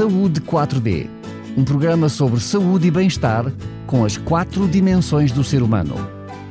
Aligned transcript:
Saúde 0.00 0.40
4D, 0.40 1.10
um 1.58 1.62
programa 1.62 2.08
sobre 2.08 2.40
saúde 2.40 2.88
e 2.88 2.90
bem-estar 2.90 3.52
com 3.86 4.02
as 4.02 4.16
quatro 4.16 4.66
dimensões 4.66 5.30
do 5.30 5.44
ser 5.44 5.62
humano: 5.62 5.94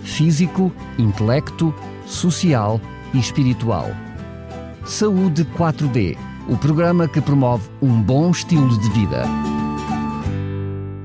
físico, 0.03 0.71
intelecto, 0.99 1.73
social 2.05 2.79
e 3.11 3.17
espiritual. 3.17 3.87
Saúde 4.85 5.45
4D, 5.57 6.15
o 6.47 6.57
programa 6.57 7.07
que 7.07 7.19
promove 7.19 7.67
um 7.81 7.99
bom 7.99 8.29
estilo 8.29 8.79
de 8.81 8.89
vida. 8.91 9.23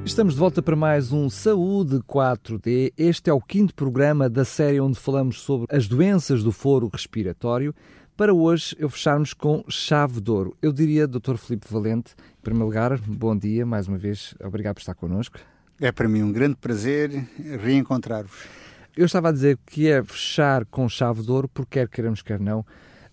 Estamos 0.05 0.35
de 0.35 0.41
volta 0.41 0.61
para 0.61 0.77
mais 0.77 1.13
um 1.13 1.31
Saúde 1.31 2.01
4D. 2.01 2.93
Este 2.99 3.31
é 3.31 3.33
o 3.33 3.41
quinto 3.41 3.75
programa 3.75 4.29
da 4.29 4.45
série 4.45 4.79
onde 4.83 4.99
falamos 4.99 5.41
sobre 5.41 5.75
as 5.75 5.89
doenças 5.89 6.45
do 6.45 6.53
foro 6.53 6.91
respiratório. 6.93 7.75
Para 8.17 8.33
hoje, 8.33 8.77
eu 8.79 8.89
fecharmos 8.89 9.35
com 9.35 9.65
chave 9.69 10.21
de 10.21 10.31
ouro. 10.31 10.57
Eu 10.63 10.73
diria, 10.73 11.05
Dr. 11.05 11.35
Filipe 11.37 11.67
Valente, 11.69 12.15
em 12.39 12.43
primeiro 12.43 12.67
lugar, 12.67 12.97
bom 13.01 13.37
dia, 13.37 13.67
mais 13.67 13.89
uma 13.89 13.99
vez, 13.99 14.37
obrigado 14.41 14.75
por 14.75 14.83
estar 14.83 14.95
connosco. 14.95 15.41
É 15.81 15.91
para 15.91 16.09
mim 16.09 16.23
um 16.23 16.31
grande 16.31 16.55
prazer 16.55 17.11
reencontrar-vos. 17.61 18.45
Eu 18.97 19.05
estava 19.05 19.31
a 19.31 19.33
dizer 19.33 19.59
que 19.67 19.89
é 19.89 20.01
fechar 20.01 20.65
com 20.67 20.89
chave 20.89 21.23
de 21.23 21.31
ouro, 21.33 21.49
porque 21.49 21.81
quer 21.81 21.89
queiramos, 21.89 22.23
quer 22.23 22.39
não, 22.39 22.65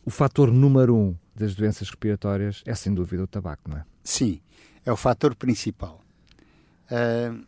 o 0.06 0.12
fator 0.12 0.52
número 0.52 0.96
um 0.96 1.16
das 1.36 1.56
doenças 1.56 1.90
respiratórias 1.90 2.62
é 2.68 2.76
sem 2.76 2.94
dúvida 2.94 3.24
o 3.24 3.28
tabaco, 3.28 3.72
não 3.72 3.78
é? 3.78 3.86
Sim, 4.04 4.40
é 4.86 4.92
o 4.92 4.98
fator 4.98 5.34
principal. 5.34 6.00
Uh, 6.92 7.44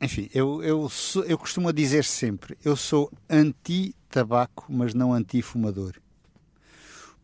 enfim, 0.00 0.28
eu, 0.34 0.64
eu, 0.64 0.88
sou, 0.88 1.22
eu 1.26 1.38
costumo 1.38 1.72
dizer 1.72 2.02
sempre: 2.02 2.58
eu 2.64 2.74
sou 2.74 3.08
anti-tabaco, 3.30 4.66
mas 4.68 4.94
não 4.94 5.12
anti-fumador. 5.12 5.92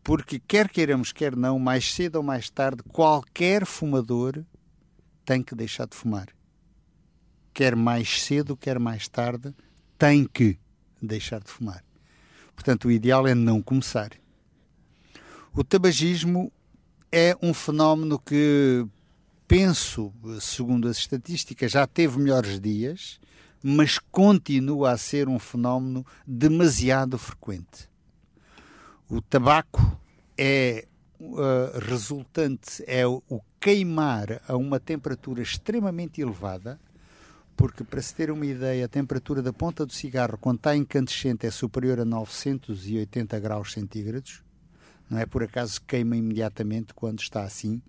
Porque, 0.05 0.37
quer 0.37 0.69
queiramos, 0.69 1.11
quer 1.11 1.35
não, 1.35 1.57
mais 1.57 1.91
cedo 1.91 2.17
ou 2.17 2.23
mais 2.23 2.47
tarde, 2.47 2.83
qualquer 2.83 3.65
fumador 3.65 4.45
tem 5.25 5.41
que 5.41 5.55
deixar 5.55 5.87
de 5.87 5.95
fumar. 5.97 6.27
Quer 7.51 7.75
mais 7.75 8.21
cedo, 8.21 8.55
quer 8.55 8.77
mais 8.77 9.07
tarde, 9.07 9.51
tem 9.97 10.23
que 10.31 10.59
deixar 11.01 11.39
de 11.39 11.49
fumar. 11.49 11.83
Portanto, 12.53 12.87
o 12.87 12.91
ideal 12.91 13.25
é 13.25 13.33
não 13.33 13.63
começar. 13.63 14.11
O 15.51 15.63
tabagismo 15.63 16.51
é 17.11 17.35
um 17.41 17.51
fenómeno 17.51 18.19
que, 18.19 18.85
penso, 19.47 20.13
segundo 20.39 20.87
as 20.87 20.97
estatísticas, 20.97 21.71
já 21.71 21.87
teve 21.87 22.19
melhores 22.19 22.59
dias, 22.59 23.19
mas 23.63 23.97
continua 23.97 24.91
a 24.91 24.97
ser 24.99 25.27
um 25.27 25.39
fenómeno 25.39 26.05
demasiado 26.27 27.17
frequente. 27.17 27.94
O 29.07 29.21
tabaco 29.21 29.99
é 30.35 30.87
uh, 31.19 31.79
resultante, 31.79 32.83
é 32.87 33.05
o, 33.05 33.21
queimar 33.59 34.41
a 34.47 34.57
uma 34.57 34.79
temperatura 34.79 35.43
extremamente 35.43 36.21
elevada, 36.21 36.79
porque 37.55 37.83
para 37.83 38.01
se 38.01 38.15
ter 38.15 38.31
uma 38.31 38.45
ideia, 38.45 38.85
a 38.85 38.89
temperatura 38.89 39.43
da 39.43 39.53
ponta 39.53 39.85
do 39.85 39.93
cigarro, 39.93 40.39
quando 40.39 40.57
está 40.57 40.75
incandescente, 40.75 41.45
é 41.45 41.51
superior 41.51 41.99
a 41.99 42.05
980 42.05 43.39
graus 43.39 43.73
centígrados. 43.73 44.43
Não 45.07 45.19
é 45.19 45.25
por 45.25 45.43
acaso 45.43 45.79
que 45.81 45.87
queima 45.87 46.17
imediatamente 46.17 46.93
quando 46.93 47.19
está 47.19 47.43
assim. 47.43 47.81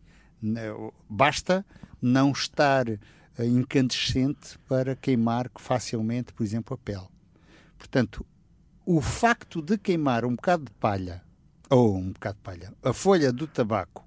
Basta 1.08 1.64
não 2.00 2.30
estar 2.30 2.86
uh, 2.88 2.98
incandescente 3.42 4.58
para 4.68 4.94
queimar 4.94 5.50
facilmente, 5.58 6.34
por 6.34 6.44
exemplo, 6.44 6.74
a 6.74 6.78
pele. 6.78 7.08
Portanto, 7.78 8.24
o 8.86 9.02
facto 9.02 9.60
de 9.60 9.76
queimar 9.76 10.24
um 10.24 10.36
bocado 10.36 10.64
de 10.64 10.70
palha, 10.70 11.22
ou 11.68 11.96
um 11.96 12.12
bocado 12.12 12.36
de 12.36 12.42
palha, 12.42 12.72
a 12.82 12.92
folha 12.92 13.32
do 13.32 13.46
tabaco 13.46 14.06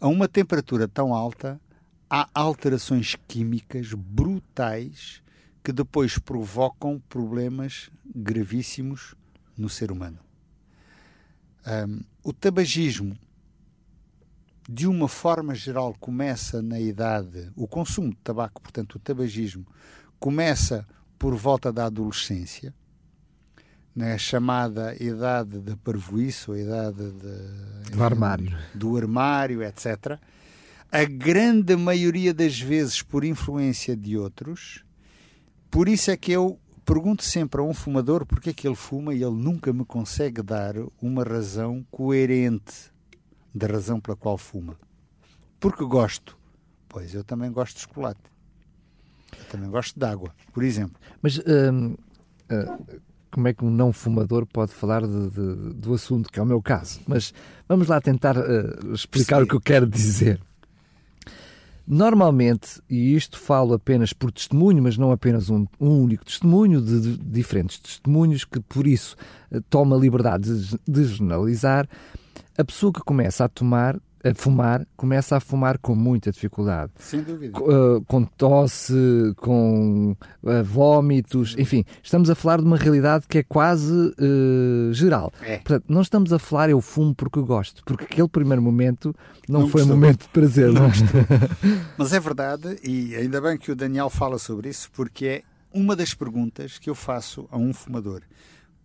a 0.00 0.08
uma 0.08 0.26
temperatura 0.26 0.88
tão 0.88 1.12
alta, 1.12 1.60
há 2.08 2.26
alterações 2.32 3.14
químicas 3.28 3.92
brutais 3.92 5.22
que 5.62 5.72
depois 5.72 6.18
provocam 6.18 6.98
problemas 7.06 7.90
gravíssimos 8.16 9.14
no 9.56 9.68
ser 9.68 9.92
humano. 9.92 10.18
Um, 11.66 12.00
o 12.24 12.32
tabagismo, 12.32 13.14
de 14.66 14.86
uma 14.86 15.06
forma 15.06 15.54
geral, 15.54 15.94
começa 16.00 16.62
na 16.62 16.80
idade, 16.80 17.52
o 17.54 17.68
consumo 17.68 18.08
de 18.08 18.16
tabaco, 18.16 18.62
portanto, 18.62 18.94
o 18.94 18.98
tabagismo, 18.98 19.66
começa 20.18 20.86
por 21.18 21.36
volta 21.36 21.70
da 21.70 21.84
adolescência 21.84 22.74
na 23.94 24.16
chamada 24.16 24.94
idade 25.02 25.58
da 25.58 25.76
parvoíce, 25.76 26.50
ou 26.50 26.56
idade 26.56 27.10
de, 27.10 27.90
do 27.90 28.02
armário, 28.02 28.56
do 28.74 28.96
armário, 28.96 29.62
etc. 29.62 30.18
A 30.90 31.04
grande 31.04 31.76
maioria 31.76 32.32
das 32.32 32.58
vezes 32.58 33.02
por 33.02 33.24
influência 33.24 33.96
de 33.96 34.16
outros. 34.16 34.84
Por 35.70 35.88
isso 35.88 36.10
é 36.10 36.16
que 36.16 36.32
eu 36.32 36.58
pergunto 36.84 37.22
sempre 37.22 37.60
a 37.60 37.64
um 37.64 37.72
fumador 37.72 38.26
porque 38.26 38.50
é 38.50 38.52
que 38.52 38.66
ele 38.66 38.74
fuma 38.74 39.14
e 39.14 39.22
ele 39.22 39.36
nunca 39.36 39.72
me 39.72 39.84
consegue 39.84 40.42
dar 40.42 40.74
uma 41.00 41.22
razão 41.22 41.86
coerente 41.90 42.90
da 43.54 43.66
razão 43.66 44.00
pela 44.00 44.16
qual 44.16 44.36
fuma. 44.36 44.76
Porque 45.60 45.84
gosto. 45.84 46.36
Pois 46.88 47.14
eu 47.14 47.22
também 47.22 47.52
gosto 47.52 47.76
de 47.76 47.82
chocolate. 47.82 48.20
Eu 49.38 49.44
também 49.44 49.70
gosto 49.70 49.98
de 49.98 50.04
água, 50.04 50.34
por 50.52 50.64
exemplo. 50.64 51.00
Mas 51.22 51.38
hum, 51.38 51.96
hum, 52.50 53.00
como 53.30 53.48
é 53.48 53.54
que 53.54 53.64
um 53.64 53.70
não 53.70 53.92
fumador 53.92 54.46
pode 54.46 54.72
falar 54.72 55.02
de, 55.06 55.30
de, 55.30 55.74
do 55.74 55.94
assunto, 55.94 56.30
que 56.30 56.38
é 56.38 56.42
o 56.42 56.46
meu 56.46 56.60
caso. 56.60 57.00
Mas 57.06 57.32
vamos 57.68 57.88
lá 57.88 58.00
tentar 58.00 58.36
uh, 58.36 58.92
explicar 58.92 59.38
Sim. 59.38 59.42
o 59.44 59.46
que 59.46 59.54
eu 59.54 59.60
quero 59.60 59.86
dizer. 59.86 60.40
Normalmente, 61.86 62.80
e 62.88 63.16
isto 63.16 63.38
falo 63.38 63.74
apenas 63.74 64.12
por 64.12 64.30
testemunho, 64.30 64.82
mas 64.82 64.96
não 64.96 65.10
apenas 65.10 65.50
um, 65.50 65.66
um 65.80 66.02
único 66.02 66.24
testemunho, 66.24 66.80
de, 66.80 67.00
de, 67.00 67.16
diferentes 67.18 67.78
testemunhos, 67.78 68.44
que 68.44 68.60
por 68.60 68.86
isso 68.86 69.16
uh, 69.50 69.60
toma 69.62 69.96
a 69.96 69.98
liberdade 69.98 70.56
de, 70.56 70.78
de 70.86 71.04
generalizar, 71.04 71.88
a 72.56 72.64
pessoa 72.64 72.92
que 72.92 73.00
começa 73.00 73.44
a 73.44 73.48
tomar 73.48 73.98
a 74.22 74.34
fumar, 74.34 74.86
começa 74.96 75.36
a 75.36 75.40
fumar 75.40 75.78
com 75.78 75.94
muita 75.94 76.30
dificuldade. 76.30 76.92
Sem 76.98 77.22
dúvida. 77.22 77.58
Uh, 77.58 78.04
com 78.06 78.24
tosse, 78.24 78.94
com 79.36 80.16
uh, 80.42 80.64
vômitos, 80.64 81.54
enfim, 81.58 81.84
estamos 82.02 82.28
a 82.28 82.34
falar 82.34 82.58
de 82.58 82.64
uma 82.64 82.76
realidade 82.76 83.26
que 83.26 83.38
é 83.38 83.42
quase 83.42 83.92
uh, 83.92 84.92
geral. 84.92 85.32
É. 85.42 85.58
Portanto, 85.58 85.84
não 85.88 86.02
estamos 86.02 86.32
a 86.32 86.38
falar 86.38 86.70
eu 86.70 86.80
fumo 86.80 87.14
porque 87.14 87.40
gosto, 87.40 87.82
porque 87.84 88.04
aquele 88.04 88.28
primeiro 88.28 88.62
momento 88.62 89.14
não, 89.48 89.60
não 89.60 89.68
foi 89.68 89.82
um 89.82 89.86
momento 89.86 90.22
de 90.22 90.28
prazer. 90.28 90.72
Não, 90.72 90.82
não 90.82 90.88
é? 90.88 90.90
Mas 91.96 92.12
é 92.12 92.20
verdade, 92.20 92.78
e 92.84 93.14
ainda 93.14 93.40
bem 93.40 93.56
que 93.56 93.72
o 93.72 93.76
Daniel 93.76 94.10
fala 94.10 94.38
sobre 94.38 94.68
isso, 94.68 94.90
porque 94.92 95.26
é 95.26 95.42
uma 95.72 95.96
das 95.96 96.14
perguntas 96.14 96.78
que 96.78 96.90
eu 96.90 96.94
faço 96.94 97.48
a 97.50 97.56
um 97.56 97.72
fumador. 97.72 98.22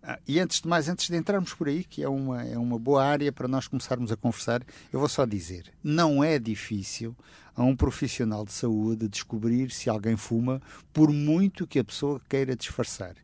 Ah, 0.08 0.20
e 0.24 0.38
antes 0.38 0.60
de 0.60 0.68
mais, 0.68 0.88
antes 0.88 1.08
de 1.08 1.16
entrarmos 1.16 1.52
por 1.52 1.66
aí, 1.66 1.82
que 1.82 2.00
é 2.00 2.08
uma, 2.08 2.40
é 2.44 2.56
uma 2.56 2.78
boa 2.78 3.04
área 3.04 3.32
para 3.32 3.48
nós 3.48 3.66
começarmos 3.66 4.12
a 4.12 4.16
conversar, 4.16 4.62
eu 4.92 5.00
vou 5.00 5.08
só 5.08 5.26
dizer: 5.26 5.72
não 5.82 6.22
é 6.22 6.38
difícil 6.38 7.16
a 7.56 7.64
um 7.64 7.74
profissional 7.74 8.44
de 8.44 8.52
saúde 8.52 9.08
descobrir 9.08 9.72
se 9.72 9.90
alguém 9.90 10.16
fuma, 10.16 10.62
por 10.92 11.10
muito 11.12 11.66
que 11.66 11.80
a 11.80 11.84
pessoa 11.84 12.20
queira 12.28 12.54
disfarçar. 12.54 13.16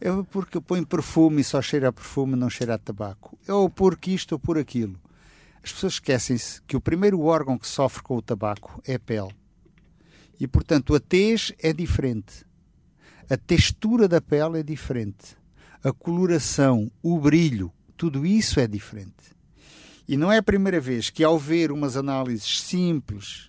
É 0.00 0.10
porque 0.30 0.58
põe 0.58 0.82
perfume 0.82 1.42
e 1.42 1.44
só 1.44 1.60
cheira 1.60 1.88
a 1.88 1.92
perfume, 1.92 2.34
não 2.34 2.48
cheira 2.48 2.76
a 2.76 2.78
tabaco. 2.78 3.38
É 3.46 3.52
ou 3.52 3.68
porque 3.68 4.12
isto 4.12 4.32
ou 4.32 4.38
por 4.38 4.56
aquilo. 4.56 4.98
As 5.62 5.70
pessoas 5.70 5.94
esquecem-se 5.94 6.62
que 6.62 6.78
o 6.78 6.80
primeiro 6.80 7.20
órgão 7.20 7.58
que 7.58 7.68
sofre 7.68 8.02
com 8.02 8.16
o 8.16 8.22
tabaco 8.22 8.80
é 8.86 8.94
a 8.94 8.98
pele. 8.98 9.36
E, 10.40 10.48
portanto, 10.48 10.94
a 10.94 11.00
tez 11.00 11.52
é 11.58 11.74
diferente. 11.74 12.46
A 13.28 13.36
textura 13.36 14.08
da 14.08 14.22
pele 14.22 14.60
é 14.60 14.62
diferente 14.62 15.38
a 15.82 15.92
coloração, 15.92 16.90
o 17.02 17.18
brilho, 17.18 17.72
tudo 17.96 18.26
isso 18.26 18.60
é 18.60 18.66
diferente. 18.66 19.14
E 20.06 20.16
não 20.16 20.30
é 20.30 20.38
a 20.38 20.42
primeira 20.42 20.80
vez 20.80 21.08
que, 21.08 21.22
ao 21.22 21.38
ver 21.38 21.70
umas 21.70 21.96
análises 21.96 22.60
simples, 22.60 23.48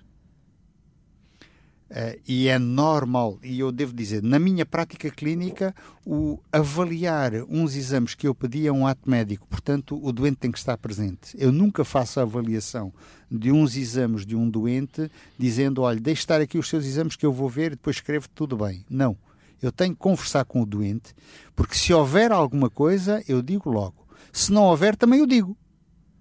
uh, 1.90 2.20
e 2.28 2.48
é 2.48 2.60
normal, 2.60 3.40
e 3.44 3.60
eu 3.60 3.72
devo 3.72 3.94
dizer, 3.94 4.22
na 4.22 4.38
minha 4.38 4.66
prática 4.66 5.10
clínica, 5.10 5.76
o 6.06 6.40
avaliar 6.52 7.34
uns 7.50 7.76
exames 7.76 8.14
que 8.14 8.28
eu 8.28 8.36
pedi 8.36 8.68
a 8.68 8.74
um 8.74 8.86
ato 8.86 9.10
médico, 9.10 9.48
portanto, 9.48 10.00
o 10.02 10.12
doente 10.12 10.38
tem 10.38 10.52
que 10.52 10.60
estar 10.60 10.78
presente. 10.78 11.36
Eu 11.38 11.52
nunca 11.52 11.84
faço 11.84 12.20
a 12.20 12.24
avaliação 12.24 12.94
de 13.30 13.52
uns 13.52 13.76
exames 13.76 14.26
de 14.26 14.36
um 14.36 14.50
doente 14.50 15.10
dizendo: 15.38 15.82
olha, 15.82 16.00
deixe 16.00 16.22
estar 16.22 16.40
aqui 16.40 16.58
os 16.58 16.70
seus 16.70 16.86
exames 16.86 17.16
que 17.16 17.26
eu 17.26 17.34
vou 17.34 17.50
ver 17.50 17.68
e 17.68 17.76
depois 17.76 17.96
escrevo 17.96 18.30
tudo 18.30 18.56
bem. 18.56 18.86
Não 18.90 19.18
eu 19.62 19.72
tenho 19.72 19.94
que 19.94 20.00
conversar 20.00 20.44
com 20.46 20.62
o 20.62 20.66
doente, 20.66 21.14
porque 21.56 21.76
se 21.76 21.94
houver 21.94 22.32
alguma 22.32 22.70
coisa, 22.70 23.24
eu 23.28 23.42
digo 23.42 23.70
logo. 23.70 24.08
Se 24.34 24.52
não 24.52 24.64
houver, 24.64 24.96
também 24.96 25.20
eu 25.20 25.28
digo. 25.28 25.56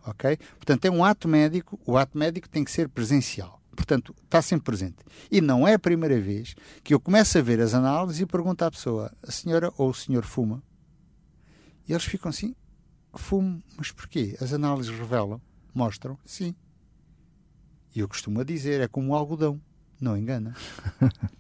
Ok? 0.05 0.37
Portanto, 0.57 0.85
é 0.85 0.91
um 0.91 1.05
ato 1.05 1.29
médico, 1.29 1.79
o 1.87 1.97
ato 1.97 2.19
médico 2.19 2.49
tem 2.49 2.65
que 2.65 2.71
ser 2.71 2.89
presencial. 2.89 3.61
Portanto, 3.75 4.15
está 4.25 4.43
sempre 4.43 4.65
presente. 4.65 4.97
E 5.31 5.41
não 5.41 5.67
é 5.67 5.75
a 5.75 5.79
primeira 5.79 6.21
vez 6.21 6.55
que 6.83 6.93
eu 6.93 7.01
começo 7.01 7.39
a 7.39 7.43
ver 7.43 7.61
as 7.61 7.73
análises 7.73 8.21
e 8.21 8.27
pergunto 8.27 8.65
à 8.65 8.71
pessoa, 8.71 9.11
a 9.23 9.31
senhora 9.31 9.73
ou 9.79 9.91
o 9.91 9.95
senhor 9.95 10.25
fuma? 10.25 10.63
E 11.89 11.93
eles 11.93 12.05
ficam 12.05 12.29
assim, 12.29 12.55
fumo, 13.15 13.63
mas 13.77 13.91
porquê? 13.91 14.37
As 14.41 14.53
análises 14.53 14.95
revelam, 14.97 15.41
mostram, 15.75 16.19
sim. 16.25 16.55
E 17.95 18.01
eu 18.01 18.09
costumo 18.09 18.45
dizer, 18.45 18.81
é 18.81 18.89
como 18.89 19.13
o 19.13 19.15
algodão, 19.15 19.61
não 20.01 20.17
engana. 20.17 20.55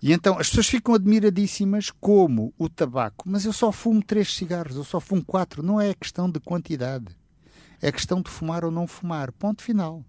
E 0.00 0.12
então 0.12 0.38
as 0.38 0.48
pessoas 0.48 0.68
ficam 0.68 0.94
admiradíssimas 0.94 1.90
como 1.90 2.54
o 2.56 2.68
tabaco, 2.68 3.28
mas 3.28 3.44
eu 3.44 3.52
só 3.52 3.72
fumo 3.72 4.02
três 4.02 4.34
cigarros, 4.34 4.76
eu 4.76 4.84
só 4.84 5.00
fumo 5.00 5.24
quatro. 5.24 5.62
Não 5.62 5.80
é 5.80 5.92
questão 5.92 6.30
de 6.30 6.38
quantidade, 6.38 7.06
é 7.82 7.90
questão 7.90 8.22
de 8.22 8.30
fumar 8.30 8.64
ou 8.64 8.70
não 8.70 8.86
fumar. 8.86 9.32
Ponto 9.32 9.62
final. 9.62 10.04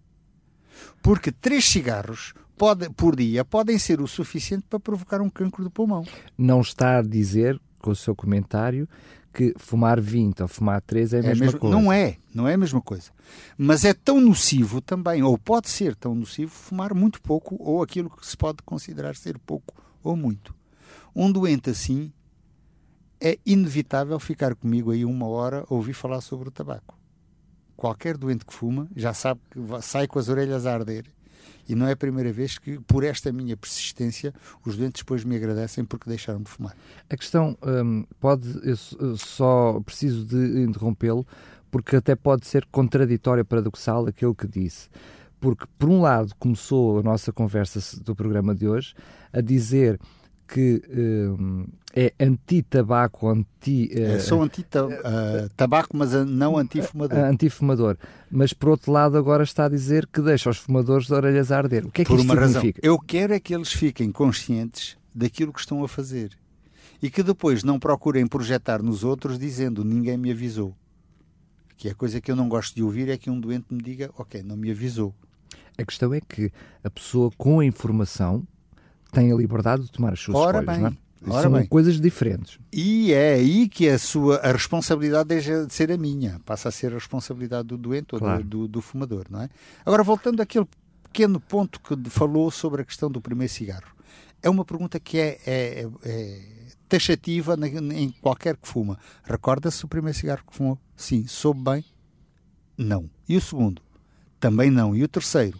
Porque 1.02 1.32
três 1.32 1.66
cigarros 1.66 2.34
pode, 2.56 2.90
por 2.92 3.16
dia 3.16 3.44
podem 3.44 3.80
ser 3.80 4.00
o 4.00 4.08
suficiente 4.08 4.66
para 4.70 4.80
provocar 4.80 5.22
um 5.22 5.30
cancro 5.30 5.64
do 5.64 5.72
pulmão. 5.72 6.06
Não 6.38 6.62
está 6.62 7.00
a 7.00 7.02
dizer, 7.02 7.60
com 7.80 7.92
o 7.92 7.96
seu 7.96 8.16
comentário, 8.16 8.88
que 9.40 9.54
fumar 9.58 10.02
20 10.02 10.42
ou 10.42 10.50
fumar 10.50 10.82
3 10.82 11.14
é 11.14 11.18
a 11.18 11.20
é 11.20 11.24
mesma 11.28 11.46
mesmo, 11.46 11.60
coisa. 11.62 11.76
Não 11.78 11.94
é, 11.94 12.18
não 12.36 12.46
é 12.46 12.56
a 12.56 12.58
mesma 12.58 12.82
coisa. 12.82 13.10
Mas 13.58 13.86
é 13.86 13.94
tão 13.94 14.20
nocivo 14.20 14.82
também, 14.82 15.24
ou 15.24 15.38
pode 15.38 15.70
ser 15.70 15.96
tão 15.96 16.14
nocivo, 16.14 16.52
fumar 16.52 16.94
muito 16.94 17.22
pouco, 17.22 17.56
ou 17.58 17.82
aquilo 17.82 18.10
que 18.10 18.28
se 18.28 18.36
pode 18.36 18.62
considerar 18.64 19.16
ser 19.16 19.40
pouco 19.40 19.74
ou 20.04 20.14
muito. 20.18 20.54
Um 21.16 21.32
doente 21.32 21.70
assim 21.70 22.12
é 23.22 23.40
inevitável 23.46 24.20
ficar 24.20 24.56
comigo 24.56 24.92
aí 24.92 25.06
uma 25.06 25.28
hora 25.28 25.66
a 25.70 25.74
ouvir 25.74 25.94
falar 25.94 26.20
sobre 26.20 26.50
o 26.50 26.52
tabaco. 26.52 27.00
Qualquer 27.78 28.18
doente 28.18 28.46
que 28.46 28.54
fuma 28.54 28.90
já 28.94 29.14
sabe 29.14 29.40
que 29.50 29.60
sai 29.82 30.06
com 30.06 30.20
as 30.20 30.28
orelhas 30.28 30.66
a 30.66 30.74
arder 30.74 31.06
e 31.70 31.76
não 31.76 31.88
é 31.88 31.92
a 31.92 31.96
primeira 31.96 32.34
vez 32.34 32.58
que, 32.58 32.80
por 32.80 33.04
esta 33.04 33.32
minha 33.32 33.56
persistência, 33.56 34.34
os 34.66 34.76
doentes 34.76 35.04
depois 35.04 35.24
me 35.24 35.36
agradecem 35.36 35.86
porque 35.86 36.10
deixaram 36.10 36.42
de 36.42 36.50
fumar. 36.50 36.76
A 37.08 37.16
questão 37.16 37.56
um, 37.62 38.04
pode, 38.20 38.60
eu 38.64 39.16
só 39.16 39.80
preciso 39.86 40.26
de 40.26 40.64
interrompê-lo, 40.64 41.26
porque 41.70 41.96
até 41.96 42.16
pode 42.16 42.48
ser 42.48 42.66
contraditório, 42.72 43.46
paradoxal 43.46 44.08
aquilo 44.08 44.34
que 44.34 44.48
disse. 44.48 44.90
Porque, 45.40 45.66
por 45.78 45.88
um 45.88 46.02
lado, 46.02 46.34
começou 46.40 47.00
a 47.00 47.04
nossa 47.04 47.32
conversa 47.32 48.02
do 48.02 48.16
programa 48.16 48.56
de 48.56 48.68
hoje 48.68 48.96
a 49.32 49.40
dizer 49.40 50.00
que 50.52 50.82
uh, 51.38 51.70
é 51.96 52.12
anti-tabaco, 52.20 53.30
anti... 53.30 53.92
Uh, 53.94 54.20
sou 54.20 54.42
anti-tabaco, 54.42 55.96
mas 55.96 56.12
não 56.26 56.58
anti-fumador. 56.58 57.18
Anti-fumador. 57.20 57.98
Mas, 58.32 58.52
por 58.52 58.70
outro 58.70 58.92
lado, 58.92 59.16
agora 59.16 59.44
está 59.44 59.66
a 59.66 59.70
dizer 59.70 60.08
que 60.08 60.22
deixa 60.22 60.50
os 60.50 60.58
fumadores 60.58 61.06
de 61.06 61.14
orelhas 61.14 61.52
a 61.52 61.58
arder. 61.58 61.86
O 61.86 61.92
que 61.92 62.02
é 62.02 62.06
que 62.06 62.12
por 62.12 62.20
isto 62.20 62.28
significa? 62.28 62.58
Razão. 62.58 62.74
Eu 62.82 62.98
quero 62.98 63.34
é 63.34 63.40
que 63.40 63.54
eles 63.54 63.72
fiquem 63.72 64.12
conscientes 64.12 64.98
daquilo 65.14 65.54
que 65.54 65.60
estão 65.60 65.84
a 65.84 65.88
fazer. 65.88 66.32
E 67.02 67.12
que 67.12 67.22
depois 67.22 67.64
não 67.64 67.80
procurem 67.80 68.26
projetar 68.26 68.82
nos 68.82 69.04
outros 69.04 69.38
dizendo 69.38 69.86
ninguém 69.86 70.18
me 70.18 70.32
avisou. 70.32 70.76
Que 71.78 71.90
é 71.90 71.92
a 71.92 71.96
coisa 71.96 72.20
que 72.20 72.32
eu 72.32 72.36
não 72.36 72.50
gosto 72.50 72.76
de 72.76 72.84
ouvir 72.84 73.08
é 73.08 73.18
que 73.18 73.30
um 73.30 73.40
doente 73.40 73.68
me 73.70 73.82
diga, 73.82 74.10
ok, 74.18 74.42
não 74.42 74.58
me 74.58 74.72
avisou. 74.72 75.14
A 75.78 75.86
questão 75.86 76.14
é 76.14 76.20
que 76.20 76.52
a 76.84 76.90
pessoa 76.90 77.32
com 77.38 77.60
a 77.60 77.66
informação 77.66 78.46
tem 79.12 79.32
a 79.32 79.36
liberdade 79.36 79.84
de 79.84 79.92
tomar 79.92 80.14
as 80.14 80.20
suas 80.20 80.38
Ora 80.38 80.60
escolhas, 80.60 80.82
bem. 80.82 80.88
é? 80.88 81.10
Ora 81.28 81.44
São 81.44 81.52
bem. 81.52 81.66
coisas 81.66 82.00
diferentes. 82.00 82.58
E 82.72 83.12
é 83.12 83.34
aí 83.34 83.68
que 83.68 83.90
a 83.90 84.00
sua 84.00 84.38
a 84.38 84.52
responsabilidade 84.52 85.28
deixa 85.28 85.66
de 85.66 85.74
ser 85.74 85.92
a 85.92 85.98
minha, 85.98 86.40
passa 86.46 86.70
a 86.70 86.72
ser 86.72 86.92
a 86.92 86.96
responsabilidade 86.96 87.68
do 87.68 87.78
doente 87.78 88.16
ou 88.16 88.20
claro. 88.20 88.44
do, 88.44 88.50
do, 88.50 88.68
do, 88.68 88.82
fumador, 88.82 89.26
não 89.30 89.42
é? 89.42 89.50
Agora, 89.86 90.02
voltando 90.02 90.42
àquele 90.42 90.66
pequeno 91.04 91.40
ponto 91.40 91.80
que 91.82 92.10
falou 92.10 92.50
sobre 92.50 92.84
a 92.84 92.86
questão 92.86 93.12
do 93.12 93.20
primeiro 93.20 93.52
cigarro, 93.52 93.94
é 94.42 94.50
uma 94.50 94.64
pergunta 94.64 94.98
que 94.98 95.18
é, 95.18 95.40
é, 95.46 95.88
é 96.06 96.42
taxativa 96.88 97.58
em 97.94 98.10
qualquer 98.22 98.56
que 98.56 98.68
fuma. 98.68 98.98
Recorda-se 99.24 99.84
o 99.84 99.90
primeiro 99.90 100.18
cigarro 100.18 100.44
que 100.50 100.56
fumou? 100.56 100.80
Sim. 100.96 101.28
Soube 101.28 101.62
bem? 101.62 101.84
Não. 102.78 103.10
E 103.28 103.36
o 103.36 103.42
segundo? 103.42 103.82
Também 104.40 104.72
não. 104.72 104.96
E 104.96 105.04
o 105.04 105.08
terceiro? 105.08 105.60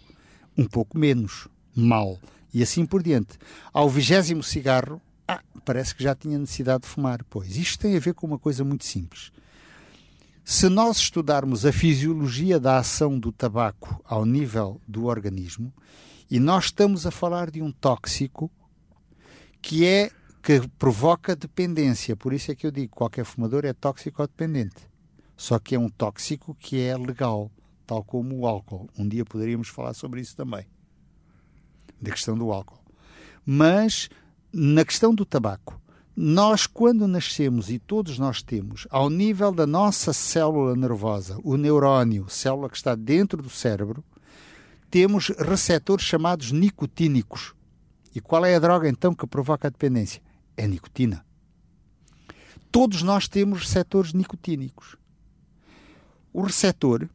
Um 0.58 0.66
pouco 0.66 0.98
menos. 0.98 1.50
Mal 1.76 2.18
e 2.54 2.64
assim 2.64 2.86
por 2.86 3.04
diante. 3.04 3.38
Ao 3.74 3.90
vigésimo 3.90 4.44
cigarro, 4.44 5.02
ah, 5.28 5.42
parece 5.64 5.94
que 5.94 6.04
já 6.04 6.16
tinha 6.16 6.38
necessidade 6.38 6.84
de 6.84 6.90
fumar. 6.90 7.24
Pois, 7.30 7.56
isto 7.56 7.80
tem 7.80 7.96
a 7.96 8.00
ver 8.00 8.14
com 8.14 8.26
uma 8.26 8.40
coisa 8.40 8.64
muito 8.64 8.86
simples. 8.86 9.32
Se 10.44 10.68
nós 10.68 10.98
estudarmos 10.98 11.66
a 11.66 11.72
fisiologia 11.72 12.60
da 12.60 12.80
ação 12.80 13.20
do 13.20 13.32
tabaco 13.32 14.02
ao 14.04 14.26
nível 14.26 14.82
do 14.88 15.06
organismo, 15.06 15.72
e 16.32 16.40
nós 16.40 16.66
estamos 16.66 17.06
a 17.06 17.12
falar 17.12 17.52
de 17.52 17.62
um 17.62 17.72
tóxico 17.72 18.52
que 19.62 19.86
é 19.86 20.10
que 20.42 20.68
provoca 20.80 21.36
dependência. 21.36 22.16
Por 22.16 22.34
isso 22.34 22.52
é 22.52 22.56
que 22.56 22.66
eu 22.66 22.72
digo, 22.72 22.96
qualquer 22.96 23.26
fumador 23.26 23.66
é 23.66 23.74
tóxico 23.74 24.22
ou 24.22 24.28
dependente. 24.28 24.88
Só 25.36 25.60
que 25.60 25.76
é 25.76 25.80
um 25.80 25.90
tóxico 25.90 26.56
que 26.60 26.82
é 26.82 26.98
legal, 26.98 27.52
tal 27.86 28.04
como 28.04 28.36
o 28.40 28.48
álcool. 28.48 28.90
Um 28.98 29.08
dia 29.08 29.26
poderíamos 29.26 29.68
falar 29.68 29.94
sobre 29.94 30.22
isso 30.22 30.36
também 30.36 30.66
da 32.02 32.12
questão 32.12 32.38
do 32.38 32.52
álcool. 32.52 32.80
Mas 33.46 34.10
na 34.52 34.84
questão 34.86 35.14
do 35.14 35.26
tabaco, 35.26 35.80
nós, 36.16 36.68
quando 36.68 37.08
nascemos, 37.08 37.70
e 37.70 37.80
todos 37.80 38.20
nós 38.20 38.42
temos, 38.42 38.86
ao 38.90 39.10
nível 39.10 39.52
da 39.52 39.66
nossa 39.66 40.12
célula 40.12 40.76
nervosa, 40.76 41.40
o 41.44 41.56
neurónio, 41.56 42.30
célula 42.30 42.70
que 42.70 42.76
está 42.76 42.94
dentro 42.94 43.42
do 43.42 43.50
cérebro, 43.50 44.04
temos 44.92 45.30
receptores 45.30 46.06
chamados 46.06 46.52
nicotínicos. 46.52 47.54
E 48.14 48.20
qual 48.20 48.44
é 48.44 48.56
a 48.56 48.60
droga 48.60 48.90
então 48.90 49.14
que 49.14 49.26
provoca 49.28 49.68
a 49.68 49.72
dependência? 49.72 50.22
É 50.58 50.66
a 50.66 50.68
nicotina. 50.68 51.26
Todos 52.72 53.02
nós 53.02 53.28
temos 53.28 53.62
receptores 53.62 54.14
nicotínicos. 54.14 54.98
O 56.34 56.42
receptor, 56.42 57.08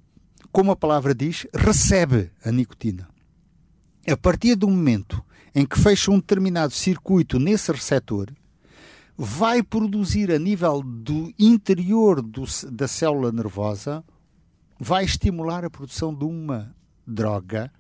como 0.51 0.71
a 0.71 0.77
palavra 0.77 1.15
diz, 1.15 1.47
recebe 1.53 2.31
a 2.45 2.51
nicotina 2.51 3.14
a 4.11 4.17
partir 4.17 4.55
do 4.55 4.69
momento 4.69 5.25
em 5.55 5.65
que 5.65 5.79
fecha 5.79 6.11
um 6.11 6.19
determinado 6.19 6.73
circuito 6.73 7.39
nesse 7.39 7.71
receptor, 7.71 8.33
vai 9.17 9.63
produzir 9.63 10.33
a 10.33 10.39
nível 10.39 10.83
do 10.83 11.33
interior 11.39 12.21
do, 12.21 12.45
da 12.71 12.89
célula 12.89 13.31
nervosa, 13.31 14.05
vai 14.79 15.05
estimular 15.05 15.65
a 15.65 15.71
produção 15.71 16.13
de 16.13 16.25
uma 16.25 16.75
droga, 17.07 17.71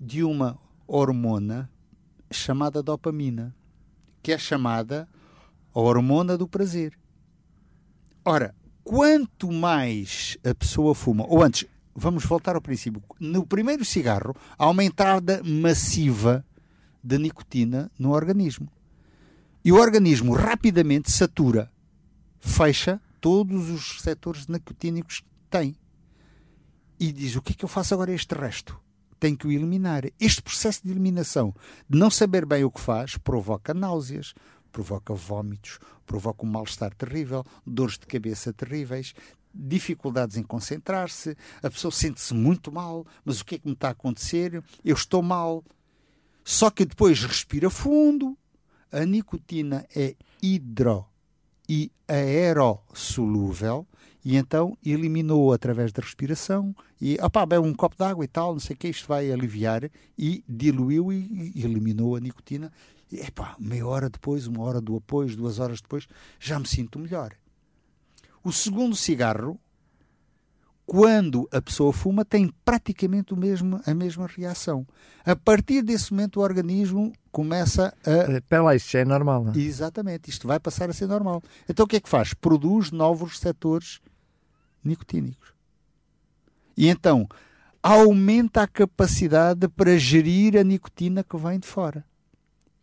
de 0.00 0.24
uma 0.24 0.58
hormona 0.86 1.70
chamada 2.30 2.82
dopamina, 2.82 3.54
que 4.22 4.32
é 4.32 4.38
chamada 4.38 5.08
a 5.74 5.80
hormona 5.80 6.38
do 6.38 6.48
prazer. 6.48 6.98
Ora, 8.24 8.54
quanto 8.82 9.52
mais 9.52 10.38
a 10.44 10.54
pessoa 10.54 10.94
fuma, 10.94 11.26
ou 11.28 11.42
antes, 11.42 11.66
vamos 11.98 12.24
voltar 12.24 12.54
ao 12.54 12.62
princípio. 12.62 13.02
No 13.18 13.46
primeiro 13.46 13.84
cigarro, 13.84 14.34
há 14.56 14.68
uma 14.68 14.84
entrada 14.84 15.42
massiva 15.44 16.44
de 17.02 17.18
nicotina 17.18 17.90
no 17.98 18.12
organismo. 18.12 18.70
E 19.64 19.72
o 19.72 19.76
organismo 19.76 20.32
rapidamente 20.32 21.10
satura, 21.10 21.70
fecha 22.38 23.00
todos 23.20 23.68
os 23.68 23.92
receptores 23.96 24.46
nicotínicos 24.46 25.20
que 25.20 25.26
tem. 25.50 25.76
E 26.98 27.12
diz: 27.12 27.36
o 27.36 27.42
que 27.42 27.52
é 27.52 27.56
que 27.56 27.64
eu 27.64 27.68
faço 27.68 27.94
agora 27.94 28.12
este 28.12 28.34
resto? 28.34 28.78
Tenho 29.18 29.36
que 29.36 29.48
o 29.48 29.50
eliminar. 29.50 30.04
Este 30.20 30.40
processo 30.40 30.82
de 30.84 30.92
eliminação, 30.92 31.52
de 31.88 31.98
não 31.98 32.08
saber 32.08 32.46
bem 32.46 32.62
o 32.62 32.70
que 32.70 32.80
faz, 32.80 33.16
provoca 33.16 33.74
náuseas, 33.74 34.32
provoca 34.70 35.12
vômitos, 35.12 35.80
provoca 36.06 36.46
um 36.46 36.48
mal-estar 36.48 36.94
terrível, 36.94 37.44
dores 37.66 37.98
de 37.98 38.06
cabeça 38.06 38.52
terríveis, 38.52 39.14
dificuldades 39.54 40.36
em 40.36 40.42
concentrar-se, 40.42 41.36
a 41.62 41.70
pessoa 41.70 41.90
sente-se 41.90 42.34
muito 42.34 42.70
mal, 42.70 43.06
mas 43.24 43.40
o 43.40 43.44
que 43.44 43.56
é 43.56 43.58
que 43.58 43.66
me 43.66 43.74
está 43.74 43.88
a 43.88 43.92
acontecer? 43.92 44.62
Eu 44.84 44.94
estou 44.94 45.22
mal. 45.22 45.64
Só 46.44 46.70
que 46.70 46.84
depois 46.84 47.22
respira 47.22 47.68
fundo. 47.68 48.36
A 48.90 49.04
nicotina 49.04 49.86
é 49.94 50.16
hidro 50.42 51.04
e 51.68 51.92
aerossolúvel 52.08 53.86
e 54.24 54.36
então 54.36 54.76
eliminou 54.84 55.52
através 55.52 55.92
da 55.92 56.02
respiração 56.02 56.74
e 57.00 57.18
opá, 57.22 57.46
bebe 57.46 57.66
um 57.66 57.74
copo 57.74 57.96
de 57.96 58.04
água 58.04 58.24
e 58.24 58.28
tal, 58.28 58.52
não 58.52 58.60
sei 58.60 58.74
o 58.74 58.78
que, 58.78 58.88
isto 58.88 59.06
vai 59.06 59.30
aliviar 59.30 59.90
e 60.18 60.42
diluiu 60.48 61.12
e, 61.12 61.52
eliminou 61.56 62.16
a 62.16 62.20
nicotina. 62.20 62.72
E, 63.10 63.20
epá, 63.20 63.56
meia 63.58 63.86
hora 63.86 64.10
depois, 64.10 64.46
uma 64.46 64.62
hora 64.62 64.80
do 64.80 64.96
apoio, 64.96 65.34
duas 65.36 65.58
horas 65.58 65.80
depois, 65.80 66.06
já 66.38 66.58
me 66.58 66.66
sinto 66.66 66.98
melhor. 66.98 67.32
O 68.42 68.52
segundo 68.52 68.94
cigarro, 68.96 69.58
quando 70.86 71.48
a 71.52 71.60
pessoa 71.60 71.92
fuma, 71.92 72.24
tem 72.24 72.52
praticamente 72.64 73.34
o 73.34 73.36
mesmo, 73.36 73.80
a 73.84 73.94
mesma 73.94 74.26
reação. 74.26 74.86
A 75.24 75.36
partir 75.36 75.82
desse 75.82 76.12
momento, 76.12 76.40
o 76.40 76.42
organismo 76.42 77.12
começa 77.30 77.94
a. 78.06 78.10
Eh, 78.10 78.38
espera 78.38 78.62
lá, 78.62 78.74
isto 78.74 78.90
já 78.90 79.00
é 79.00 79.04
normal. 79.04 79.44
Não? 79.44 79.52
É? 79.52 79.58
Exatamente, 79.58 80.30
isto 80.30 80.46
vai 80.48 80.58
passar 80.58 80.88
a 80.88 80.92
ser 80.92 81.06
normal. 81.06 81.42
Então 81.68 81.84
o 81.84 81.88
que 81.88 81.96
é 81.96 82.00
que 82.00 82.08
faz? 82.08 82.32
Produz 82.32 82.90
novos 82.90 83.32
receptores 83.32 84.00
nicotínicos. 84.82 85.52
E 86.76 86.88
então 86.88 87.28
aumenta 87.82 88.62
a 88.62 88.66
capacidade 88.66 89.68
para 89.68 89.98
gerir 89.98 90.56
a 90.56 90.64
nicotina 90.64 91.22
que 91.22 91.36
vem 91.36 91.58
de 91.58 91.66
fora 91.66 92.04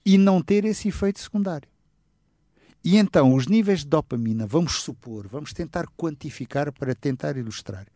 e 0.05 0.17
não 0.17 0.41
ter 0.41 0.65
esse 0.65 0.89
efeito 0.89 1.19
secundário. 1.19 1.67
E 2.85 2.97
então, 2.97 3.33
os 3.33 3.47
níveis 3.47 3.79
de 3.79 3.87
dopamina, 3.87 4.45
vamos 4.45 4.83
supor, 4.83 5.27
vamos 5.27 5.51
tentar 5.51 5.87
quantificar 5.97 6.71
para 6.71 6.93
tentar 6.93 7.35
ilustrar. 7.35 7.87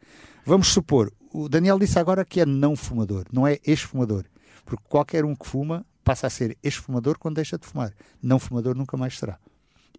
Vamos 0.43 0.69
supor, 0.69 1.13
o 1.31 1.47
Daniel 1.47 1.77
disse 1.77 1.99
agora 1.99 2.25
que 2.25 2.41
é 2.41 2.45
não 2.45 2.75
fumador, 2.75 3.27
não 3.31 3.45
é 3.45 3.59
ex-fumador. 3.63 4.25
Porque 4.65 4.83
qualquer 4.89 5.23
um 5.23 5.35
que 5.35 5.45
fuma 5.45 5.85
passa 6.03 6.25
a 6.25 6.29
ser 6.29 6.57
ex-fumador 6.63 7.19
quando 7.19 7.35
deixa 7.35 7.55
de 7.55 7.67
fumar. 7.67 7.93
Não 8.19 8.39
fumador 8.39 8.75
nunca 8.75 8.97
mais 8.97 9.15
será. 9.15 9.37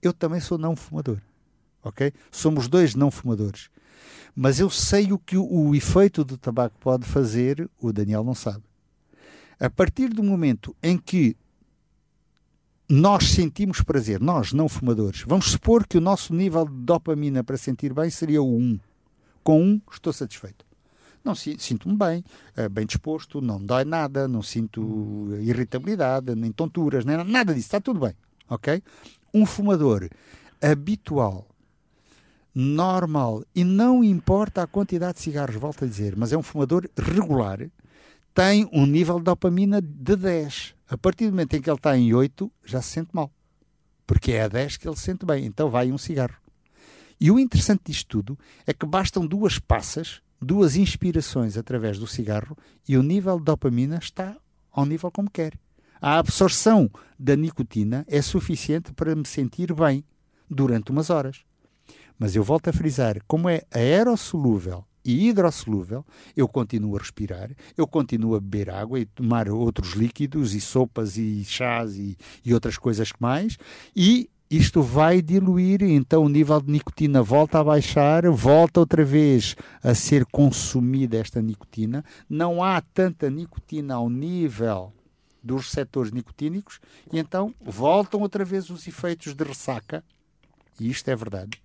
Eu 0.02 0.12
também 0.12 0.40
sou 0.40 0.58
não 0.58 0.74
fumador. 0.74 1.18
Ok? 1.84 2.12
Somos 2.28 2.66
dois 2.66 2.96
não 2.96 3.12
fumadores. 3.12 3.70
Mas 4.34 4.58
eu 4.58 4.68
sei 4.68 5.12
o 5.12 5.18
que 5.20 5.36
o, 5.36 5.44
o 5.44 5.72
efeito 5.72 6.24
do 6.24 6.36
tabaco 6.36 6.76
pode 6.80 7.06
fazer, 7.06 7.70
o 7.80 7.92
Daniel 7.92 8.24
não 8.24 8.34
sabe. 8.34 8.64
A 9.60 9.70
partir 9.70 10.08
do 10.08 10.24
momento 10.24 10.74
em 10.82 10.98
que 10.98 11.36
nós 12.90 13.30
sentimos 13.30 13.82
prazer, 13.82 14.20
nós 14.20 14.52
não 14.52 14.68
fumadores, 14.68 15.22
vamos 15.24 15.52
supor 15.52 15.86
que 15.86 15.96
o 15.96 16.00
nosso 16.00 16.34
nível 16.34 16.64
de 16.64 16.74
dopamina 16.74 17.44
para 17.44 17.56
sentir 17.56 17.94
bem 17.94 18.10
seria 18.10 18.42
o 18.42 18.56
1. 18.56 18.80
Com 19.44 19.62
1 19.62 19.82
estou 19.92 20.12
satisfeito. 20.12 20.66
Não 21.22 21.32
sinto-me 21.36 21.94
bem, 21.96 22.24
eh, 22.56 22.68
bem 22.68 22.84
disposto, 22.84 23.40
não 23.40 23.62
dói 23.62 23.84
nada, 23.84 24.26
não 24.26 24.42
sinto 24.42 25.28
irritabilidade, 25.40 26.34
nem 26.34 26.50
tonturas, 26.50 27.04
nem 27.04 27.22
nada 27.22 27.54
disso, 27.54 27.68
está 27.68 27.80
tudo 27.80 28.00
bem, 28.00 28.14
ok? 28.48 28.82
Um 29.32 29.46
fumador 29.46 30.08
habitual, 30.60 31.46
normal, 32.52 33.44
e 33.54 33.62
não 33.62 34.02
importa 34.02 34.62
a 34.62 34.66
quantidade 34.66 35.18
de 35.18 35.20
cigarros, 35.20 35.54
volto 35.54 35.84
a 35.84 35.86
dizer, 35.86 36.16
mas 36.16 36.32
é 36.32 36.36
um 36.36 36.42
fumador 36.42 36.88
regular, 36.96 37.60
tem 38.34 38.68
um 38.72 38.86
nível 38.86 39.18
de 39.18 39.24
dopamina 39.24 39.80
de 39.80 40.16
10. 40.16 40.74
A 40.88 40.96
partir 40.96 41.26
do 41.26 41.32
momento 41.32 41.54
em 41.54 41.60
que 41.60 41.68
ele 41.70 41.76
está 41.76 41.96
em 41.96 42.14
8, 42.14 42.50
já 42.64 42.80
se 42.80 42.90
sente 42.90 43.10
mal. 43.12 43.30
Porque 44.06 44.32
é 44.32 44.42
a 44.42 44.48
10 44.48 44.76
que 44.76 44.88
ele 44.88 44.96
se 44.96 45.02
sente 45.02 45.26
bem. 45.26 45.44
Então 45.44 45.70
vai 45.70 45.92
um 45.92 45.98
cigarro. 45.98 46.36
E 47.20 47.30
o 47.30 47.38
interessante 47.38 47.82
disto 47.86 48.08
tudo 48.08 48.38
é 48.66 48.72
que 48.72 48.86
bastam 48.86 49.26
duas 49.26 49.58
passas, 49.58 50.22
duas 50.40 50.74
inspirações 50.76 51.56
através 51.56 51.98
do 51.98 52.06
cigarro 52.06 52.56
e 52.88 52.96
o 52.96 53.02
nível 53.02 53.38
de 53.38 53.44
dopamina 53.44 53.98
está 53.98 54.36
ao 54.72 54.86
nível 54.86 55.10
como 55.10 55.30
quer. 55.30 55.52
A 56.00 56.18
absorção 56.18 56.90
da 57.18 57.36
nicotina 57.36 58.06
é 58.08 58.22
suficiente 58.22 58.92
para 58.94 59.14
me 59.14 59.26
sentir 59.26 59.74
bem 59.74 60.02
durante 60.48 60.90
umas 60.90 61.10
horas. 61.10 61.44
Mas 62.18 62.34
eu 62.34 62.42
volto 62.42 62.68
a 62.68 62.72
frisar, 62.72 63.20
como 63.26 63.48
é 63.48 63.62
aerossolúvel 63.70 64.86
e 65.04 65.28
hidrossolúvel, 65.28 66.04
eu 66.36 66.46
continuo 66.46 66.96
a 66.96 66.98
respirar, 66.98 67.50
eu 67.76 67.86
continuo 67.86 68.34
a 68.34 68.40
beber 68.40 68.70
água 68.70 68.98
e 69.00 69.06
tomar 69.06 69.48
outros 69.48 69.92
líquidos 69.92 70.54
e 70.54 70.60
sopas 70.60 71.16
e 71.16 71.44
chás 71.44 71.96
e, 71.96 72.16
e 72.44 72.52
outras 72.52 72.76
coisas 72.76 73.10
mais, 73.18 73.56
e 73.94 74.28
isto 74.50 74.82
vai 74.82 75.22
diluir, 75.22 75.82
então 75.82 76.24
o 76.24 76.28
nível 76.28 76.60
de 76.60 76.72
nicotina 76.72 77.22
volta 77.22 77.60
a 77.60 77.64
baixar, 77.64 78.28
volta 78.30 78.80
outra 78.80 79.04
vez 79.04 79.54
a 79.82 79.94
ser 79.94 80.26
consumida 80.26 81.16
esta 81.16 81.40
nicotina, 81.40 82.04
não 82.28 82.62
há 82.62 82.80
tanta 82.80 83.30
nicotina 83.30 83.94
ao 83.94 84.10
nível 84.10 84.92
dos 85.42 85.66
receptores 85.66 86.12
nicotínicos, 86.12 86.80
e 87.12 87.18
então 87.18 87.54
voltam 87.60 88.20
outra 88.20 88.44
vez 88.44 88.68
os 88.70 88.86
efeitos 88.86 89.34
de 89.34 89.44
ressaca, 89.44 90.04
e 90.78 90.90
isto 90.90 91.08
é 91.08 91.16
verdade 91.16 91.62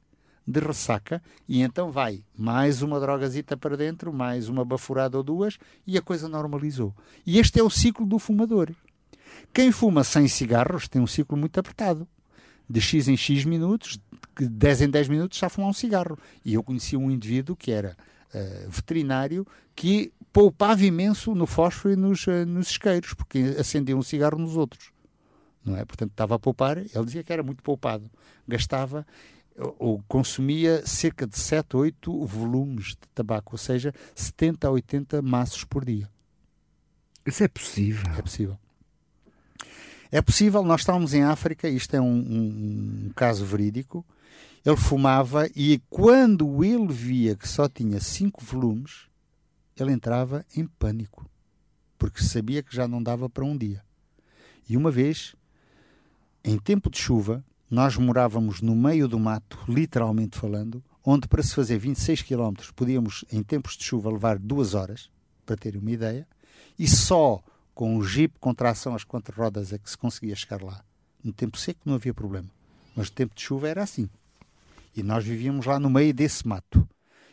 de 0.48 0.60
ressaca 0.60 1.22
e 1.48 1.62
então 1.62 1.92
vai 1.92 2.24
mais 2.38 2.82
uma 2.82 3.00
drogazita 3.00 3.58
para 3.58 3.76
dentro, 3.76 4.14
mais 4.14 4.48
uma 4.48 4.64
baforada 4.64 5.18
ou 5.18 5.24
duas 5.24 5.58
e 5.88 5.98
a 5.98 6.02
coisa 6.02 6.30
normalizou. 6.30 6.94
E 7.26 7.40
este 7.40 7.60
é 7.60 7.64
o 7.64 7.70
ciclo 7.70 8.06
do 8.06 8.20
fumador. 8.20 8.72
Quem 9.54 9.72
fuma 9.72 10.04
sem 10.04 10.28
cigarros 10.28 10.88
tem 10.88 11.02
um 11.02 11.08
ciclo 11.08 11.38
muito 11.38 11.60
apertado. 11.60 12.08
De 12.68 12.82
X 12.82 13.08
em 13.08 13.16
X 13.16 13.46
minutos, 13.46 14.00
de 14.40 14.48
10 14.48 14.82
em 14.84 14.90
10 14.90 15.08
minutos 15.08 15.38
já 15.38 15.50
fuma 15.50 15.68
um 15.68 15.74
cigarro. 15.74 16.18
E 16.44 16.54
eu 16.54 16.64
conheci 16.64 16.98
um 16.98 17.12
indivíduo 17.12 17.56
que 17.56 17.72
era 17.72 17.96
uh, 18.34 18.70
veterinário 18.70 19.46
que 19.76 20.12
poupava 20.34 20.84
imenso 20.84 21.34
no 21.36 21.46
fósforo 21.46 21.94
e 21.94 21.98
nos, 21.98 22.26
uh, 22.28 22.46
nos 22.46 22.72
isqueiros, 22.72 23.14
porque 23.14 23.56
acendia 23.60 23.96
um 23.96 24.02
cigarro 24.02 24.38
nos 24.38 24.58
outros. 24.58 24.92
Não 25.64 25.76
é? 25.78 25.86
Portanto, 25.86 26.12
estava 26.12 26.36
a 26.36 26.40
poupar, 26.40 26.78
ele 26.78 27.06
dizia 27.06 27.24
que 27.24 27.34
era 27.34 27.42
muito 27.42 27.64
poupado. 27.64 28.10
Gastava 28.48 29.06
ou 29.58 30.04
consumia 30.08 30.86
cerca 30.86 31.26
de 31.26 31.38
7 31.38 31.76
ou 31.76 31.84
8 31.84 32.26
volumes 32.26 32.88
de 32.88 33.08
tabaco, 33.14 33.54
ou 33.54 33.58
seja, 33.58 33.94
70 34.14 34.68
a 34.68 34.72
80 34.72 35.22
maços 35.22 35.64
por 35.64 35.86
dia. 35.86 36.10
Isso 37.26 37.44
é 37.44 37.48
possível? 37.48 38.12
É 38.18 38.22
possível. 38.22 38.58
É 40.12 40.22
possível, 40.22 40.64
nós 40.64 40.82
estávamos 40.82 41.14
em 41.14 41.24
África, 41.24 41.68
isto 41.68 41.96
é 41.96 42.02
um, 42.02 42.06
um, 42.06 43.06
um 43.08 43.12
caso 43.16 43.46
verídico. 43.46 44.06
Ele 44.64 44.78
fumava 44.78 45.48
e 45.56 45.82
quando 45.90 46.64
ele 46.64 46.88
via 46.88 47.36
que 47.36 47.48
só 47.48 47.68
tinha 47.68 48.00
5 48.00 48.44
volumes, 48.44 49.08
ele 49.78 49.92
entrava 49.92 50.46
em 50.56 50.66
pânico, 50.66 51.30
porque 51.98 52.24
sabia 52.24 52.64
que 52.64 52.76
já 52.76 52.88
não 52.88 53.02
dava 53.02 53.30
para 53.30 53.44
um 53.44 53.58
dia. 53.58 53.84
E 54.68 54.78
uma 54.78 54.90
vez, 54.90 55.36
em 56.44 56.58
tempo 56.58 56.90
de 56.90 56.98
chuva, 56.98 57.44
nós 57.70 57.98
morávamos 57.98 58.62
no 58.62 58.76
meio 58.76 59.08
do 59.08 59.20
mato, 59.20 59.58
literalmente 59.68 60.38
falando, 60.38 60.84
onde 61.04 61.28
para 61.28 61.44
se 61.44 61.54
fazer 61.54 61.78
26 61.78 62.22
km 62.22 62.54
podíamos, 62.76 63.26
em 63.32 63.42
tempos 63.42 63.76
de 63.76 63.84
chuva, 63.84 64.12
levar 64.12 64.38
duas 64.38 64.74
horas, 64.74 65.10
para 65.46 65.56
ter 65.56 65.76
uma 65.78 65.92
ideia, 65.92 66.28
e 66.78 66.88
só 66.88 67.42
com 67.74 67.98
o 67.98 68.04
jeep 68.04 68.36
com 68.40 68.54
tração 68.54 68.96
às 68.96 69.04
quatro 69.04 69.36
rodas 69.36 69.74
é 69.74 69.78
que 69.78 69.90
se 69.90 69.98
conseguia 69.98 70.36
chegar 70.36 70.62
lá. 70.62 70.84
No 71.24 71.34
tempo 71.34 71.58
seco 71.58 71.82
não 71.86 71.96
havia 71.96 72.14
problema, 72.14 72.50
mas 72.96 73.10
no 73.10 73.16
tempo 73.16 73.36
de 73.36 73.42
chuva 73.42 73.68
era 73.68 73.84
assim. 73.84 74.10
E 74.96 75.04
nós 75.04 75.26
vivíamos 75.26 75.66
lá 75.66 75.80
no 75.80 75.90
meio 75.90 76.14
desse 76.14 76.48
mato. 76.48 76.88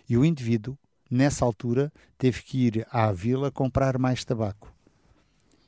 E 0.08 0.16
o 0.16 0.24
indivíduo, 0.24 0.76
nessa 1.10 1.44
altura, 1.44 1.92
teve 2.18 2.42
que 2.42 2.66
ir 2.66 2.86
à 2.90 3.12
vila 3.12 3.50
comprar 3.50 3.98
mais 3.98 4.24
tabaco. 4.24 4.72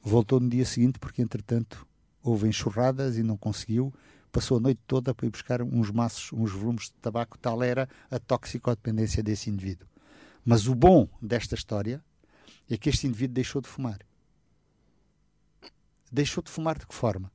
Voltou 0.03 0.41
no 0.41 0.49
dia 0.49 0.65
seguinte 0.65 0.99
porque, 0.99 1.23
entretanto, 1.23 1.87
houve 2.23 2.49
enxurradas 2.49 3.17
e 3.17 3.23
não 3.23 3.37
conseguiu 3.37 3.93
passou 4.35 4.57
a 4.57 4.61
noite 4.61 4.81
toda 4.85 5.15
para 5.15 5.27
ir 5.27 5.31
buscar 5.31 5.63
uns 5.63 5.93
maços, 5.93 6.33
uns 6.33 6.51
volumes 6.51 6.87
de 6.87 6.95
tabaco, 6.95 7.39
tal 7.39 7.63
era 7.63 7.89
a 8.11 8.19
toxicodependência 8.19 9.23
desse 9.23 9.49
indivíduo. 9.49 9.87
Mas 10.45 10.67
o 10.67 10.75
bom 10.75 11.09
desta 11.23 11.55
história 11.55 12.05
é 12.69 12.77
que 12.77 12.89
este 12.89 13.07
indivíduo 13.07 13.35
deixou 13.35 13.63
de 13.63 13.69
fumar. 13.69 14.01
Deixou 16.11 16.43
de 16.43 16.51
fumar 16.51 16.77
de 16.77 16.85
que 16.85 16.95
forma? 16.95 17.31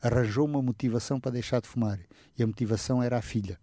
Arranjou 0.00 0.46
uma 0.46 0.62
motivação 0.62 1.18
para 1.18 1.32
deixar 1.32 1.60
de 1.60 1.66
fumar. 1.66 1.98
E 2.38 2.42
a 2.42 2.46
motivação 2.46 3.02
era 3.02 3.18
a 3.18 3.22
filha. 3.22 3.58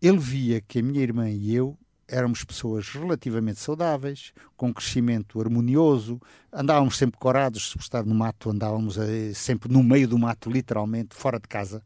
Ele 0.00 0.18
via 0.18 0.60
que 0.60 0.78
a 0.78 0.82
minha 0.82 1.02
irmã 1.02 1.28
e 1.28 1.52
eu 1.52 1.76
éramos 2.10 2.44
pessoas 2.44 2.88
relativamente 2.88 3.60
saudáveis, 3.60 4.32
com 4.56 4.74
crescimento 4.74 5.40
harmonioso, 5.40 6.20
andávamos 6.52 6.98
sempre 6.98 7.18
corados, 7.18 7.70
se 7.70 7.78
estar 7.78 8.04
no 8.04 8.14
mato, 8.14 8.50
andávamos 8.50 8.98
eh, 8.98 9.32
sempre 9.32 9.72
no 9.72 9.82
meio 9.82 10.08
do 10.08 10.18
mato, 10.18 10.50
literalmente, 10.50 11.14
fora 11.14 11.38
de 11.38 11.46
casa. 11.46 11.82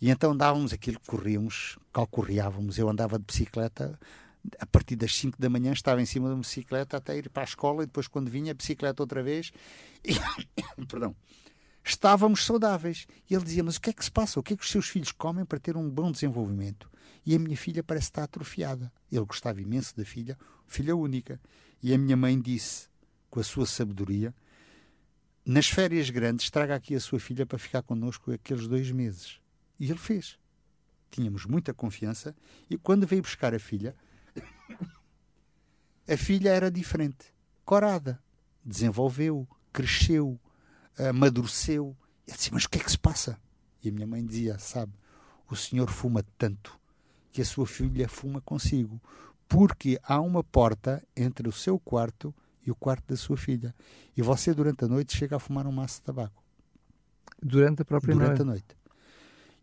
E 0.00 0.10
então 0.10 0.32
andávamos 0.32 0.72
aquilo 0.72 0.98
que 0.98 1.06
corríamos, 1.06 1.78
calcorreávamos. 1.92 2.78
Eu 2.78 2.88
andava 2.88 3.18
de 3.18 3.24
bicicleta, 3.24 3.98
a 4.58 4.66
partir 4.66 4.96
das 4.96 5.14
5 5.16 5.40
da 5.40 5.48
manhã 5.48 5.72
estava 5.72 6.02
em 6.02 6.06
cima 6.06 6.28
de 6.28 6.34
uma 6.34 6.40
bicicleta 6.40 6.96
até 6.96 7.16
ir 7.16 7.28
para 7.28 7.42
a 7.42 7.44
escola 7.44 7.84
e 7.84 7.86
depois 7.86 8.08
quando 8.08 8.28
vinha 8.28 8.50
a 8.50 8.54
bicicleta 8.54 9.02
outra 9.02 9.22
vez 9.22 9.52
e, 10.04 10.14
perdão, 10.88 11.14
estávamos 11.84 12.44
saudáveis. 12.44 13.06
E 13.30 13.34
ele 13.34 13.44
dizia, 13.44 13.62
mas 13.62 13.76
o 13.76 13.80
que 13.80 13.90
é 13.90 13.92
que 13.92 14.04
se 14.04 14.10
passa? 14.10 14.40
O 14.40 14.42
que 14.42 14.54
é 14.54 14.56
que 14.56 14.64
os 14.64 14.70
seus 14.70 14.88
filhos 14.88 15.12
comem 15.12 15.44
para 15.44 15.60
ter 15.60 15.76
um 15.76 15.88
bom 15.88 16.10
desenvolvimento? 16.10 16.90
E 17.24 17.34
a 17.36 17.38
minha 17.38 17.56
filha 17.56 17.82
parece 17.82 18.06
estar 18.06 18.24
atrofiada. 18.24 18.92
Ele 19.10 19.24
gostava 19.24 19.60
imenso 19.60 19.96
da 19.96 20.04
filha, 20.04 20.36
filha 20.66 20.94
única. 20.96 21.40
E 21.82 21.94
a 21.94 21.98
minha 21.98 22.16
mãe 22.16 22.40
disse, 22.40 22.88
com 23.30 23.40
a 23.40 23.44
sua 23.44 23.66
sabedoria, 23.66 24.34
nas 25.44 25.68
férias 25.68 26.10
grandes, 26.10 26.50
traga 26.50 26.74
aqui 26.74 26.94
a 26.94 27.00
sua 27.00 27.18
filha 27.18 27.46
para 27.46 27.58
ficar 27.58 27.82
connosco 27.82 28.32
aqueles 28.32 28.66
dois 28.66 28.90
meses. 28.90 29.40
E 29.78 29.88
ele 29.88 29.98
fez. 29.98 30.38
Tínhamos 31.10 31.44
muita 31.44 31.74
confiança 31.74 32.34
e 32.70 32.78
quando 32.78 33.06
veio 33.06 33.22
buscar 33.22 33.54
a 33.54 33.58
filha, 33.58 33.94
a 36.08 36.16
filha 36.16 36.50
era 36.50 36.70
diferente, 36.70 37.34
corada, 37.64 38.22
desenvolveu, 38.64 39.46
cresceu, 39.72 40.40
amadureceu. 40.96 41.96
Eu 42.26 42.34
disse, 42.34 42.52
mas 42.52 42.64
o 42.64 42.70
que 42.70 42.78
é 42.78 42.82
que 42.82 42.90
se 42.90 42.98
passa? 42.98 43.38
E 43.82 43.90
a 43.90 43.92
minha 43.92 44.06
mãe 44.06 44.24
dizia, 44.24 44.58
sabe, 44.58 44.94
o 45.50 45.54
senhor 45.54 45.90
fuma 45.90 46.24
tanto 46.38 46.80
que 47.32 47.40
a 47.40 47.44
sua 47.44 47.66
filha 47.66 48.08
fuma 48.08 48.40
consigo, 48.40 49.00
porque 49.48 49.98
há 50.02 50.20
uma 50.20 50.44
porta 50.44 51.02
entre 51.16 51.48
o 51.48 51.52
seu 51.52 51.78
quarto 51.78 52.34
e 52.64 52.70
o 52.70 52.74
quarto 52.74 53.04
da 53.08 53.16
sua 53.16 53.36
filha. 53.36 53.74
E 54.16 54.22
você, 54.22 54.54
durante 54.54 54.84
a 54.84 54.88
noite, 54.88 55.16
chega 55.16 55.36
a 55.36 55.40
fumar 55.40 55.66
um 55.66 55.72
maço 55.72 55.96
de 55.96 56.02
tabaco. 56.02 56.42
Durante 57.42 57.82
a 57.82 57.84
própria 57.84 58.14
durante 58.14 58.28
noite? 58.28 58.42
a 58.42 58.44
noite. 58.44 58.76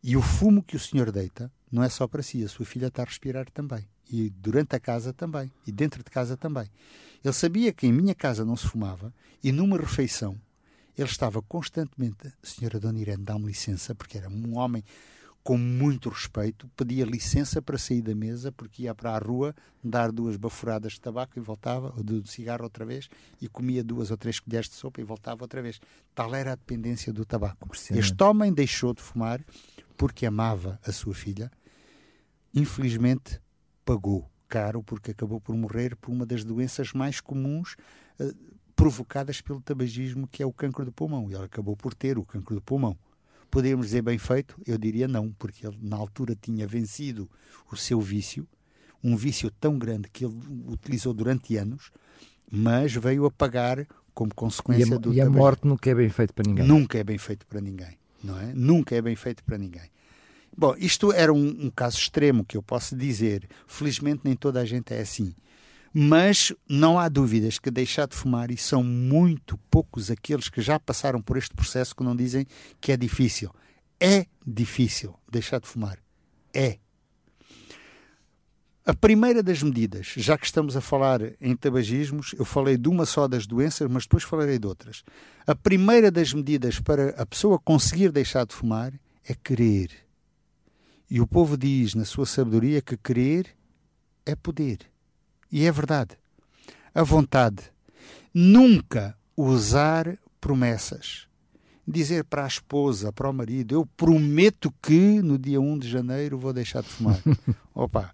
E 0.04 0.18
o 0.18 0.22
fumo 0.22 0.64
que 0.64 0.76
o 0.76 0.80
senhor 0.80 1.12
deita 1.12 1.52
não 1.72 1.84
é 1.84 1.90
só 1.90 2.08
para 2.08 2.24
si, 2.24 2.44
a 2.44 2.50
sua 2.50 2.66
filha 2.66 2.88
está 2.88 3.04
a 3.04 3.06
respirar 3.06 3.50
também. 3.52 3.88
E 4.12 4.30
durante 4.30 4.76
a 4.76 4.80
casa 4.80 5.14
também. 5.14 5.52
E 5.68 5.72
dentro 5.72 6.04
de 6.04 6.10
casa 6.10 6.36
também. 6.36 6.70
Ele 7.24 7.34
sabia 7.34 7.72
que 7.72 7.86
em 7.86 7.94
minha 7.94 8.16
casa 8.16 8.44
não 8.44 8.56
se 8.56 8.68
fumava 8.68 9.14
e 9.44 9.52
numa 9.52 9.78
refeição 9.78 10.40
Ele 10.98 11.08
estava 11.08 11.42
constantemente, 11.42 12.34
senhora 12.42 12.80
Dona 12.80 13.00
Irene, 13.00 13.24
dá-me 13.24 13.46
licença, 13.46 13.94
porque 13.94 14.18
era 14.18 14.30
um 14.30 14.58
homem 14.58 14.84
com 15.44 15.58
muito 15.58 16.10
respeito, 16.10 16.68
pedia 16.76 17.06
licença 17.06 17.62
para 17.62 17.78
sair 17.78 18.02
da 18.02 18.14
mesa, 18.14 18.52
porque 18.52 18.84
ia 18.84 18.94
para 18.94 19.16
a 19.16 19.18
rua 19.18 19.56
dar 19.84 20.12
duas 20.12 20.36
bafuradas 20.38 20.94
de 20.94 21.02
tabaco 21.02 21.38
e 21.38 21.42
voltava, 21.42 21.94
ou 21.96 22.04
de 22.04 22.30
cigarro 22.30 22.64
outra 22.64 22.86
vez, 22.86 23.10
e 23.42 23.48
comia 23.48 23.84
duas 23.84 24.12
ou 24.12 24.18
três 24.18 24.40
colheres 24.40 24.70
de 24.70 24.76
sopa 24.76 25.02
e 25.02 25.04
voltava 25.04 25.44
outra 25.44 25.62
vez. 25.62 25.80
Tal 26.14 26.36
era 26.36 26.52
a 26.52 26.56
dependência 26.56 27.14
do 27.14 27.26
tabaco. 27.26 27.68
Este 28.00 28.24
homem 28.24 28.54
deixou 28.54 28.94
de 28.94 29.02
fumar 29.02 29.44
porque 29.98 30.26
amava 30.26 30.80
a 30.86 30.92
sua 30.92 31.14
filha. 31.14 31.52
Infelizmente, 32.54 33.42
pagou 33.86 34.30
caro 34.48 34.84
porque 34.84 35.12
acabou 35.12 35.40
por 35.40 35.56
morrer 35.56 35.96
por 35.96 36.12
uma 36.12 36.26
das 36.26 36.44
doenças 36.44 36.94
mais 36.94 37.22
comuns 37.22 37.76
uh, 38.20 38.36
provocadas 38.76 39.42
pelo 39.42 39.62
tabagismo, 39.62 40.28
que 40.28 40.42
é 40.42 40.46
o 40.46 40.54
cancro 40.54 40.86
do 40.86 40.92
pulmão. 40.92 41.30
E 41.30 41.36
ele 41.36 41.46
acabou 41.46 41.76
por 41.76 41.94
ter 41.94 42.18
o 42.18 42.26
cancro 42.26 42.56
do 42.56 42.62
pulmão. 42.62 42.98
Podemos 43.50 43.88
dizer 43.88 44.02
bem 44.02 44.18
feito? 44.18 44.60
Eu 44.66 44.78
diria 44.78 45.08
não, 45.08 45.32
porque 45.32 45.66
ele 45.66 45.78
na 45.82 45.98
altura 45.98 46.36
tinha 46.40 46.68
vencido 46.68 47.30
o 47.72 47.76
seu 47.76 48.00
vício, 48.00 48.48
um 49.04 49.16
vício 49.16 49.50
tão 49.60 49.78
grande 49.78 50.10
que 50.10 50.26
ele 50.26 50.38
utilizou 50.68 51.14
durante 51.14 51.58
anos, 51.58 51.92
mas 52.52 52.94
veio 52.94 53.26
a 53.26 53.32
pagar 53.32 53.88
como 54.14 54.34
consequência 54.34 54.92
e 54.92 54.94
a, 54.94 54.98
do 54.98 55.14
E 55.14 55.22
a 55.22 55.30
morte 55.30 55.66
nunca 55.66 55.90
é 55.90 55.96
bem 55.96 56.10
feito 56.10 56.34
para 56.34 56.48
ninguém. 56.48 56.68
Nunca 56.68 56.98
é 56.98 57.04
bem 57.04 57.18
feito 57.18 57.46
para 57.48 57.62
ninguém, 57.62 57.98
não 58.24 58.40
é? 58.40 58.54
Nunca 58.54 58.96
é 58.96 59.02
bem 59.02 59.16
feito 59.16 59.44
para 59.44 59.58
ninguém. 59.58 59.90
Bom, 60.56 60.76
isto 60.78 61.14
era 61.14 61.32
um, 61.32 61.66
um 61.66 61.70
caso 61.70 61.98
extremo 61.98 62.44
que 62.44 62.58
eu 62.58 62.62
posso 62.62 62.96
dizer. 62.96 63.48
Felizmente 63.66 64.22
nem 64.26 64.36
toda 64.36 64.60
a 64.60 64.66
gente 64.66 64.94
é 64.94 65.00
assim. 65.00 65.34
Mas 65.94 66.54
não 66.68 67.00
há 67.00 67.10
dúvidas 67.10 67.58
que 67.58 67.72
deixar 67.72 68.08
de 68.08 68.16
fumar, 68.16 68.52
e 68.52 68.58
são 68.58 68.84
muito 68.84 69.58
poucos 69.72 70.12
aqueles 70.12 70.50
que 70.50 70.62
já 70.62 70.80
passaram 70.80 71.22
por 71.22 71.38
este 71.38 71.56
processo 71.56 71.96
que 71.96 72.04
não 72.04 72.16
dizem 72.16 72.46
que 72.80 72.92
é 72.92 72.98
difícil. 72.98 73.52
É 74.00 74.26
difícil 74.46 75.16
deixar 75.30 75.60
de 75.60 75.68
fumar. 75.68 75.98
É. 76.54 76.78
A 78.86 78.94
primeira 78.94 79.44
das 79.44 79.62
medidas, 79.62 80.14
já 80.18 80.38
que 80.38 80.46
estamos 80.46 80.76
a 80.76 80.82
falar 80.82 81.22
em 81.40 81.56
tabagismos, 81.56 82.34
eu 82.40 82.46
falei 82.46 82.76
de 82.76 82.90
uma 82.90 83.06
só 83.06 83.28
das 83.28 83.46
doenças, 83.46 83.88
mas 83.90 84.04
depois 84.04 84.24
falarei 84.24 84.58
de 84.58 84.66
outras. 84.66 85.04
A 85.46 85.54
primeira 85.54 86.10
das 86.10 86.34
medidas 86.34 86.80
para 86.80 87.10
a 87.12 87.26
pessoa 87.26 87.60
conseguir 87.60 88.12
deixar 88.12 88.46
de 88.46 88.56
fumar 88.56 88.94
é 89.24 89.36
querer. 89.36 89.92
E 91.10 91.20
o 91.22 91.28
povo 91.28 91.58
diz, 91.58 91.94
na 91.94 92.06
sua 92.06 92.26
sabedoria, 92.26 92.82
que 92.82 92.98
querer 92.98 93.56
é 94.26 94.36
poder. 94.36 94.80
E 95.52 95.66
é 95.66 95.72
verdade. 95.72 96.18
A 96.94 97.04
vontade. 97.04 97.64
Nunca 98.34 99.16
usar 99.36 100.18
promessas. 100.40 101.28
Dizer 101.88 102.24
para 102.24 102.44
a 102.44 102.48
esposa, 102.48 103.12
para 103.12 103.30
o 103.30 103.34
marido, 103.34 103.74
eu 103.74 103.86
prometo 103.98 104.72
que 104.82 105.22
no 105.22 105.38
dia 105.38 105.60
1 105.60 105.80
de 105.80 105.90
janeiro 105.90 106.38
vou 106.38 106.54
deixar 106.54 106.82
de 106.84 106.90
fumar. 106.90 107.18
Opa! 107.74 108.14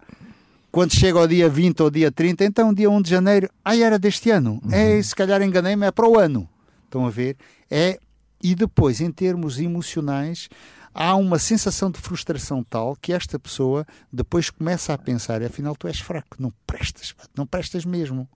Quando 0.72 0.94
chega 0.94 1.18
ao 1.18 1.26
dia 1.26 1.48
20 1.48 1.82
ou 1.82 1.90
dia 1.90 2.10
30, 2.10 2.44
então 2.44 2.72
dia 2.72 2.90
1 2.90 3.02
de 3.02 3.10
janeiro, 3.10 3.50
ai, 3.64 3.82
era 3.82 3.98
deste 3.98 4.30
ano. 4.30 4.60
Uhum. 4.64 4.72
É, 4.72 5.02
se 5.02 5.14
calhar 5.14 5.42
enganei-me, 5.42 5.86
é 5.86 5.90
para 5.90 6.08
o 6.08 6.18
ano. 6.18 6.48
Estão 6.84 7.06
a 7.06 7.10
ver? 7.10 7.36
É 7.70 7.98
e 8.42 8.54
depois, 8.54 9.00
em 9.00 9.10
termos 9.10 9.58
emocionais, 9.58 10.48
há 10.96 11.14
uma 11.14 11.38
sensação 11.38 11.90
de 11.90 12.00
frustração 12.00 12.64
tal 12.64 12.96
que 12.96 13.12
esta 13.12 13.38
pessoa 13.38 13.86
depois 14.10 14.48
começa 14.48 14.94
a 14.94 14.98
pensar: 14.98 15.42
afinal, 15.42 15.76
tu 15.76 15.86
és 15.86 16.00
fraco, 16.00 16.36
não 16.40 16.50
prestas, 16.66 17.14
não 17.36 17.46
prestas 17.46 17.84
mesmo. 17.84 18.26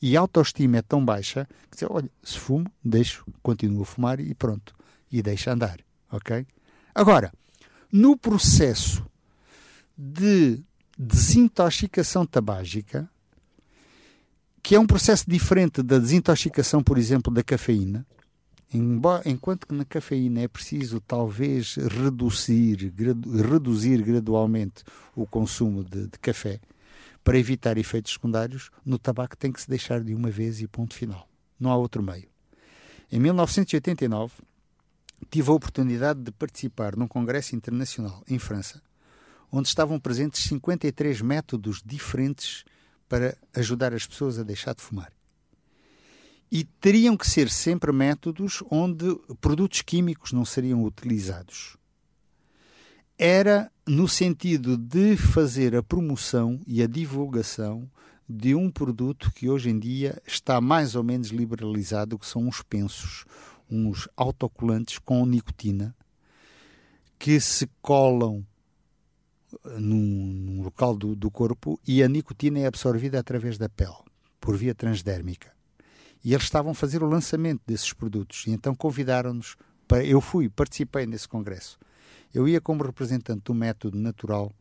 E 0.00 0.14
a 0.14 0.20
autoestima 0.20 0.76
é 0.76 0.82
tão 0.82 1.02
baixa 1.02 1.48
que 1.70 1.78
diz, 1.78 1.88
olha, 1.88 2.10
se 2.22 2.38
fumo, 2.38 2.70
deixo, 2.84 3.24
continuo 3.42 3.82
a 3.82 3.86
fumar 3.86 4.20
e 4.20 4.34
pronto. 4.34 4.76
E 5.10 5.22
deixa 5.22 5.52
andar, 5.52 5.78
ok? 6.12 6.46
Agora, 6.94 7.32
no 7.90 8.14
processo 8.14 9.06
de 9.96 10.60
desintoxicação 10.98 12.26
tabágica, 12.26 13.08
que 14.62 14.74
é 14.74 14.80
um 14.80 14.86
processo 14.86 15.24
diferente 15.26 15.82
da 15.82 15.98
desintoxicação, 15.98 16.82
por 16.82 16.98
exemplo, 16.98 17.32
da 17.32 17.42
cafeína, 17.42 18.06
enquanto 19.24 19.66
que 19.66 19.74
na 19.74 19.84
cafeína 19.84 20.40
é 20.40 20.48
preciso 20.48 21.00
talvez 21.00 21.76
reduzir, 21.76 22.90
gradu, 22.90 23.42
reduzir 23.42 24.02
gradualmente 24.02 24.82
o 25.14 25.26
consumo 25.26 25.84
de, 25.84 26.08
de, 26.08 26.18
café 26.18 26.60
para 27.22 27.38
evitar 27.38 27.78
efeitos 27.78 28.12
secundários, 28.12 28.70
no 28.84 28.98
tabaco 28.98 29.36
tem 29.36 29.52
que 29.52 29.60
se 29.60 29.68
deixar 29.68 30.02
de 30.02 30.14
uma 30.14 30.30
vez 30.30 30.60
e 30.60 30.66
ponto 30.66 30.94
final. 30.94 31.28
Não 31.58 31.70
há 31.70 31.76
outro 31.76 32.02
meio. 32.02 32.28
Em 33.10 33.20
1989, 33.20 34.34
tive 35.30 35.50
a 35.50 35.54
oportunidade 35.54 36.20
de 36.20 36.32
participar 36.32 36.96
num 36.96 37.08
congresso 37.08 37.54
internacional 37.54 38.22
em 38.28 38.38
França, 38.38 38.82
onde 39.50 39.68
estavam 39.68 39.98
presentes 39.98 40.42
53 40.44 41.20
métodos 41.20 41.82
diferentes 41.84 42.64
para 43.08 43.36
ajudar 43.54 43.94
as 43.94 44.06
pessoas 44.06 44.38
a 44.38 44.42
deixar 44.42 44.74
de 44.74 44.82
fumar 44.82 45.15
e 46.56 46.64
teriam 46.64 47.18
que 47.18 47.28
ser 47.28 47.50
sempre 47.50 47.92
métodos 47.92 48.62
onde 48.70 49.14
produtos 49.42 49.82
químicos 49.82 50.32
não 50.32 50.42
seriam 50.42 50.82
utilizados. 50.84 51.76
Era 53.18 53.70
no 53.86 54.08
sentido 54.08 54.74
de 54.78 55.18
fazer 55.18 55.76
a 55.76 55.82
promoção 55.82 56.58
e 56.66 56.82
a 56.82 56.86
divulgação 56.86 57.86
de 58.26 58.54
um 58.54 58.70
produto 58.70 59.30
que 59.34 59.50
hoje 59.50 59.68
em 59.68 59.78
dia 59.78 60.18
está 60.26 60.58
mais 60.58 60.94
ou 60.94 61.04
menos 61.04 61.28
liberalizado, 61.28 62.18
que 62.18 62.26
são 62.26 62.48
os 62.48 62.62
pensos, 62.62 63.26
uns 63.70 64.08
autocolantes 64.16 64.98
com 64.98 65.26
nicotina, 65.26 65.94
que 67.18 67.38
se 67.38 67.68
colam 67.82 68.42
num, 69.78 70.32
num 70.32 70.62
local 70.62 70.96
do, 70.96 71.14
do 71.14 71.30
corpo 71.30 71.78
e 71.86 72.02
a 72.02 72.08
nicotina 72.08 72.60
é 72.60 72.66
absorvida 72.66 73.20
através 73.20 73.58
da 73.58 73.68
pele, 73.68 73.92
por 74.40 74.56
via 74.56 74.74
transdérmica. 74.74 75.55
E 76.24 76.32
eles 76.32 76.44
estavam 76.44 76.72
a 76.72 76.74
fazer 76.74 77.02
o 77.02 77.08
lançamento 77.08 77.62
desses 77.66 77.92
produtos. 77.92 78.44
E 78.46 78.50
então 78.50 78.74
convidaram-nos 78.74 79.56
para. 79.86 80.04
Eu 80.04 80.20
fui, 80.20 80.48
participei 80.48 81.06
nesse 81.06 81.28
congresso. 81.28 81.78
Eu 82.34 82.48
ia 82.48 82.60
como 82.60 82.82
representante 82.82 83.42
do 83.44 83.54
método 83.54 83.96
natural, 83.96 84.52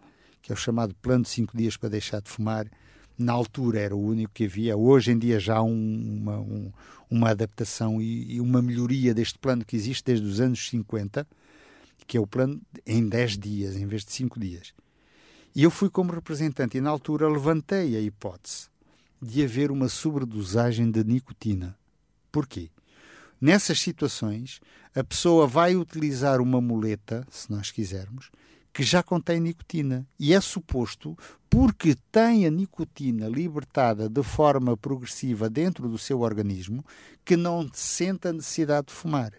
que 0.41 0.51
é 0.51 0.55
o 0.55 0.57
chamado 0.57 0.95
Plano 0.95 1.23
de 1.23 1.29
5 1.29 1.57
Dias 1.57 1.75
para 1.75 1.89
Deixar 1.89 2.21
de 2.21 2.29
Fumar. 2.29 2.67
Na 3.17 3.33
altura 3.33 3.79
era 3.79 3.95
o 3.95 4.01
único 4.01 4.33
que 4.33 4.45
havia. 4.45 4.77
Hoje 4.77 5.11
em 5.11 5.17
dia 5.17 5.39
já 5.39 5.57
há 5.57 5.63
um, 5.63 6.19
uma, 6.21 6.39
um, 6.39 6.71
uma 7.09 7.29
adaptação 7.29 8.01
e, 8.01 8.35
e, 8.35 8.41
uma 8.41 8.61
melhoria 8.61 9.13
deste 9.13 9.39
plano 9.39 9.63
que 9.65 9.75
existe 9.75 10.03
desde 10.03 10.25
os 10.27 10.39
anos 10.41 10.67
50, 10.69 11.25
que 12.05 12.17
é 12.17 12.19
o 12.19 12.27
plano 12.27 12.61
em 12.85 13.07
10 13.07 13.37
dias, 13.37 13.75
em 13.75 13.87
vez 13.87 14.03
de 14.03 14.11
5 14.11 14.39
dias. 14.39 14.73
E 15.55 15.63
eu 15.63 15.71
fui 15.71 15.89
como 15.89 16.11
representante 16.11 16.77
e 16.77 16.81
na 16.81 16.89
altura 16.89 17.29
levantei 17.29 17.95
a 17.95 18.01
hipótese 18.01 18.67
de 19.25 19.43
haver 19.43 19.71
uma 19.71 19.89
sobredosagem 19.89 20.89
de 20.89 21.03
nicotina. 21.03 21.77
Porquê? 22.31 22.69
Nessas 23.41 23.79
situações, 23.79 24.61
a 24.93 25.03
pessoa 25.03 25.45
vai 25.47 25.75
utilizar 25.75 26.39
uma 26.39 26.61
muleta, 26.61 27.27
se 27.29 27.51
nós 27.51 27.71
quisermos, 27.71 28.31
que 28.71 28.83
já 28.83 29.01
contém 29.01 29.39
nicotina. 29.39 30.05
E 30.19 30.33
é 30.33 30.39
suposto, 30.39 31.17
porque 31.49 31.95
tem 32.11 32.45
a 32.45 32.51
nicotina 32.51 33.27
libertada 33.27 34.09
de 34.09 34.21
forma 34.23 34.77
progressiva 34.77 35.49
dentro 35.49 35.89
do 35.89 35.97
seu 35.97 36.21
organismo, 36.21 36.83
que 37.23 37.35
não 37.35 37.69
sente 37.73 38.27
a 38.27 38.33
necessidade 38.33 38.87
de 38.87 38.93
fumar. 38.93 39.33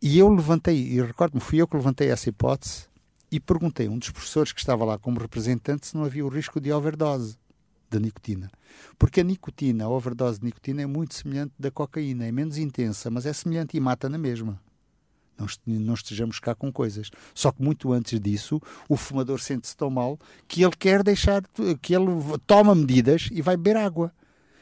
E 0.00 0.18
eu 0.18 0.28
levantei, 0.28 0.76
e 0.76 1.00
recordo-me, 1.00 1.40
fui 1.40 1.60
eu 1.60 1.68
que 1.68 1.76
levantei 1.76 2.08
essa 2.10 2.28
hipótese 2.28 2.88
e 3.30 3.40
perguntei 3.40 3.86
a 3.86 3.90
um 3.90 3.98
dos 3.98 4.10
professores 4.10 4.52
que 4.52 4.60
estava 4.60 4.84
lá 4.84 4.98
como 4.98 5.20
representante 5.20 5.86
se 5.86 5.96
não 5.96 6.04
havia 6.04 6.24
o 6.24 6.28
risco 6.28 6.60
de 6.60 6.70
overdose 6.72 7.38
da 7.94 8.00
nicotina. 8.00 8.50
Porque 8.98 9.20
a 9.20 9.24
nicotina, 9.24 9.84
a 9.84 9.88
overdose 9.88 10.40
de 10.40 10.46
nicotina 10.46 10.82
é 10.82 10.86
muito 10.86 11.14
semelhante 11.14 11.54
da 11.58 11.70
cocaína, 11.70 12.26
é 12.26 12.32
menos 12.32 12.58
intensa, 12.58 13.10
mas 13.10 13.24
é 13.24 13.32
semelhante 13.32 13.76
e 13.76 13.80
mata 13.80 14.08
na 14.08 14.18
mesma. 14.18 14.60
Não, 15.66 15.94
estejamos 15.94 16.38
cá 16.38 16.54
com 16.54 16.72
coisas. 16.72 17.10
Só 17.34 17.50
que 17.50 17.62
muito 17.62 17.92
antes 17.92 18.20
disso, 18.20 18.60
o 18.88 18.96
fumador 18.96 19.40
sente-se 19.40 19.76
tão 19.76 19.90
mal 19.90 20.18
que 20.46 20.62
ele 20.62 20.76
quer 20.78 21.02
deixar, 21.02 21.42
que 21.82 21.94
ele 21.94 22.06
toma 22.46 22.74
medidas 22.74 23.28
e 23.32 23.42
vai 23.42 23.56
beber 23.56 23.76
água. 23.76 24.12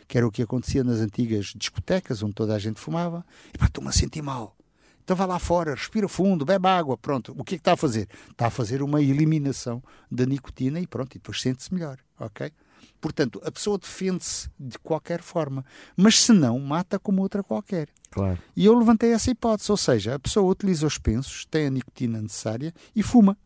Que 0.09 0.19
era 0.19 0.27
o 0.27 0.31
que 0.31 0.43
acontecia 0.43 0.83
nas 0.83 1.01
antigas 1.01 1.53
discotecas, 1.57 2.23
onde 2.23 2.35
toda 2.35 2.55
a 2.55 2.59
gente 2.59 2.81
fumava. 2.81 3.25
E 3.53 3.59
pá, 3.59 3.67
estou-me 3.67 3.91
a 3.91 3.93
sentir 3.93 4.23
mal. 4.23 4.57
Então 5.05 5.17
vai 5.17 5.27
lá 5.27 5.39
fora, 5.39 5.75
respira 5.75 6.09
fundo, 6.09 6.45
bebe 6.45 6.69
água, 6.69 6.97
pronto. 6.97 7.35
O 7.37 7.45
que 7.45 7.57
é 7.57 7.59
que 7.59 7.61
está 7.61 7.73
a 7.73 7.77
fazer? 7.77 8.09
Está 8.31 8.47
a 8.47 8.51
fazer 8.51 8.83
uma 8.83 9.03
eliminação 9.03 9.83
da 10.11 10.25
nicotina 10.25 10.81
e 10.81 10.87
pronto, 10.87 11.15
e 11.15 11.19
depois 11.19 11.41
sente-se 11.41 11.75
melhor, 11.75 11.99
ok? 12.19 12.53
Portanto, 13.01 13.41
a 13.45 13.51
pessoa 13.51 13.79
defende-se 13.79 14.49
de 14.59 14.79
qualquer 14.79 15.23
forma, 15.23 15.65
mas 15.97 16.21
se 16.21 16.33
não, 16.33 16.59
mata 16.59 16.99
como 16.99 17.23
outra 17.23 17.43
qualquer. 17.43 17.89
Claro. 18.11 18.39
E 18.55 18.65
eu 18.65 18.79
levantei 18.79 19.13
essa 19.13 19.31
hipótese, 19.31 19.71
ou 19.71 19.77
seja, 19.77 20.15
a 20.15 20.19
pessoa 20.19 20.51
utiliza 20.51 20.87
os 20.87 20.99
pensos, 20.99 21.45
tem 21.47 21.67
a 21.67 21.71
nicotina 21.71 22.21
necessária 22.21 22.73
e 22.95 23.03
fuma. 23.03 23.37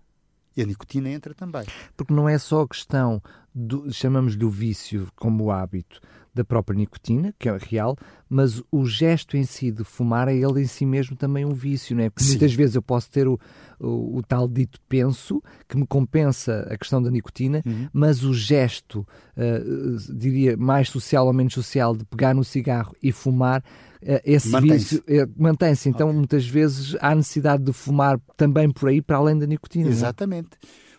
E 0.56 0.62
a 0.62 0.66
nicotina 0.66 1.10
entra 1.10 1.34
também. 1.34 1.66
Porque 1.96 2.14
não 2.14 2.28
é 2.28 2.38
só 2.38 2.62
a 2.62 2.68
questão, 2.68 3.22
do, 3.54 3.92
chamamos-lhe 3.92 4.44
o 4.44 4.50
vício 4.50 5.08
como 5.14 5.50
hábito, 5.50 6.00
da 6.36 6.44
própria 6.44 6.76
nicotina, 6.76 7.34
que 7.38 7.48
é 7.48 7.56
real, 7.56 7.96
mas 8.28 8.62
o 8.70 8.84
gesto 8.84 9.36
em 9.36 9.44
si 9.44 9.70
de 9.70 9.82
fumar 9.82 10.28
é 10.28 10.34
ele 10.34 10.60
em 10.60 10.66
si 10.66 10.84
mesmo 10.84 11.16
também 11.16 11.44
um 11.44 11.54
vício, 11.54 11.96
não 11.96 12.04
é? 12.04 12.10
Porque 12.10 12.24
Sim. 12.24 12.32
muitas 12.32 12.52
vezes 12.52 12.76
eu 12.76 12.82
posso 12.82 13.10
ter 13.10 13.26
o, 13.26 13.40
o, 13.80 14.18
o, 14.18 14.22
tal 14.22 14.46
dito 14.46 14.78
penso, 14.88 15.42
que 15.66 15.76
me 15.76 15.86
compensa 15.86 16.68
a 16.70 16.76
questão 16.76 17.02
da 17.02 17.10
nicotina, 17.10 17.62
uhum. 17.64 17.88
mas 17.92 18.22
o 18.22 18.34
gesto, 18.34 19.06
uh, 19.36 20.14
diria, 20.14 20.56
mais 20.56 20.90
social 20.90 21.26
ou 21.26 21.32
menos 21.32 21.54
social, 21.54 21.96
de 21.96 22.04
pegar 22.04 22.34
no 22.34 22.44
cigarro 22.44 22.94
e 23.02 23.10
fumar, 23.10 23.60
uh, 24.02 24.20
esse 24.24 24.48
mantém-se. 24.50 24.96
vício 24.96 25.24
uh, 25.24 25.32
mantém-se. 25.36 25.88
Então, 25.88 26.08
okay. 26.08 26.18
muitas 26.18 26.46
vezes 26.46 26.96
há 27.00 27.14
necessidade 27.14 27.64
de 27.64 27.72
fumar 27.72 28.20
também 28.36 28.70
por 28.70 28.90
aí, 28.90 29.00
para 29.00 29.16
além 29.16 29.38
da 29.38 29.46
nicotina. 29.46 29.88
Exatamente. 29.88 30.50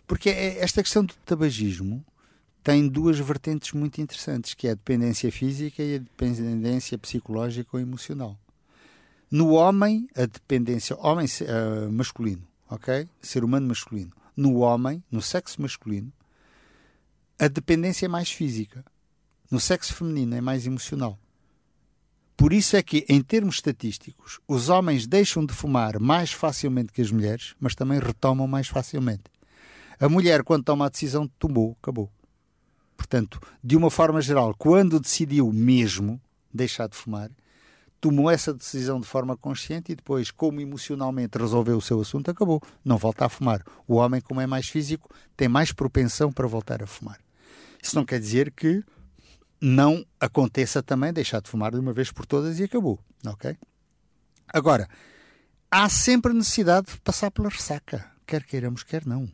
Porque 0.06 0.30
é 0.30 0.58
esta 0.58 0.82
questão 0.82 1.04
do 1.04 1.14
tabagismo 1.24 2.04
tem 2.68 2.86
duas 2.86 3.18
vertentes 3.18 3.72
muito 3.72 3.98
interessantes, 3.98 4.52
que 4.52 4.68
é 4.68 4.72
a 4.72 4.74
dependência 4.74 5.32
física 5.32 5.82
e 5.82 5.94
a 5.94 5.98
dependência 6.00 6.98
psicológica 6.98 7.70
ou 7.72 7.80
emocional. 7.80 8.38
No 9.30 9.52
homem, 9.52 10.06
a 10.14 10.26
dependência 10.26 10.94
homem 10.98 11.24
uh, 11.24 11.90
masculino, 11.90 12.46
ok? 12.68 13.08
Ser 13.22 13.42
humano 13.42 13.68
masculino. 13.68 14.12
No 14.36 14.58
homem, 14.58 15.02
no 15.10 15.22
sexo 15.22 15.62
masculino, 15.62 16.12
a 17.38 17.48
dependência 17.48 18.04
é 18.04 18.08
mais 18.08 18.30
física. 18.30 18.84
No 19.50 19.58
sexo 19.58 19.94
feminino 19.94 20.36
é 20.36 20.40
mais 20.42 20.66
emocional. 20.66 21.18
Por 22.36 22.52
isso 22.52 22.76
é 22.76 22.82
que, 22.82 23.06
em 23.08 23.22
termos 23.22 23.54
estatísticos, 23.54 24.40
os 24.46 24.68
homens 24.68 25.06
deixam 25.06 25.46
de 25.46 25.54
fumar 25.54 25.98
mais 25.98 26.32
facilmente 26.32 26.92
que 26.92 27.00
as 27.00 27.10
mulheres, 27.10 27.54
mas 27.58 27.74
também 27.74 27.98
retomam 27.98 28.46
mais 28.46 28.68
facilmente. 28.68 29.24
A 29.98 30.06
mulher, 30.06 30.44
quando 30.44 30.64
toma 30.64 30.84
a 30.84 30.90
decisão, 30.90 31.26
tomou, 31.38 31.74
acabou. 31.80 32.12
Portanto, 32.98 33.40
de 33.62 33.76
uma 33.76 33.90
forma 33.90 34.20
geral, 34.20 34.52
quando 34.58 34.98
decidiu 34.98 35.50
mesmo 35.52 36.20
deixar 36.52 36.88
de 36.88 36.96
fumar, 36.96 37.30
tomou 38.00 38.28
essa 38.28 38.52
decisão 38.52 39.00
de 39.00 39.06
forma 39.06 39.36
consciente 39.36 39.92
e 39.92 39.94
depois, 39.94 40.32
como 40.32 40.60
emocionalmente 40.60 41.38
resolveu 41.38 41.78
o 41.78 41.80
seu 41.80 42.00
assunto, 42.00 42.28
acabou. 42.28 42.60
Não 42.84 42.98
volta 42.98 43.24
a 43.24 43.28
fumar. 43.28 43.64
O 43.86 43.94
homem, 43.94 44.20
como 44.20 44.40
é 44.40 44.46
mais 44.48 44.68
físico, 44.68 45.08
tem 45.36 45.48
mais 45.48 45.72
propensão 45.72 46.32
para 46.32 46.48
voltar 46.48 46.82
a 46.82 46.86
fumar. 46.88 47.18
Isso 47.80 47.94
não 47.94 48.04
quer 48.04 48.18
dizer 48.18 48.50
que 48.50 48.82
não 49.60 50.04
aconteça 50.20 50.82
também 50.82 51.12
deixar 51.12 51.40
de 51.40 51.48
fumar 51.48 51.70
de 51.70 51.78
uma 51.78 51.92
vez 51.92 52.10
por 52.10 52.26
todas 52.26 52.58
e 52.58 52.64
acabou, 52.64 52.98
ok? 53.24 53.56
Agora, 54.52 54.88
há 55.70 55.88
sempre 55.88 56.32
necessidade 56.32 56.88
de 56.92 57.00
passar 57.00 57.30
pela 57.30 57.48
ressaca, 57.48 58.04
quer 58.26 58.44
queiramos, 58.44 58.82
quer 58.82 59.06
não. 59.06 59.30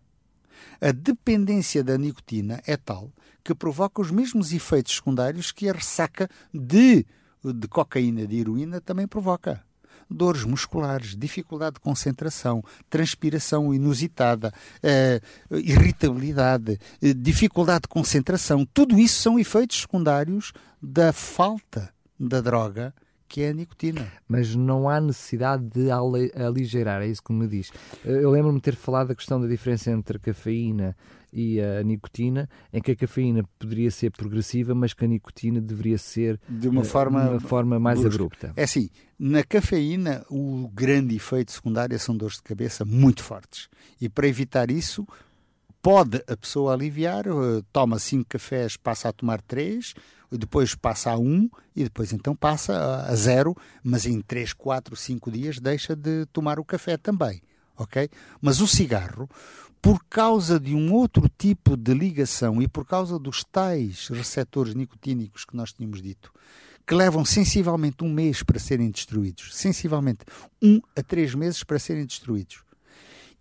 A 0.81 0.93
dependência 0.93 1.83
da 1.83 1.97
nicotina 1.97 2.61
é 2.67 2.77
tal 2.77 3.13
que 3.43 3.55
provoca 3.55 4.01
os 4.01 4.11
mesmos 4.11 4.53
efeitos 4.53 4.97
secundários 4.97 5.53
que 5.53 5.69
a 5.69 5.73
ressaca 5.73 6.29
de, 6.53 7.05
de 7.45 7.69
cocaína, 7.69 8.27
de 8.27 8.39
heroína, 8.39 8.81
também 8.81 9.07
provoca. 9.07 9.63
Dores 10.11 10.45
musculares, 10.45 11.17
dificuldade 11.17 11.75
de 11.75 11.81
concentração, 11.81 12.63
transpiração 12.91 13.73
inusitada, 13.75 14.53
eh, 14.83 15.21
irritabilidade, 15.51 16.79
eh, 17.03 17.15
dificuldade 17.15 17.83
de 17.83 17.89
concentração, 17.89 18.67
tudo 18.67 18.99
isso 18.99 19.21
são 19.21 19.39
efeitos 19.39 19.81
secundários 19.81 20.53
da 20.81 21.13
falta 21.13 21.93
da 22.21 22.41
droga 22.41 22.95
que 23.35 23.43
é 23.43 23.49
a 23.49 23.53
nicotina. 23.53 24.07
Mas 24.29 24.55
não 24.55 24.89
há 24.89 25.01
necessidade 25.01 25.65
de 25.65 25.91
aligerar, 25.91 27.03
é 27.03 27.09
isso 27.09 27.21
que 27.21 27.33
me 27.33 27.49
diz. 27.49 27.73
Eu 28.05 28.31
lembro-me 28.31 28.61
ter 28.61 28.77
falado 28.77 29.09
da 29.09 29.15
questão 29.17 29.41
da 29.41 29.49
diferença 29.49 29.91
entre 29.91 30.19
a 30.19 30.21
cafeína 30.21 30.97
e 31.33 31.61
a 31.61 31.83
nicotina, 31.83 32.49
em 32.73 32.81
que 32.81 32.93
a 32.93 32.97
cafeína 32.97 33.43
poderia 33.59 33.91
ser 33.91 34.13
progressiva, 34.13 34.73
mas 34.73 34.95
que 34.95 35.05
a 35.05 35.09
nicotina 35.09 35.61
deveria 35.61 35.99
ser 35.99 36.41
de 36.49 36.69
uma 36.69 36.85
forma, 36.85 37.25
de 37.25 37.31
uma 37.31 37.41
forma 37.41 37.81
mais 37.81 37.99
brusca. 37.99 38.15
abrupta. 38.15 38.53
É 38.55 38.63
assim, 38.63 38.89
na 39.19 39.43
cafeína 39.43 40.25
o 40.31 40.71
grande 40.73 41.17
efeito 41.17 41.51
secundário 41.51 41.99
são 41.99 42.17
dores 42.17 42.37
de 42.37 42.43
cabeça 42.45 42.85
muito 42.85 43.25
fortes. 43.25 43.69
E 44.01 44.09
para 44.09 44.29
evitar 44.29 44.71
isso, 44.71 45.05
pode 45.83 46.23
a 46.29 46.37
pessoa 46.37 46.73
aliviar, 46.73 47.25
toma 47.73 47.99
cinco 47.99 48.27
cafés, 48.29 48.77
passa 48.77 49.09
a 49.09 49.13
tomar 49.13 49.43
três, 49.43 49.93
depois 50.39 50.75
passa 50.75 51.13
a 51.13 51.19
um 51.19 51.49
e 51.75 51.85
depois 51.85 52.13
então 52.13 52.35
passa 52.35 53.05
a 53.07 53.15
zero, 53.15 53.57
mas 53.83 54.07
em 54.07 54.21
três, 54.21 54.53
quatro, 54.53 54.97
cinco 54.97 55.31
dias 55.31 55.59
deixa 55.59 55.95
de 55.95 56.27
tomar 56.27 56.59
o 56.59 56.65
café 56.65 56.97
também, 56.97 57.43
ok? 57.77 58.09
Mas 58.41 58.61
o 58.61 58.67
cigarro, 58.67 59.29
por 59.81 60.03
causa 60.09 60.59
de 60.59 60.75
um 60.75 60.93
outro 60.93 61.31
tipo 61.39 61.77
de 61.77 61.93
ligação 61.93 62.63
e 62.63 62.67
por 62.67 62.87
causa 62.87 63.19
dos 63.19 63.45
tais 63.45 64.09
receptores 64.09 64.75
nicotínicos 64.75 65.45
que 65.45 65.57
nós 65.57 65.73
tínhamos 65.73 66.01
dito, 66.01 66.33
que 66.87 66.95
levam 66.95 67.25
sensivelmente 67.25 68.03
um 68.03 68.13
mês 68.13 68.43
para 68.43 68.59
serem 68.59 68.91
destruídos, 68.91 69.55
sensivelmente 69.55 70.25
um 70.63 70.81
a 70.97 71.03
três 71.03 71.35
meses 71.35 71.63
para 71.63 71.79
serem 71.79 72.07
destruídos. 72.07 72.65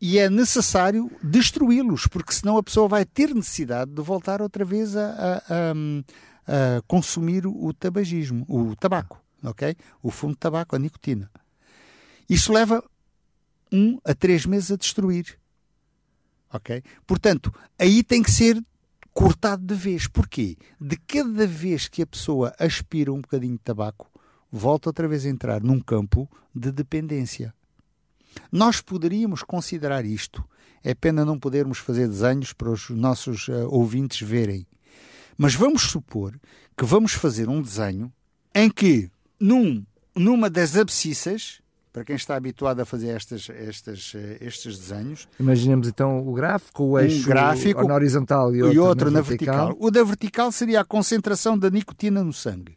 E 0.02 0.20
é 0.20 0.30
necessário 0.30 1.10
destruí-los, 1.24 2.08
porque 2.08 2.34
senão 2.34 2.58
a 2.58 2.64
pessoa 2.64 2.90
vai 2.90 3.06
ter 3.06 3.34
necessidade 3.34 3.92
de 3.92 4.02
voltar 4.02 4.42
outra 4.42 4.66
vez 4.66 4.98
a, 4.98 5.42
a, 5.48 5.74
a 6.48 6.82
consumir 6.88 7.46
o 7.48 7.74
tabagismo, 7.74 8.46
o 8.48 8.76
tabaco, 8.76 9.22
ok? 9.44 9.76
O 10.02 10.10
fumo 10.12 10.34
de 10.34 10.40
tabaco, 10.40 10.76
a 10.76 10.80
nicotina. 10.80 11.30
Isto 12.30 12.54
leva 12.54 12.84
um 13.72 14.00
a 14.04 14.14
três 14.14 14.46
meses 14.46 14.72
a 14.72 14.76
destruir, 14.76 15.38
ok? 16.52 16.84
Portanto, 17.06 17.54
aí 17.78 18.04
tem 18.04 18.22
que 18.22 18.32
ser 18.32 18.64
cortado 19.14 19.64
de 19.66 19.76
vez. 19.76 20.08
Porquê? 20.08 20.58
De 20.80 20.98
cada 20.98 21.46
vez 21.46 21.88
que 21.88 22.02
a 22.02 22.08
pessoa 22.08 22.54
aspira 22.60 23.12
um 23.14 23.22
bocadinho 23.22 23.54
de 23.54 23.64
tabaco, 23.64 24.10
volta 24.52 24.90
outra 24.90 25.08
vez 25.08 25.26
a 25.26 25.30
entrar 25.30 25.62
num 25.62 25.80
campo 25.80 26.30
de 26.54 26.72
dependência. 26.72 27.54
Nós 28.52 28.82
poderíamos 28.82 29.44
considerar 29.44 30.06
isto. 30.06 30.44
É 30.84 30.94
pena 30.94 31.24
não 31.24 31.40
podermos 31.40 31.78
fazer 31.78 32.08
desenhos 32.08 32.52
para 32.52 32.70
os 32.70 32.90
nossos 32.90 33.48
uh, 33.48 33.68
ouvintes 33.70 34.28
verem. 34.28 34.68
Mas 35.38 35.56
vamos 35.56 35.84
supor 35.84 36.34
que 36.78 36.86
vamos 36.86 37.13
fazer 37.13 37.50
um 37.50 37.62
desenho 37.62 38.12
em 38.54 38.69
que, 38.69 39.10
num, 39.39 39.84
numa 40.15 40.50
das 40.50 40.76
abscissas, 40.76 41.62
para 41.93 42.04
quem 42.04 42.15
está 42.15 42.36
habituado 42.36 42.80
a 42.80 42.86
fazer 42.86 43.10
estas, 43.10 43.48
estas, 43.50 44.13
estes 44.41 44.80
desenhos. 44.80 45.28
Imaginemos 45.39 45.88
então 45.88 46.28
o 46.28 46.34
gráfico, 46.34 46.84
o 46.84 47.00
eixo 47.00 47.22
um 47.22 47.26
gráfico, 47.26 47.88
na 47.88 47.93
horizontal 47.93 48.56
e 48.56 48.63
outro, 48.63 48.76
e 48.76 48.80
outro 48.80 49.12
na, 49.12 49.19
na 49.19 49.22
vertical. 49.22 49.67
vertical. 49.67 49.88
O 49.88 49.91
da 49.91 50.04
vertical 50.04 50.52
seria 50.52 50.82
a 50.82 50.86
concentração 50.86 51.58
da 51.58 51.69
nicotina 51.69 52.24
no 52.24 52.34
sangue. 52.34 52.76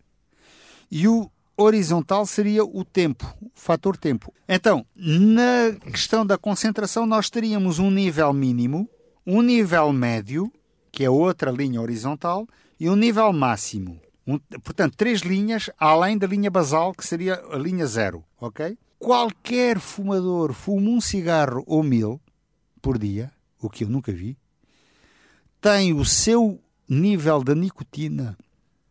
E 0.91 1.09
o 1.09 1.31
horizontal 1.57 2.27
seria 2.27 2.63
o 2.63 2.85
tempo, 2.85 3.27
o 3.41 3.51
fator 3.55 3.97
tempo. 3.97 4.33
Então, 4.47 4.85
na 4.95 5.73
questão 5.91 6.27
da 6.27 6.37
concentração, 6.37 7.07
nós 7.07 7.31
teríamos 7.31 7.79
um 7.79 7.91
nível 7.91 8.33
mínimo, 8.35 8.89
um 9.27 9.41
nível 9.41 9.91
médio 9.95 10.53
que 10.97 11.05
é 11.05 11.11
outra 11.11 11.51
linha 11.51 11.79
horizontal, 11.79 12.49
e 12.81 12.89
um 12.89 12.97
nível 12.97 13.31
máximo. 13.31 14.01
Um, 14.27 14.39
portanto, 14.39 14.97
três 14.97 15.21
linhas 15.21 15.69
além 15.79 16.17
da 16.17 16.27
linha 16.27 16.51
basal, 16.51 16.95
que 16.95 17.07
seria 17.07 17.35
a 17.53 17.59
linha 17.59 17.87
zero, 17.87 18.25
ok? 18.41 18.79
Qualquer 18.99 19.79
fumador 19.79 20.55
fuma 20.55 20.89
um 20.89 20.99
cigarro 20.99 21.63
ou 21.67 21.83
mil 21.83 22.19
por 22.81 22.97
dia, 22.99 23.31
o 23.61 23.69
que 23.69 23.85
eu 23.85 23.91
nunca 23.91 24.11
vi, 24.11 24.39
tem 25.61 25.93
o 25.93 26.03
seu 26.03 26.59
nível 26.89 27.45
de 27.45 27.55
nicotina 27.55 28.35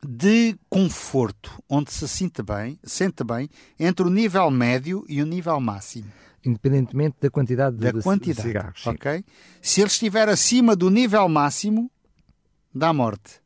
de 0.08 0.56
conforto, 0.70 1.60
onde 1.68 1.92
se 1.92 2.08
sente 2.08 2.44
bem, 2.44 2.78
sente 2.84 3.24
bem, 3.24 3.50
entre 3.80 4.06
o 4.06 4.12
nível 4.12 4.52
médio 4.52 5.04
e 5.10 5.24
o 5.24 5.26
nível 5.26 5.60
máximo 5.60 6.12
independentemente 6.46 7.18
da 7.20 7.30
quantidade 7.30 7.78
da 7.78 7.92
de, 7.92 8.02
quantidade, 8.02 8.36
de 8.36 8.48
cigarros. 8.48 8.84
Sim. 8.84 8.90
ok? 8.92 9.26
Se 9.62 9.82
ele 9.82 9.88
estiver 9.88 10.30
acima 10.30 10.76
do 10.76 10.90
nível 10.90 11.28
máximo, 11.28 11.92
dá 12.76 12.92
morte, 12.92 13.42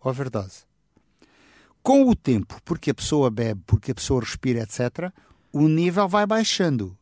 overdose. 0.00 0.64
Com 1.82 2.08
o 2.08 2.16
tempo, 2.16 2.60
porque 2.64 2.90
a 2.90 2.94
pessoa 2.94 3.30
bebe, 3.30 3.62
porque 3.64 3.92
a 3.92 3.94
pessoa 3.94 4.20
respira, 4.20 4.60
etc., 4.60 5.12
o 5.52 5.68
nível 5.68 6.08
vai 6.08 6.26
baixando. 6.26 6.98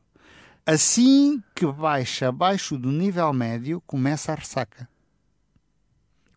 Assim 0.67 1.43
que 1.55 1.67
baixa 1.67 2.29
abaixo 2.29 2.77
do 2.77 2.93
nível 2.93 3.33
médio, 3.33 3.83
começa 3.87 4.33
a 4.33 4.35
ressaca. 4.35 4.87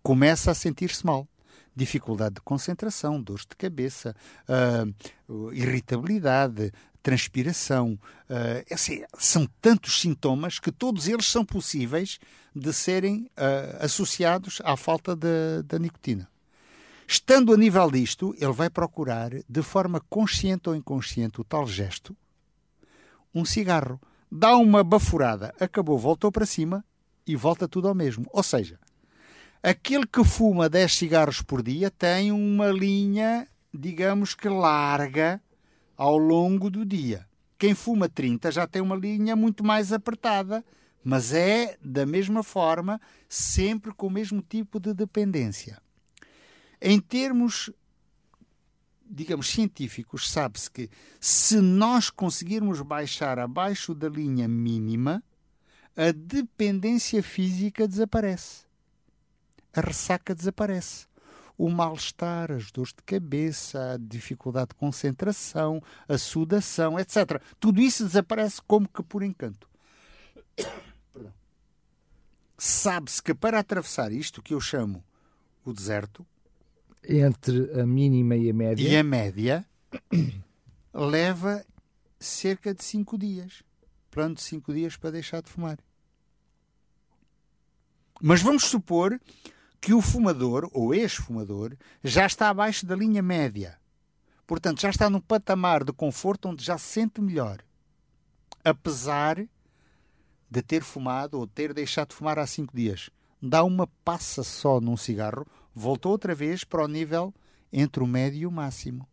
Começa 0.02 0.52
a 0.52 0.56
sentir-se 0.56 1.06
mal 1.06 1.28
dificuldade 1.76 2.36
de 2.36 2.41
concentração, 2.41 3.21
dores 3.21 3.45
de 3.45 3.56
cabeça, 3.56 4.15
uh, 4.47 5.54
irritabilidade, 5.54 6.71
transpiração. 7.01 7.99
Uh, 8.29 8.73
assim, 8.73 9.03
são 9.17 9.47
tantos 9.61 9.99
sintomas 9.99 10.59
que 10.59 10.71
todos 10.71 11.07
eles 11.07 11.25
são 11.25 11.43
possíveis 11.43 12.19
de 12.55 12.71
serem 12.73 13.29
uh, 13.37 13.83
associados 13.85 14.61
à 14.63 14.75
falta 14.77 15.15
da 15.15 15.79
nicotina. 15.79 16.29
Estando 17.07 17.53
a 17.53 17.57
nível 17.57 17.91
disto, 17.91 18.33
ele 18.37 18.53
vai 18.53 18.69
procurar, 18.69 19.31
de 19.47 19.61
forma 19.61 19.99
consciente 20.09 20.69
ou 20.69 20.75
inconsciente, 20.75 21.41
o 21.41 21.43
tal 21.43 21.67
gesto, 21.67 22.15
um 23.33 23.43
cigarro. 23.43 23.99
Dá 24.31 24.55
uma 24.55 24.81
baforada, 24.81 25.53
acabou, 25.59 25.99
voltou 25.99 26.31
para 26.31 26.45
cima 26.45 26.85
e 27.27 27.35
volta 27.35 27.67
tudo 27.67 27.89
ao 27.89 27.95
mesmo. 27.95 28.25
Ou 28.31 28.41
seja, 28.41 28.79
Aquele 29.63 30.07
que 30.07 30.23
fuma 30.23 30.67
10 30.67 30.91
cigarros 30.91 31.41
por 31.43 31.61
dia 31.61 31.91
tem 31.91 32.31
uma 32.31 32.71
linha, 32.71 33.47
digamos 33.71 34.33
que 34.33 34.49
larga 34.49 35.39
ao 36.01 36.17
longo 36.17 36.71
do 36.71 36.83
dia. 36.83 37.27
Quem 37.59 37.75
fuma 37.75 38.09
30 38.09 38.51
já 38.51 38.65
tem 38.65 38.81
uma 38.81 38.95
linha 38.95 39.35
muito 39.35 39.63
mais 39.63 39.93
apertada, 39.93 40.65
mas 41.03 41.31
é 41.31 41.77
da 41.79 42.07
mesma 42.07 42.41
forma, 42.41 42.99
sempre 43.29 43.93
com 43.93 44.07
o 44.07 44.09
mesmo 44.09 44.41
tipo 44.41 44.79
de 44.79 44.95
dependência. 44.95 45.79
Em 46.81 46.99
termos, 46.99 47.69
digamos, 49.07 49.47
científicos, 49.47 50.31
sabe-se 50.31 50.71
que 50.71 50.89
se 51.19 51.61
nós 51.61 52.09
conseguirmos 52.09 52.81
baixar 52.81 53.37
abaixo 53.37 53.93
da 53.93 54.09
linha 54.09 54.47
mínima, 54.47 55.23
a 55.95 56.11
dependência 56.11 57.21
física 57.21 57.87
desaparece. 57.87 58.65
A 59.71 59.81
ressaca 59.81 60.33
desaparece 60.33 61.11
o 61.57 61.69
mal-estar, 61.69 62.51
as 62.51 62.71
dores 62.71 62.93
de 62.93 63.03
cabeça, 63.03 63.93
a 63.93 63.97
dificuldade 63.97 64.69
de 64.69 64.75
concentração, 64.75 65.81
a 66.07 66.17
sudação, 66.17 66.99
etc. 66.99 67.41
Tudo 67.59 67.81
isso 67.81 68.05
desaparece 68.05 68.61
como 68.65 68.87
que 68.87 69.03
por 69.03 69.23
encanto. 69.23 69.69
Sabe-se 72.57 73.21
que 73.21 73.33
para 73.33 73.59
atravessar 73.59 74.11
isto 74.11 74.41
que 74.41 74.53
eu 74.53 74.61
chamo 74.61 75.03
o 75.65 75.73
deserto, 75.73 76.25
entre 77.07 77.79
a 77.79 77.85
mínima 77.85 78.35
e 78.35 78.49
a 78.49 78.53
média, 78.53 78.89
e 78.89 78.95
a 78.95 79.03
média 79.03 79.65
leva 80.93 81.65
cerca 82.19 82.73
de 82.73 82.83
5 82.83 83.17
dias. 83.17 83.63
Plano 84.09 84.35
de 84.35 84.41
5 84.41 84.73
dias 84.73 84.97
para 84.97 85.11
deixar 85.11 85.41
de 85.41 85.49
fumar. 85.49 85.79
Mas 88.21 88.41
vamos 88.41 88.65
supor 88.65 89.19
que 89.81 89.93
o 89.95 90.01
fumador, 90.01 90.69
ou 90.71 90.93
ex-fumador, 90.93 91.75
já 92.03 92.27
está 92.27 92.49
abaixo 92.49 92.85
da 92.85 92.95
linha 92.95 93.23
média. 93.23 93.79
Portanto, 94.45 94.79
já 94.79 94.91
está 94.91 95.09
num 95.09 95.19
patamar 95.19 95.83
de 95.83 95.91
conforto 95.91 96.49
onde 96.49 96.63
já 96.63 96.77
se 96.77 96.85
sente 96.85 97.19
melhor. 97.19 97.63
Apesar 98.63 99.43
de 100.51 100.61
ter 100.61 100.83
fumado 100.83 101.39
ou 101.39 101.47
ter 101.47 101.73
deixado 101.73 102.09
de 102.09 102.15
fumar 102.15 102.37
há 102.37 102.45
cinco 102.45 102.75
dias. 102.75 103.09
Dá 103.41 103.63
uma 103.63 103.87
passa 104.05 104.43
só 104.43 104.79
num 104.79 104.97
cigarro, 104.97 105.47
voltou 105.73 106.11
outra 106.11 106.35
vez 106.35 106.63
para 106.63 106.83
o 106.83 106.87
nível 106.87 107.33
entre 107.73 108.03
o 108.03 108.07
médio 108.07 108.41
e 108.41 108.45
o 108.45 108.51
máximo. 108.51 109.07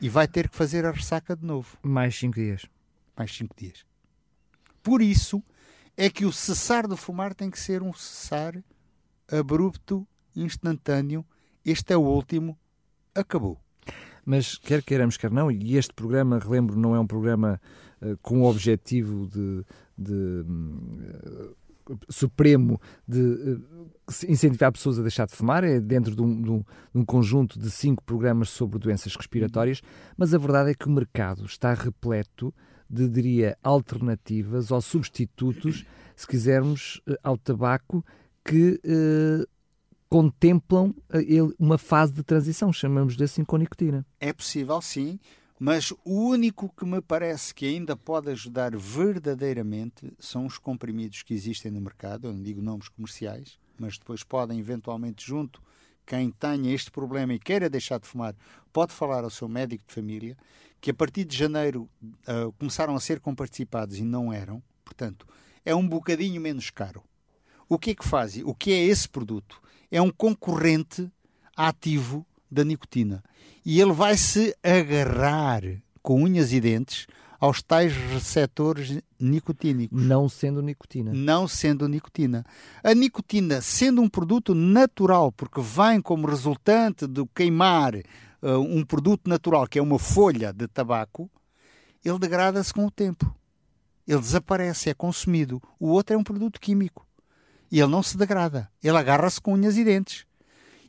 E 0.00 0.08
vai 0.08 0.28
ter 0.28 0.48
que 0.48 0.56
fazer 0.56 0.86
a 0.86 0.92
ressaca 0.92 1.36
de 1.36 1.44
novo. 1.44 1.76
Mais 1.82 2.16
cinco 2.16 2.36
dias. 2.36 2.64
Mais 3.16 3.34
cinco 3.34 3.54
dias. 3.58 3.84
Por 4.82 5.02
isso 5.02 5.42
é 5.96 6.08
que 6.08 6.24
o 6.24 6.32
cessar 6.32 6.86
de 6.86 6.96
fumar 6.96 7.34
tem 7.34 7.50
que 7.50 7.58
ser 7.58 7.82
um 7.82 7.92
cessar 7.92 8.54
abrupto, 9.30 10.06
instantâneo. 10.34 11.24
Este 11.64 11.92
é 11.92 11.96
o 11.96 12.02
último, 12.02 12.58
acabou. 13.14 13.60
Mas 14.24 14.58
quer 14.58 14.82
queiramos, 14.82 15.16
quer 15.16 15.30
não, 15.30 15.50
e 15.50 15.76
este 15.76 15.92
programa, 15.94 16.38
relembro, 16.38 16.78
não 16.78 16.94
é 16.94 17.00
um 17.00 17.06
programa 17.06 17.60
uh, 18.02 18.16
com 18.18 18.42
o 18.42 18.44
objetivo 18.44 19.26
de, 19.26 19.64
de 19.96 20.44
uh, 20.44 21.56
supremo 22.10 22.78
de 23.06 23.20
uh, 23.20 23.64
incentivar 24.28 24.70
pessoas 24.70 24.98
a 24.98 25.02
deixar 25.02 25.26
de 25.26 25.34
fumar, 25.34 25.64
é 25.64 25.80
dentro 25.80 26.14
de 26.14 26.20
um, 26.20 26.42
de, 26.42 26.50
um, 26.50 26.58
de 26.58 26.98
um, 27.00 27.04
conjunto 27.06 27.58
de 27.58 27.70
cinco 27.70 28.04
programas 28.04 28.50
sobre 28.50 28.78
doenças 28.78 29.16
respiratórias, 29.16 29.80
mas 30.14 30.34
a 30.34 30.38
verdade 30.38 30.72
é 30.72 30.74
que 30.74 30.86
o 30.86 30.90
mercado 30.90 31.46
está 31.46 31.72
repleto 31.72 32.52
de, 32.88 33.08
diria, 33.08 33.56
alternativas 33.62 34.70
ou 34.70 34.80
substitutos, 34.82 35.86
se 36.14 36.26
quisermos, 36.26 37.00
ao 37.22 37.38
tabaco 37.38 38.04
que 38.48 38.80
uh, 38.82 39.46
contemplam 40.08 40.94
uh, 41.10 41.54
uma 41.58 41.76
fase 41.76 42.14
de 42.14 42.22
transição, 42.22 42.72
chamamos-lhe 42.72 43.22
assim 43.22 43.44
com 43.44 43.58
nicotina. 43.58 44.06
É 44.18 44.32
possível, 44.32 44.80
sim, 44.80 45.20
mas 45.60 45.92
o 46.02 46.30
único 46.30 46.72
que 46.74 46.86
me 46.86 47.02
parece 47.02 47.54
que 47.54 47.66
ainda 47.66 47.94
pode 47.94 48.30
ajudar 48.30 48.74
verdadeiramente 48.74 50.10
são 50.18 50.46
os 50.46 50.56
comprimidos 50.56 51.22
que 51.22 51.34
existem 51.34 51.70
no 51.70 51.78
mercado, 51.78 52.26
eu 52.26 52.32
não 52.32 52.42
digo 52.42 52.62
nomes 52.62 52.88
comerciais, 52.88 53.58
mas 53.78 53.98
depois 53.98 54.24
podem 54.24 54.58
eventualmente 54.58 55.26
junto 55.26 55.60
quem 56.06 56.30
tenha 56.30 56.74
este 56.74 56.90
problema 56.90 57.34
e 57.34 57.38
queira 57.38 57.68
deixar 57.68 58.00
de 58.00 58.08
fumar, 58.08 58.34
pode 58.72 58.94
falar 58.94 59.24
ao 59.24 59.30
seu 59.30 59.46
médico 59.46 59.84
de 59.86 59.92
família, 59.92 60.38
que 60.80 60.90
a 60.90 60.94
partir 60.94 61.26
de 61.26 61.36
janeiro 61.36 61.86
uh, 62.02 62.50
começaram 62.58 62.96
a 62.96 63.00
ser 63.00 63.20
comparticipados 63.20 63.98
e 63.98 64.04
não 64.04 64.32
eram, 64.32 64.62
portanto, 64.82 65.26
é 65.66 65.74
um 65.74 65.86
bocadinho 65.86 66.40
menos 66.40 66.70
caro. 66.70 67.02
O 67.68 67.78
que 67.78 67.90
é 67.90 67.94
que 67.94 68.06
faz? 68.06 68.36
O 68.44 68.54
que 68.54 68.72
é 68.72 68.84
esse 68.84 69.08
produto? 69.08 69.60
É 69.90 70.00
um 70.00 70.10
concorrente 70.10 71.10
ativo 71.56 72.26
da 72.50 72.64
nicotina. 72.64 73.22
E 73.64 73.80
ele 73.80 73.92
vai 73.92 74.16
se 74.16 74.56
agarrar 74.62 75.62
com 76.02 76.22
unhas 76.22 76.52
e 76.52 76.60
dentes 76.60 77.06
aos 77.38 77.62
tais 77.62 77.92
receptores 77.94 79.00
nicotínicos. 79.18 80.02
Não 80.02 80.28
sendo 80.28 80.62
nicotina. 80.62 81.12
Não 81.12 81.46
sendo 81.46 81.88
nicotina. 81.88 82.44
A 82.82 82.94
nicotina, 82.94 83.60
sendo 83.60 84.02
um 84.02 84.08
produto 84.08 84.54
natural, 84.54 85.30
porque 85.30 85.60
vem 85.60 86.00
como 86.00 86.26
resultante 86.26 87.06
do 87.06 87.26
queimar 87.26 87.94
uh, 87.96 88.58
um 88.58 88.84
produto 88.84 89.28
natural, 89.28 89.66
que 89.68 89.78
é 89.78 89.82
uma 89.82 89.98
folha 89.98 90.52
de 90.52 90.66
tabaco, 90.66 91.30
ele 92.04 92.18
degrada-se 92.18 92.72
com 92.72 92.86
o 92.86 92.90
tempo. 92.90 93.32
Ele 94.06 94.20
desaparece, 94.20 94.88
é 94.88 94.94
consumido. 94.94 95.62
O 95.78 95.88
outro 95.88 96.14
é 96.14 96.18
um 96.18 96.24
produto 96.24 96.60
químico. 96.60 97.06
E 97.70 97.80
ele 97.80 97.90
não 97.90 98.02
se 98.02 98.16
degrada. 98.16 98.70
Ele 98.82 98.96
agarra-se 98.96 99.40
com 99.40 99.54
unhas 99.54 99.76
e 99.76 99.84
dentes 99.84 100.26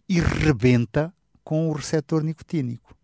e 0.08 0.20
rebenta 0.20 1.14
com 1.44 1.70
o 1.70 1.74
receptor 1.74 2.24
nicotínico. 2.24 2.96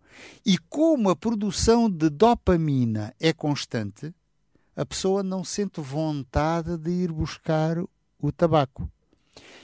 E 0.45 0.57
como 0.57 1.09
a 1.09 1.15
produção 1.15 1.89
de 1.89 2.09
dopamina 2.09 3.13
é 3.19 3.31
constante, 3.31 4.13
a 4.75 4.85
pessoa 4.85 5.21
não 5.21 5.43
sente 5.43 5.79
vontade 5.79 6.77
de 6.77 6.89
ir 6.89 7.11
buscar 7.11 7.77
o 8.19 8.31
tabaco. 8.31 8.89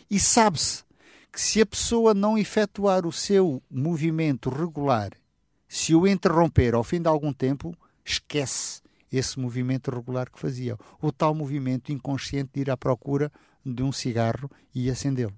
E 0.09 0.19
sabe-se 0.19 0.83
que 1.31 1.39
se 1.39 1.61
a 1.61 1.65
pessoa 1.65 2.13
não 2.13 2.37
efetuar 2.37 3.05
o 3.05 3.11
seu 3.11 3.61
movimento 3.69 4.49
regular, 4.49 5.11
se 5.67 5.95
o 5.95 6.05
interromper 6.05 6.75
ao 6.75 6.83
fim 6.83 7.01
de 7.01 7.07
algum 7.07 7.31
tempo, 7.31 7.73
esquece 8.03 8.81
esse 9.11 9.39
movimento 9.39 9.89
regular 9.91 10.29
que 10.29 10.39
fazia. 10.39 10.77
O 11.01 11.11
tal 11.11 11.33
movimento 11.33 11.91
inconsciente 11.91 12.51
de 12.53 12.61
ir 12.61 12.69
à 12.69 12.77
procura 12.77 13.31
de 13.65 13.83
um 13.83 13.91
cigarro 13.91 14.49
e 14.73 14.89
acendê-lo. 14.89 15.33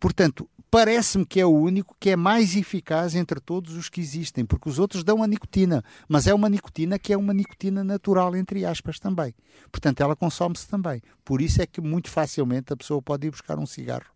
Portanto, 0.00 0.48
parece-me 0.70 1.26
que 1.26 1.40
é 1.40 1.46
o 1.46 1.50
único 1.50 1.96
que 1.98 2.10
é 2.10 2.16
mais 2.16 2.56
eficaz 2.56 3.14
entre 3.14 3.40
todos 3.40 3.74
os 3.74 3.88
que 3.88 4.00
existem, 4.00 4.44
porque 4.44 4.68
os 4.68 4.78
outros 4.78 5.02
dão 5.02 5.22
a 5.22 5.26
nicotina, 5.26 5.82
mas 6.08 6.26
é 6.26 6.34
uma 6.34 6.48
nicotina 6.48 6.98
que 6.98 7.12
é 7.12 7.16
uma 7.16 7.34
nicotina 7.34 7.82
natural, 7.82 8.36
entre 8.36 8.64
aspas, 8.64 8.98
também. 8.98 9.34
Portanto, 9.70 10.00
ela 10.00 10.14
consome-se 10.14 10.68
também. 10.68 11.02
Por 11.24 11.40
isso 11.40 11.62
é 11.62 11.66
que 11.66 11.80
muito 11.80 12.10
facilmente 12.10 12.72
a 12.72 12.76
pessoa 12.76 13.02
pode 13.02 13.26
ir 13.26 13.30
buscar 13.30 13.58
um 13.58 13.66
cigarro 13.66 14.06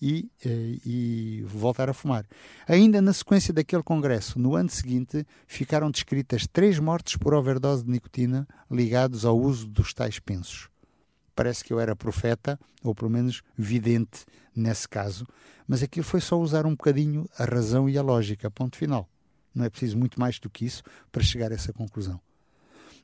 e, 0.00 0.28
eh, 0.44 0.78
e, 0.84 1.44
voltar 1.46 1.88
a 1.88 1.94
fumar. 1.94 2.26
Ainda 2.66 3.00
na 3.00 3.12
sequência 3.12 3.54
daquele 3.54 3.84
congresso, 3.84 4.38
no 4.38 4.56
ano 4.56 4.68
seguinte, 4.68 5.24
ficaram 5.46 5.90
descritas 5.90 6.46
três 6.46 6.78
mortes 6.78 7.16
por 7.16 7.34
overdose 7.34 7.84
de 7.84 7.90
nicotina 7.90 8.46
ligados 8.70 9.24
ao 9.24 9.38
uso 9.38 9.68
dos 9.68 9.94
tais 9.94 10.18
pensos 10.18 10.71
parece 11.34 11.64
que 11.64 11.72
eu 11.72 11.80
era 11.80 11.96
profeta, 11.96 12.58
ou 12.82 12.94
pelo 12.94 13.10
menos 13.10 13.42
vidente 13.56 14.24
nesse 14.54 14.88
caso, 14.88 15.26
mas 15.66 15.82
aquilo 15.82 16.04
foi 16.04 16.20
só 16.20 16.38
usar 16.38 16.66
um 16.66 16.72
bocadinho 16.72 17.28
a 17.38 17.44
razão 17.44 17.88
e 17.88 17.96
a 17.96 18.02
lógica, 18.02 18.50
ponto 18.50 18.76
final. 18.76 19.08
Não 19.54 19.64
é 19.64 19.70
preciso 19.70 19.98
muito 19.98 20.18
mais 20.18 20.38
do 20.38 20.50
que 20.50 20.64
isso 20.64 20.82
para 21.10 21.22
chegar 21.22 21.50
a 21.52 21.54
essa 21.54 21.72
conclusão. 21.72 22.20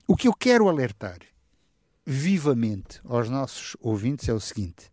O 0.07 0.17
que 0.17 0.29
eu 0.29 0.35
quero 0.35 0.69
alertar 0.69 1.19
vivamente 2.07 3.01
aos 3.05 3.29
nossos 3.29 3.77
ouvintes 3.81 4.29
é 4.29 4.33
o 4.33 4.41
seguinte: 4.41 4.91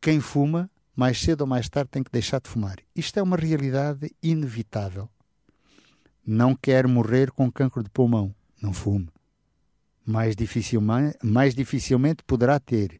quem 0.00 0.20
fuma, 0.20 0.70
mais 0.94 1.20
cedo 1.20 1.42
ou 1.42 1.46
mais 1.46 1.68
tarde, 1.68 1.90
tem 1.90 2.02
que 2.02 2.10
deixar 2.10 2.40
de 2.40 2.48
fumar. 2.48 2.76
Isto 2.94 3.18
é 3.18 3.22
uma 3.22 3.36
realidade 3.36 4.10
inevitável. 4.22 5.08
Não 6.26 6.54
quer 6.54 6.86
morrer 6.86 7.30
com 7.30 7.50
cancro 7.50 7.82
de 7.82 7.90
pulmão, 7.90 8.34
não 8.60 8.72
fume 8.72 9.08
mais 10.08 10.34
dificilmente, 10.34 11.18
mais 11.22 11.54
dificilmente 11.54 12.24
poderá 12.24 12.58
ter. 12.58 12.98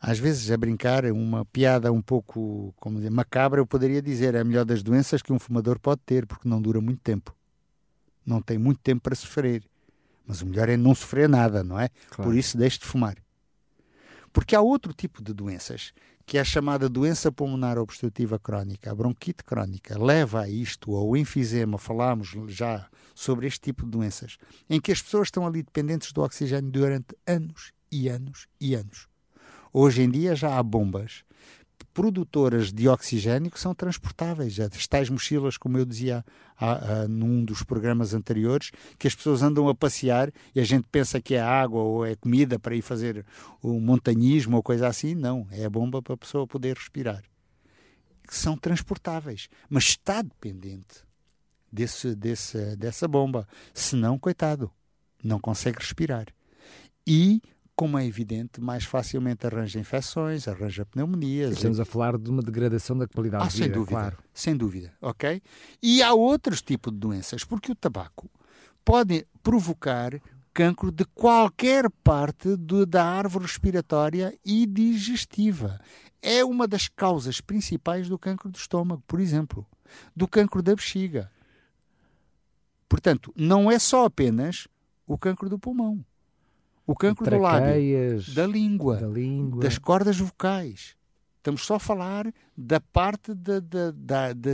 Às 0.00 0.18
vezes, 0.18 0.50
a 0.50 0.56
brincar, 0.56 1.04
uma 1.04 1.44
piada 1.44 1.92
um 1.92 2.00
pouco 2.00 2.74
como 2.78 2.96
dizer, 2.96 3.10
macabra, 3.10 3.60
eu 3.60 3.66
poderia 3.66 4.00
dizer 4.00 4.34
é 4.34 4.40
a 4.40 4.44
melhor 4.44 4.64
das 4.64 4.82
doenças 4.82 5.20
que 5.20 5.30
um 5.30 5.38
fumador 5.38 5.78
pode 5.78 6.00
ter, 6.06 6.26
porque 6.26 6.48
não 6.48 6.60
dura 6.60 6.80
muito 6.80 7.02
tempo. 7.02 7.36
Não 8.24 8.40
tem 8.40 8.56
muito 8.56 8.80
tempo 8.80 9.02
para 9.02 9.14
sofrer. 9.14 9.62
Mas 10.26 10.40
o 10.40 10.46
melhor 10.46 10.70
é 10.70 10.76
não 10.76 10.94
sofrer 10.94 11.28
nada, 11.28 11.62
não 11.62 11.78
é? 11.78 11.90
Claro. 12.08 12.30
Por 12.30 12.34
isso, 12.34 12.56
deixe 12.56 12.78
de 12.78 12.86
fumar. 12.86 13.16
Porque 14.32 14.56
há 14.56 14.62
outro 14.62 14.94
tipo 14.94 15.22
de 15.22 15.34
doenças, 15.34 15.92
que 16.26 16.38
é 16.38 16.40
a 16.40 16.44
chamada 16.44 16.88
doença 16.88 17.30
pulmonar 17.30 17.78
obstrutiva 17.78 18.38
crónica, 18.38 18.90
a 18.90 18.94
bronquite 18.94 19.44
crónica, 19.44 20.02
leva 20.02 20.42
a 20.42 20.48
isto, 20.48 20.90
ou 20.90 21.10
o 21.10 21.16
enfisema, 21.16 21.78
falámos 21.78 22.34
já 22.48 22.88
sobre 23.14 23.46
este 23.46 23.60
tipo 23.60 23.84
de 23.84 23.90
doenças, 23.90 24.36
em 24.68 24.80
que 24.80 24.92
as 24.92 25.02
pessoas 25.02 25.28
estão 25.28 25.46
ali 25.46 25.62
dependentes 25.62 26.12
do 26.12 26.22
oxigênio 26.22 26.70
durante 26.70 27.16
anos 27.26 27.72
e 27.90 28.08
anos 28.08 28.46
e 28.60 28.74
anos. 28.74 29.06
Hoje 29.72 30.02
em 30.02 30.10
dia 30.10 30.34
já 30.34 30.56
há 30.56 30.62
bombas 30.62 31.23
produtoras 31.92 32.72
de 32.72 32.88
oxigênio 32.88 33.50
que 33.50 33.60
são 33.60 33.72
transportáveis. 33.72 34.58
As 34.58 34.86
tais 34.86 35.08
mochilas, 35.08 35.56
como 35.56 35.78
eu 35.78 35.84
dizia 35.84 36.24
num 37.08 37.44
dos 37.44 37.62
programas 37.62 38.14
anteriores, 38.14 38.72
que 38.98 39.06
as 39.06 39.14
pessoas 39.14 39.42
andam 39.42 39.68
a 39.68 39.74
passear 39.74 40.32
e 40.54 40.60
a 40.60 40.64
gente 40.64 40.86
pensa 40.90 41.20
que 41.20 41.34
é 41.34 41.40
água 41.40 41.80
ou 41.80 42.04
é 42.04 42.16
comida 42.16 42.58
para 42.58 42.74
ir 42.74 42.82
fazer 42.82 43.24
o 43.62 43.78
montanhismo 43.80 44.56
ou 44.56 44.62
coisa 44.62 44.88
assim. 44.88 45.14
Não, 45.14 45.46
é 45.52 45.64
a 45.64 45.70
bomba 45.70 46.02
para 46.02 46.14
a 46.14 46.18
pessoa 46.18 46.46
poder 46.46 46.76
respirar. 46.76 47.22
Que 48.26 48.36
são 48.36 48.56
transportáveis, 48.56 49.48
mas 49.68 49.84
está 49.84 50.22
dependente 50.22 51.04
desse, 51.70 52.14
desse, 52.14 52.74
dessa 52.76 53.06
bomba. 53.06 53.46
Senão, 53.72 54.18
coitado, 54.18 54.70
não 55.22 55.38
consegue 55.38 55.78
respirar. 55.78 56.26
E 57.06 57.42
como 57.76 57.98
é 57.98 58.06
evidente, 58.06 58.60
mais 58.60 58.84
facilmente 58.84 59.46
arranja 59.46 59.80
infecções, 59.80 60.46
arranja 60.46 60.86
pneumonias. 60.86 61.52
Estamos 61.52 61.80
a 61.80 61.84
falar 61.84 62.16
de 62.16 62.30
uma 62.30 62.42
degradação 62.42 62.96
da 62.96 63.08
qualidade 63.08 63.44
ah, 63.44 63.48
de 63.48 63.54
vida, 63.54 63.64
sem 63.64 63.72
dúvida, 63.72 63.90
claro. 63.90 64.18
Sem 64.32 64.56
dúvida, 64.56 64.92
ok? 65.00 65.42
E 65.82 66.02
há 66.02 66.14
outros 66.14 66.62
tipos 66.62 66.92
de 66.92 66.98
doenças, 66.98 67.44
porque 67.44 67.72
o 67.72 67.74
tabaco 67.74 68.30
pode 68.84 69.26
provocar 69.42 70.20
cancro 70.52 70.92
de 70.92 71.04
qualquer 71.04 71.90
parte 72.04 72.56
do, 72.56 72.86
da 72.86 73.04
árvore 73.04 73.46
respiratória 73.46 74.38
e 74.44 74.66
digestiva. 74.66 75.80
É 76.22 76.44
uma 76.44 76.68
das 76.68 76.88
causas 76.88 77.40
principais 77.40 78.08
do 78.08 78.18
cancro 78.18 78.48
do 78.48 78.56
estômago, 78.56 79.02
por 79.06 79.18
exemplo, 79.18 79.66
do 80.14 80.28
cancro 80.28 80.62
da 80.62 80.74
bexiga. 80.74 81.30
Portanto, 82.88 83.32
não 83.36 83.68
é 83.68 83.80
só 83.80 84.04
apenas 84.04 84.68
o 85.06 85.18
cancro 85.18 85.48
do 85.48 85.58
pulmão 85.58 86.04
o 86.86 86.94
cancro 86.94 87.28
do 87.28 87.38
lábio, 87.38 88.22
da 88.34 88.46
língua, 88.46 88.96
da 88.96 89.06
língua, 89.06 89.62
das 89.62 89.78
cordas 89.78 90.18
vocais. 90.18 90.96
Estamos 91.38 91.64
só 91.64 91.74
a 91.74 91.80
falar 91.80 92.32
da 92.56 92.80
parte 92.80 93.34
da, 93.34 93.60
da, 93.60 93.90
da, 93.90 94.32
da 94.32 94.50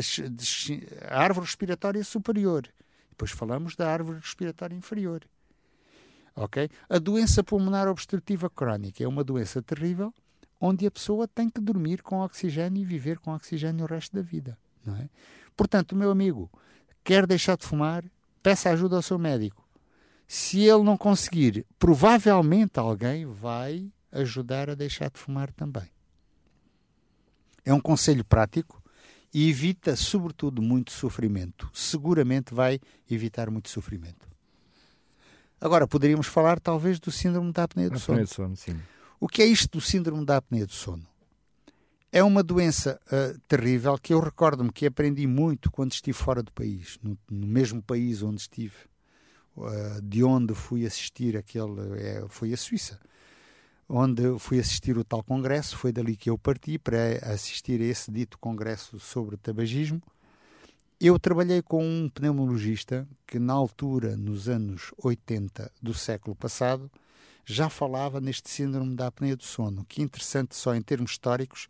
árvore 1.08 1.46
respiratória 1.46 2.02
superior. 2.02 2.68
Depois 3.10 3.30
falamos 3.30 3.76
da 3.76 3.88
árvore 3.88 4.18
respiratória 4.18 4.74
inferior. 4.74 5.22
Ok? 6.34 6.68
A 6.88 6.98
doença 6.98 7.44
pulmonar 7.44 7.86
obstrutiva 7.86 8.48
crónica 8.50 9.04
é 9.04 9.08
uma 9.08 9.22
doença 9.22 9.62
terrível 9.62 10.12
onde 10.60 10.86
a 10.86 10.90
pessoa 10.90 11.26
tem 11.26 11.48
que 11.48 11.60
dormir 11.60 12.02
com 12.02 12.20
oxigênio 12.20 12.82
e 12.82 12.84
viver 12.84 13.18
com 13.18 13.34
oxigênio 13.34 13.84
o 13.84 13.88
resto 13.88 14.14
da 14.14 14.22
vida. 14.22 14.58
Não 14.84 14.96
é? 14.96 15.08
Portanto, 15.56 15.96
meu 15.96 16.10
amigo, 16.10 16.50
quer 17.02 17.26
deixar 17.26 17.56
de 17.56 17.64
fumar, 17.64 18.04
peça 18.42 18.70
ajuda 18.70 18.96
ao 18.96 19.02
seu 19.02 19.18
médico. 19.18 19.66
Se 20.32 20.60
ele 20.60 20.84
não 20.84 20.96
conseguir, 20.96 21.66
provavelmente 21.76 22.78
alguém 22.78 23.26
vai 23.26 23.90
ajudar 24.12 24.70
a 24.70 24.76
deixar 24.76 25.10
de 25.10 25.18
fumar 25.18 25.50
também. 25.50 25.90
É 27.64 27.74
um 27.74 27.80
conselho 27.80 28.24
prático 28.24 28.80
e 29.34 29.50
evita, 29.50 29.96
sobretudo, 29.96 30.62
muito 30.62 30.92
sofrimento. 30.92 31.68
Seguramente 31.74 32.54
vai 32.54 32.78
evitar 33.10 33.50
muito 33.50 33.70
sofrimento. 33.70 34.28
Agora, 35.60 35.88
poderíamos 35.88 36.28
falar 36.28 36.60
talvez 36.60 37.00
do 37.00 37.10
síndrome 37.10 37.50
da 37.50 37.64
apneia 37.64 37.90
do 37.90 37.98
sono. 37.98 38.24
sono 38.28 38.54
o 39.18 39.26
que 39.26 39.42
é 39.42 39.46
isto 39.46 39.78
do 39.78 39.80
síndrome 39.80 40.24
da 40.24 40.36
apneia 40.36 40.64
do 40.64 40.72
sono? 40.72 41.04
É 42.12 42.22
uma 42.22 42.44
doença 42.44 43.00
uh, 43.06 43.36
terrível 43.48 43.98
que 43.98 44.14
eu 44.14 44.20
recordo-me 44.20 44.70
que 44.70 44.86
aprendi 44.86 45.26
muito 45.26 45.72
quando 45.72 45.90
estive 45.90 46.16
fora 46.16 46.40
do 46.40 46.52
país, 46.52 47.00
no, 47.02 47.18
no 47.28 47.48
mesmo 47.48 47.82
país 47.82 48.22
onde 48.22 48.42
estive 48.42 48.89
uh, 49.60 50.02
de 50.02 50.24
onde 50.24 50.54
fui 50.54 50.86
assistir 50.86 51.36
aquele, 51.36 51.80
é, 51.98 52.24
foi 52.28 52.52
a 52.52 52.56
Suíça, 52.56 52.98
onde 53.88 54.38
fui 54.38 54.58
assistir 54.58 54.96
o 54.96 55.04
tal 55.04 55.22
congresso, 55.22 55.76
foi 55.76 55.92
dali 55.92 56.16
que 56.16 56.30
eu 56.30 56.38
parti 56.38 56.78
para 56.78 57.18
assistir 57.32 57.80
a 57.80 57.84
esse 57.84 58.10
dito 58.10 58.38
congresso 58.38 58.98
sobre 59.00 59.36
tabagismo. 59.36 60.00
Eu 61.00 61.18
trabalhei 61.18 61.62
com 61.62 61.82
um 61.82 62.08
pneumologista 62.08 63.08
que, 63.26 63.38
na 63.38 63.54
altura, 63.54 64.16
nos 64.16 64.48
anos 64.48 64.92
80 65.02 65.72
do 65.82 65.94
século 65.94 66.36
passado, 66.36 66.90
já 67.44 67.68
falava 67.68 68.20
neste 68.20 68.50
síndrome 68.50 68.94
da 68.94 69.06
apneia 69.06 69.34
do 69.34 69.42
sono. 69.42 69.84
Que 69.88 70.02
interessante, 70.02 70.54
só 70.54 70.74
em 70.74 70.82
termos 70.82 71.12
históricos, 71.12 71.68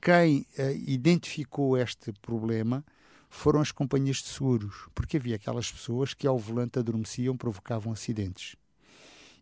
quem 0.00 0.46
uh, 0.58 0.70
identificou 0.86 1.76
este 1.76 2.12
problema 2.22 2.84
foram 3.28 3.60
as 3.60 3.70
companhias 3.72 4.18
de 4.18 4.28
seguros, 4.28 4.88
porque 4.94 5.16
havia 5.16 5.36
aquelas 5.36 5.70
pessoas 5.70 6.14
que 6.14 6.26
ao 6.26 6.38
volante 6.38 6.78
adormeciam, 6.78 7.36
provocavam 7.36 7.92
acidentes. 7.92 8.56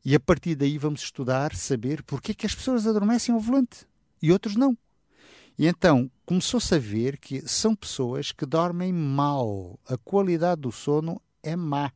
E 0.05 0.15
a 0.15 0.21
partir 0.21 0.55
daí 0.55 0.79
vamos 0.79 1.03
estudar, 1.03 1.55
saber 1.55 2.03
porque 2.03 2.33
é 2.33 2.35
que 2.35 2.47
as 2.47 2.55
pessoas 2.55 2.87
adormecem 2.87 3.35
ao 3.35 3.41
volante 3.41 3.87
e 4.23 4.31
outros 4.31 4.57
não. 4.57 4.77
E 5.59 5.67
então 5.67 6.11
começou-se 6.25 6.75
a 6.75 6.79
ver 6.79 7.19
que 7.19 7.47
são 7.49 7.75
pessoas 7.75 8.31
que 8.31 8.45
dormem 8.45 8.93
mal, 8.93 9.79
a 9.87 9.97
qualidade 9.97 10.61
do 10.61 10.71
sono 10.71 11.21
é 11.43 11.57
má. 11.57 11.91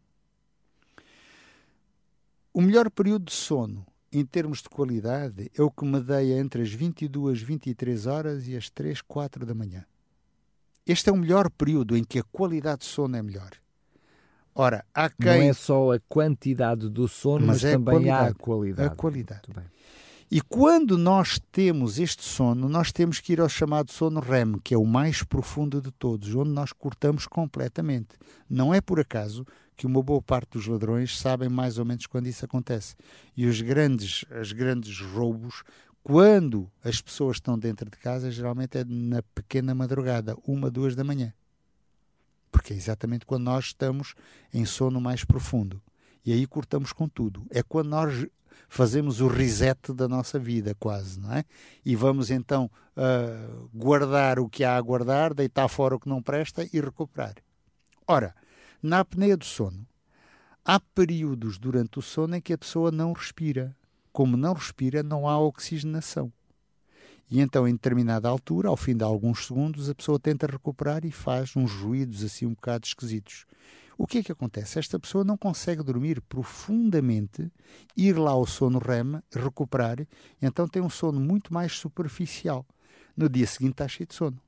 O 2.52 2.60
melhor 2.60 2.90
período 2.90 3.26
de 3.26 3.32
sono, 3.32 3.86
em 4.10 4.24
termos 4.24 4.60
de 4.62 4.68
qualidade, 4.68 5.50
é 5.56 5.62
o 5.62 5.70
que 5.70 5.84
medeia 5.84 6.38
entre 6.38 6.62
as 6.62 6.72
22, 6.72 7.40
23 7.40 8.06
horas 8.06 8.48
e 8.48 8.56
as 8.56 8.68
3, 8.70 9.02
4 9.02 9.46
da 9.46 9.54
manhã. 9.54 9.84
Este 10.86 11.10
é 11.10 11.12
o 11.12 11.16
melhor 11.16 11.50
período 11.50 11.96
em 11.96 12.04
que 12.04 12.18
a 12.18 12.22
qualidade 12.24 12.80
de 12.80 12.86
sono 12.86 13.16
é 13.16 13.22
melhor. 13.22 13.50
Ora, 14.54 14.84
há 14.94 15.08
quem... 15.08 15.26
Não 15.26 15.50
é 15.50 15.52
só 15.52 15.92
a 15.92 16.00
quantidade 16.08 16.88
do 16.88 17.06
sono, 17.06 17.46
mas, 17.46 17.62
mas 17.62 17.64
é 17.64 17.72
também 17.72 17.94
a 17.94 17.94
qualidade. 18.02 18.28
há 18.28 18.30
a 18.30 18.34
qualidade. 18.34 18.88
A 18.88 18.90
qualidade. 18.90 19.42
E 20.32 20.40
quando 20.40 20.96
nós 20.96 21.40
temos 21.50 21.98
este 21.98 22.24
sono, 22.24 22.68
nós 22.68 22.92
temos 22.92 23.18
que 23.18 23.32
ir 23.32 23.40
ao 23.40 23.48
chamado 23.48 23.90
sono 23.90 24.20
REM, 24.20 24.60
que 24.62 24.72
é 24.72 24.78
o 24.78 24.86
mais 24.86 25.24
profundo 25.24 25.80
de 25.80 25.90
todos, 25.90 26.32
onde 26.36 26.50
nós 26.50 26.72
cortamos 26.72 27.26
completamente. 27.26 28.16
Não 28.48 28.72
é 28.72 28.80
por 28.80 29.00
acaso 29.00 29.44
que 29.76 29.86
uma 29.86 30.00
boa 30.00 30.22
parte 30.22 30.52
dos 30.52 30.68
ladrões 30.68 31.18
sabem 31.18 31.48
mais 31.48 31.78
ou 31.78 31.84
menos 31.84 32.06
quando 32.06 32.28
isso 32.28 32.44
acontece. 32.44 32.94
E 33.36 33.44
os 33.44 33.60
grandes, 33.60 34.24
os 34.40 34.52
grandes 34.52 35.00
roubos 35.00 35.64
quando 36.02 36.70
as 36.82 37.00
pessoas 37.00 37.36
estão 37.36 37.58
dentro 37.58 37.88
de 37.90 37.96
casa, 37.96 38.30
geralmente 38.30 38.78
é 38.78 38.84
na 38.84 39.22
pequena 39.34 39.74
madrugada, 39.74 40.36
uma, 40.46 40.70
duas 40.70 40.94
da 40.96 41.04
manhã. 41.04 41.32
Porque 42.50 42.72
é 42.72 42.76
exatamente 42.76 43.26
quando 43.26 43.44
nós 43.44 43.66
estamos 43.66 44.14
em 44.52 44.64
sono 44.64 45.00
mais 45.00 45.24
profundo. 45.24 45.80
E 46.24 46.32
aí 46.32 46.46
cortamos 46.46 46.92
com 46.92 47.08
tudo. 47.08 47.46
É 47.50 47.62
quando 47.62 47.88
nós 47.88 48.26
fazemos 48.68 49.20
o 49.20 49.26
reset 49.28 49.92
da 49.92 50.08
nossa 50.08 50.38
vida, 50.38 50.74
quase, 50.78 51.18
não 51.18 51.32
é? 51.32 51.44
E 51.84 51.94
vamos 51.96 52.30
então 52.30 52.70
uh, 52.96 53.68
guardar 53.74 54.38
o 54.38 54.48
que 54.48 54.64
há 54.64 54.76
a 54.76 54.80
guardar, 54.80 55.34
deitar 55.34 55.68
fora 55.68 55.96
o 55.96 56.00
que 56.00 56.08
não 56.08 56.22
presta 56.22 56.64
e 56.72 56.80
recuperar. 56.80 57.34
Ora, 58.06 58.34
na 58.82 59.00
apneia 59.00 59.36
do 59.36 59.44
sono, 59.44 59.86
há 60.64 60.80
períodos 60.80 61.58
durante 61.58 61.98
o 61.98 62.02
sono 62.02 62.36
em 62.36 62.40
que 62.40 62.52
a 62.52 62.58
pessoa 62.58 62.90
não 62.90 63.12
respira 63.12 63.76
como 64.12 64.36
não 64.36 64.52
respira, 64.52 65.02
não 65.02 65.28
há 65.28 65.38
oxigenação. 65.38 66.32
E 67.30 67.40
então, 67.40 67.68
em 67.68 67.72
determinada 67.72 68.28
altura, 68.28 68.68
ao 68.68 68.76
fim 68.76 68.96
de 68.96 69.04
alguns 69.04 69.46
segundos, 69.46 69.88
a 69.88 69.94
pessoa 69.94 70.18
tenta 70.18 70.48
recuperar 70.48 71.04
e 71.04 71.12
faz 71.12 71.54
uns 71.54 71.72
ruídos 71.72 72.24
assim 72.24 72.44
um 72.44 72.54
bocado 72.54 72.86
esquisitos. 72.86 73.46
O 73.96 74.06
que 74.06 74.18
é 74.18 74.22
que 74.22 74.32
acontece? 74.32 74.78
Esta 74.78 74.98
pessoa 74.98 75.22
não 75.22 75.36
consegue 75.36 75.82
dormir 75.82 76.20
profundamente, 76.22 77.52
ir 77.96 78.18
lá 78.18 78.32
ao 78.32 78.46
sono 78.46 78.78
REM, 78.78 79.22
recuperar, 79.30 80.04
então 80.42 80.66
tem 80.66 80.82
um 80.82 80.90
sono 80.90 81.20
muito 81.20 81.54
mais 81.54 81.72
superficial. 81.72 82.66
No 83.16 83.28
dia 83.28 83.46
seguinte 83.46 83.72
está 83.72 83.86
cheio 83.86 84.08
de 84.08 84.14
sono. 84.14 84.40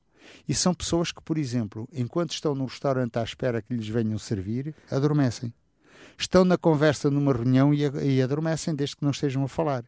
E 0.49 0.55
são 0.55 0.73
pessoas 0.73 1.13
que, 1.13 1.23
por 1.23 1.37
exemplo, 1.37 1.89
enquanto 1.93 2.33
estão 2.33 2.55
no 2.55 2.65
restaurante 2.65 3.19
à 3.19 3.23
espera 3.23 3.61
que 3.61 3.75
lhes 3.75 3.87
venham 3.87 4.19
servir, 4.19 4.75
adormecem 4.91 5.53
estão 6.19 6.45
na 6.45 6.57
conversa 6.57 7.11
numa 7.11 7.33
reunião 7.33 7.73
e, 7.73 7.83
e 7.83 8.23
adormecem 8.23 8.75
desde 8.75 8.97
que 8.97 9.03
não 9.03 9.11
estejam 9.11 9.43
a 9.45 9.49
falar. 9.49 9.85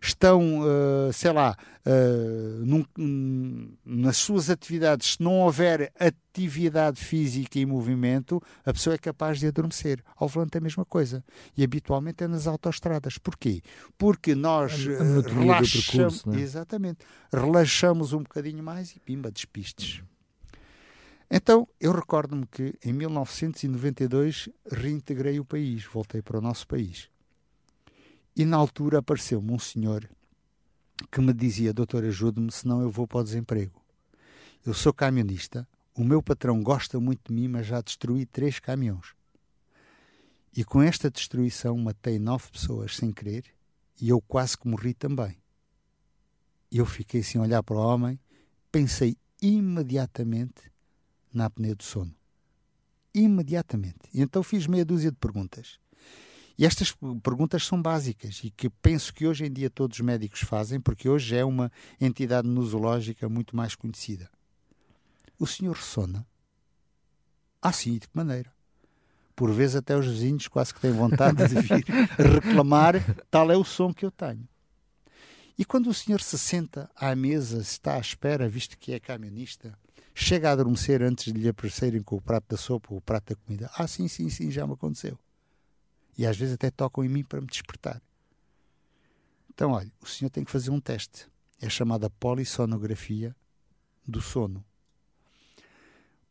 Estão, 0.00 0.60
uh, 0.60 1.12
sei 1.12 1.32
lá, 1.32 1.56
uh, 1.84 2.64
num, 2.64 3.76
nas 3.84 4.16
suas 4.16 4.48
atividades, 4.48 5.14
se 5.14 5.22
não 5.22 5.40
houver 5.40 5.92
atividade 5.98 7.02
física 7.04 7.58
e 7.58 7.66
movimento, 7.66 8.40
a 8.64 8.72
pessoa 8.72 8.94
é 8.94 8.98
capaz 8.98 9.38
de 9.40 9.46
adormecer. 9.48 10.02
Ao 10.16 10.28
volante 10.28 10.56
é 10.56 10.58
a 10.58 10.62
mesma 10.62 10.84
coisa. 10.84 11.22
E 11.56 11.64
habitualmente 11.64 12.24
é 12.24 12.28
nas 12.28 12.46
autoestradas. 12.46 13.18
Porquê? 13.18 13.60
Porque 13.98 14.34
nós 14.34 14.86
uh, 14.86 15.20
relaxamos, 15.20 16.22
percurso, 16.22 16.30
é? 16.30 16.40
exatamente, 16.40 17.04
relaxamos 17.32 18.12
um 18.12 18.22
bocadinho 18.22 18.62
mais 18.62 18.94
e 18.94 19.00
pimba, 19.00 19.30
despistes. 19.30 20.02
Então, 21.30 21.68
eu 21.78 21.92
recordo-me 21.92 22.46
que 22.46 22.74
em 22.82 22.92
1992 22.92 24.48
reintegrei 24.70 25.38
o 25.38 25.44
país, 25.44 25.84
voltei 25.84 26.22
para 26.22 26.38
o 26.38 26.40
nosso 26.40 26.66
país. 26.66 27.10
E 28.34 28.44
na 28.44 28.56
altura 28.56 28.98
apareceu-me 28.98 29.52
um 29.52 29.58
senhor 29.58 30.08
que 31.10 31.20
me 31.20 31.32
dizia: 31.32 31.72
Doutor, 31.72 32.04
ajude-me, 32.04 32.50
senão 32.50 32.80
eu 32.80 32.90
vou 32.90 33.06
para 33.06 33.18
o 33.18 33.24
desemprego. 33.24 33.82
Eu 34.64 34.72
sou 34.72 34.92
camionista, 34.92 35.68
o 35.94 36.02
meu 36.02 36.22
patrão 36.22 36.62
gosta 36.62 36.98
muito 36.98 37.28
de 37.28 37.34
mim, 37.34 37.48
mas 37.48 37.66
já 37.66 37.80
destruí 37.80 38.24
três 38.24 38.58
caminhões. 38.58 39.14
E 40.56 40.64
com 40.64 40.82
esta 40.82 41.10
destruição 41.10 41.76
matei 41.76 42.18
nove 42.18 42.50
pessoas 42.50 42.96
sem 42.96 43.12
querer 43.12 43.44
e 44.00 44.08
eu 44.08 44.20
quase 44.20 44.56
que 44.56 44.66
morri 44.66 44.94
também. 44.94 45.36
Eu 46.70 46.86
fiquei 46.86 47.22
a 47.36 47.40
olhar 47.40 47.62
para 47.62 47.76
o 47.76 47.80
homem 47.80 48.18
pensei 48.70 49.16
imediatamente 49.40 50.70
na 51.38 51.46
apneia 51.46 51.74
do 51.74 51.82
sono. 51.82 52.14
Imediatamente. 53.14 54.00
E 54.12 54.20
então 54.20 54.42
fiz 54.42 54.66
meia 54.66 54.84
dúzia 54.84 55.10
de 55.10 55.16
perguntas. 55.16 55.78
E 56.58 56.66
estas 56.66 56.92
perguntas 57.22 57.64
são 57.64 57.80
básicas 57.80 58.40
e 58.42 58.50
que 58.50 58.68
penso 58.68 59.14
que 59.14 59.26
hoje 59.26 59.46
em 59.46 59.52
dia 59.52 59.70
todos 59.70 59.98
os 59.98 60.04
médicos 60.04 60.40
fazem, 60.40 60.80
porque 60.80 61.08
hoje 61.08 61.36
é 61.36 61.44
uma 61.44 61.70
entidade 62.00 62.48
nosológica 62.48 63.28
muito 63.28 63.56
mais 63.56 63.76
conhecida. 63.76 64.28
O 65.38 65.46
senhor 65.46 65.76
ressona? 65.76 66.26
Ah, 67.62 67.72
sim, 67.72 67.92
de 67.92 68.08
que 68.08 68.16
maneira? 68.16 68.52
Por 69.36 69.52
vezes 69.52 69.76
até 69.76 69.96
os 69.96 70.06
vizinhos 70.06 70.48
quase 70.48 70.74
que 70.74 70.80
têm 70.80 70.90
vontade 70.90 71.46
de 71.46 71.60
vir 71.60 71.84
reclamar, 72.18 72.94
tal 73.30 73.52
é 73.52 73.56
o 73.56 73.62
som 73.62 73.94
que 73.94 74.04
eu 74.04 74.10
tenho. 74.10 74.48
E 75.56 75.64
quando 75.64 75.88
o 75.88 75.94
senhor 75.94 76.20
se 76.20 76.36
senta 76.36 76.90
à 76.96 77.14
mesa, 77.14 77.60
está 77.60 77.94
à 77.94 78.00
espera, 78.00 78.48
visto 78.48 78.76
que 78.76 78.92
é 78.92 78.98
camionista, 78.98 79.78
chega 80.14 80.48
a 80.48 80.52
adormecer 80.52 81.02
antes 81.02 81.32
de 81.32 81.38
lhe 81.38 81.48
aparecerem 81.48 82.02
com 82.02 82.16
o 82.16 82.20
prato 82.20 82.46
da 82.48 82.56
sopa 82.56 82.88
ou 82.90 82.98
o 82.98 83.00
prato 83.00 83.34
da 83.34 83.36
comida. 83.36 83.70
Ah, 83.74 83.86
sim, 83.86 84.08
sim, 84.08 84.28
sim, 84.28 84.50
já 84.50 84.66
me 84.66 84.74
aconteceu. 84.74 85.18
E 86.16 86.26
às 86.26 86.36
vezes 86.36 86.54
até 86.54 86.70
tocam 86.70 87.04
em 87.04 87.08
mim 87.08 87.22
para 87.22 87.40
me 87.40 87.46
despertar. 87.46 88.02
Então, 89.50 89.72
olha, 89.72 89.90
o 90.00 90.06
senhor 90.06 90.30
tem 90.30 90.44
que 90.44 90.50
fazer 90.50 90.70
um 90.70 90.80
teste. 90.80 91.28
É 91.60 91.68
chamada 91.68 92.08
polissonografia 92.08 93.34
do 94.06 94.20
sono. 94.20 94.64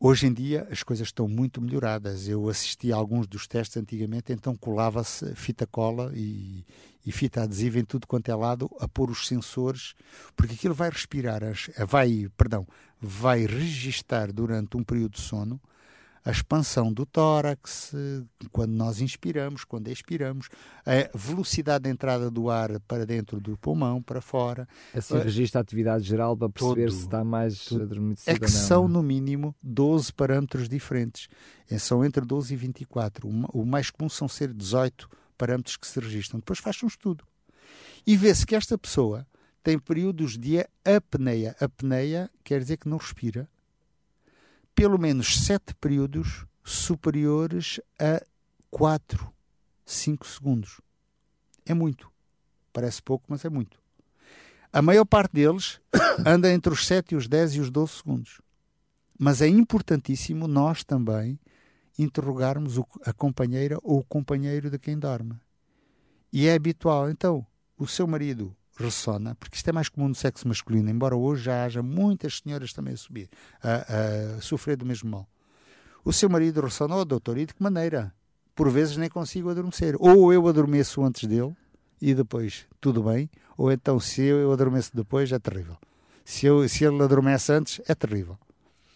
Hoje 0.00 0.28
em 0.28 0.32
dia 0.32 0.68
as 0.70 0.84
coisas 0.84 1.08
estão 1.08 1.26
muito 1.26 1.60
melhoradas. 1.60 2.28
Eu 2.28 2.48
assisti 2.48 2.92
a 2.92 2.96
alguns 2.96 3.26
dos 3.26 3.48
testes 3.48 3.76
antigamente, 3.76 4.32
então 4.32 4.54
colava-se 4.54 5.34
fita 5.34 5.66
cola 5.66 6.12
e, 6.14 6.64
e, 7.04 7.10
fita 7.10 7.42
adesiva 7.42 7.80
em 7.80 7.84
tudo 7.84 8.06
quanto 8.06 8.30
é 8.30 8.34
lado 8.34 8.70
a 8.78 8.86
pôr 8.86 9.10
os 9.10 9.26
sensores, 9.26 9.94
porque 10.36 10.54
aquilo 10.54 10.72
vai 10.72 10.88
respirar, 10.88 11.42
vai, 11.88 12.28
perdão, 12.36 12.64
vai 13.00 13.44
registar 13.44 14.32
durante 14.32 14.76
um 14.76 14.84
período 14.84 15.14
de 15.14 15.20
sono 15.20 15.60
a 16.28 16.30
expansão 16.30 16.92
do 16.92 17.06
tórax, 17.06 17.94
quando 18.52 18.72
nós 18.72 19.00
inspiramos, 19.00 19.64
quando 19.64 19.88
expiramos, 19.88 20.50
a 20.84 21.16
velocidade 21.16 21.84
de 21.84 21.90
entrada 21.90 22.30
do 22.30 22.50
ar 22.50 22.78
para 22.80 23.06
dentro 23.06 23.40
do 23.40 23.56
pulmão, 23.56 24.02
para 24.02 24.20
fora. 24.20 24.68
Assim 24.94 25.14
uh, 25.14 25.22
registra 25.22 25.58
a 25.58 25.62
atividade 25.62 26.04
geral 26.04 26.36
para 26.36 26.50
perceber 26.50 26.88
tudo, 26.88 26.96
se 26.96 27.04
está 27.04 27.24
mais 27.24 27.72
adormecido 27.72 28.30
É 28.30 28.38
que 28.38 28.50
são, 28.50 28.86
no 28.86 29.02
mínimo, 29.02 29.56
12 29.62 30.12
parâmetros 30.12 30.68
diferentes. 30.68 31.30
É, 31.70 31.78
são 31.78 32.04
entre 32.04 32.22
12 32.22 32.52
e 32.52 32.56
24. 32.58 33.26
O, 33.26 33.62
o 33.62 33.64
mais 33.64 33.88
comum 33.88 34.10
são 34.10 34.28
ser 34.28 34.52
18 34.52 35.08
parâmetros 35.38 35.78
que 35.78 35.86
se 35.86 35.98
registram. 35.98 36.40
Depois 36.40 36.58
faz 36.58 36.76
um 36.82 36.88
estudo. 36.88 37.24
E 38.06 38.18
vê-se 38.18 38.44
que 38.44 38.54
esta 38.54 38.76
pessoa 38.76 39.26
tem 39.62 39.78
períodos 39.78 40.36
de 40.36 40.62
apneia. 40.84 41.56
Apneia 41.58 42.30
quer 42.44 42.60
dizer 42.60 42.76
que 42.76 42.86
não 42.86 42.98
respira 42.98 43.48
pelo 44.78 44.96
menos 44.96 45.38
sete 45.44 45.74
períodos 45.74 46.46
superiores 46.62 47.80
a 47.98 48.24
4, 48.70 49.28
5 49.84 50.24
segundos. 50.24 50.80
É 51.66 51.74
muito. 51.74 52.08
Parece 52.72 53.02
pouco, 53.02 53.24
mas 53.26 53.44
é 53.44 53.50
muito. 53.50 53.76
A 54.72 54.80
maior 54.80 55.04
parte 55.04 55.32
deles 55.32 55.80
anda 56.24 56.52
entre 56.52 56.72
os 56.72 56.86
7 56.86 57.16
os 57.16 57.26
10 57.26 57.54
e 57.54 57.60
os 57.60 57.72
12 57.72 57.92
segundos. 57.92 58.40
Mas 59.18 59.42
é 59.42 59.48
importantíssimo 59.48 60.46
nós 60.46 60.84
também 60.84 61.40
interrogarmos 61.98 62.78
a 63.04 63.12
companheira 63.12 63.78
ou 63.82 63.98
o 63.98 64.04
companheiro 64.04 64.70
de 64.70 64.78
quem 64.78 64.96
dorme. 64.96 65.34
E 66.32 66.46
é 66.46 66.54
habitual. 66.54 67.10
Então, 67.10 67.44
o 67.76 67.88
seu 67.88 68.06
marido 68.06 68.54
ressona, 68.78 69.34
porque 69.34 69.56
isto 69.56 69.68
é 69.68 69.72
mais 69.72 69.88
comum 69.88 70.08
no 70.08 70.14
sexo 70.14 70.46
masculino, 70.46 70.88
embora 70.88 71.16
hoje 71.16 71.44
já 71.44 71.64
haja 71.64 71.82
muitas 71.82 72.38
senhoras 72.38 72.72
também 72.72 72.94
a 72.94 72.96
subir, 72.96 73.28
a, 73.62 74.36
a 74.36 74.40
sofrer 74.40 74.76
do 74.76 74.86
mesmo 74.86 75.10
mal. 75.10 75.28
O 76.04 76.12
seu 76.12 76.30
marido 76.30 76.60
ressona, 76.60 76.96
oh 76.96 77.04
doutor, 77.04 77.36
e 77.36 77.44
de 77.44 77.54
que 77.54 77.62
maneira? 77.62 78.14
Por 78.54 78.70
vezes 78.70 78.96
nem 78.96 79.08
consigo 79.08 79.50
adormecer. 79.50 79.94
Ou 79.98 80.32
eu 80.32 80.46
adormeço 80.48 81.02
antes 81.04 81.28
dele 81.28 81.54
e 82.00 82.14
depois 82.14 82.66
tudo 82.80 83.02
bem, 83.02 83.28
ou 83.56 83.70
então 83.70 83.98
se 83.98 84.22
eu 84.22 84.52
adormeço 84.52 84.90
depois 84.94 85.30
é 85.32 85.38
terrível. 85.38 85.76
Se, 86.24 86.46
eu, 86.46 86.68
se 86.68 86.84
ele 86.84 87.02
adormece 87.02 87.52
antes, 87.52 87.80
é 87.88 87.94
terrível. 87.94 88.38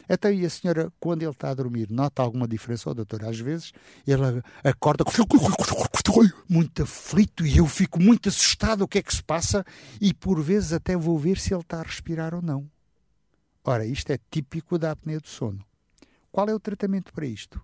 Então, 0.09 0.33
e 0.33 0.45
a 0.45 0.51
senhora, 0.51 0.93
quando 0.99 1.23
ele 1.23 1.31
está 1.31 1.51
a 1.51 1.55
dormir, 1.55 1.89
nota 1.91 2.23
alguma 2.23 2.47
diferença? 2.47 2.91
Oh, 2.91 2.95
doutor, 2.95 3.25
às 3.25 3.39
vezes 3.39 3.73
ele 4.07 4.43
acorda 4.65 5.05
muito 6.49 6.83
aflito 6.83 7.47
e 7.47 7.57
eu 7.57 7.67
fico 7.67 8.01
muito 8.01 8.29
assustado. 8.29 8.83
O 8.83 8.89
que 8.89 8.99
é 8.99 9.03
que 9.03 9.15
se 9.15 9.23
passa? 9.23 9.65
E 10.01 10.13
por 10.13 10.41
vezes 10.43 10.73
até 10.73 10.97
vou 10.97 11.19
ver 11.19 11.39
se 11.39 11.55
ele 11.55 11.63
está 11.63 11.81
a 11.81 11.83
respirar 11.83 12.35
ou 12.35 12.43
não. 12.43 12.69
Ora, 13.65 13.87
isto 13.87 14.11
é 14.11 14.19
típico 14.31 14.79
da 14.79 14.91
apneia 14.91 15.21
do 15.21 15.29
sono. 15.29 15.65
Qual 16.31 16.49
é 16.49 16.55
o 16.55 16.61
tratamento 16.61 17.13
para 17.13 17.27
isto? 17.27 17.61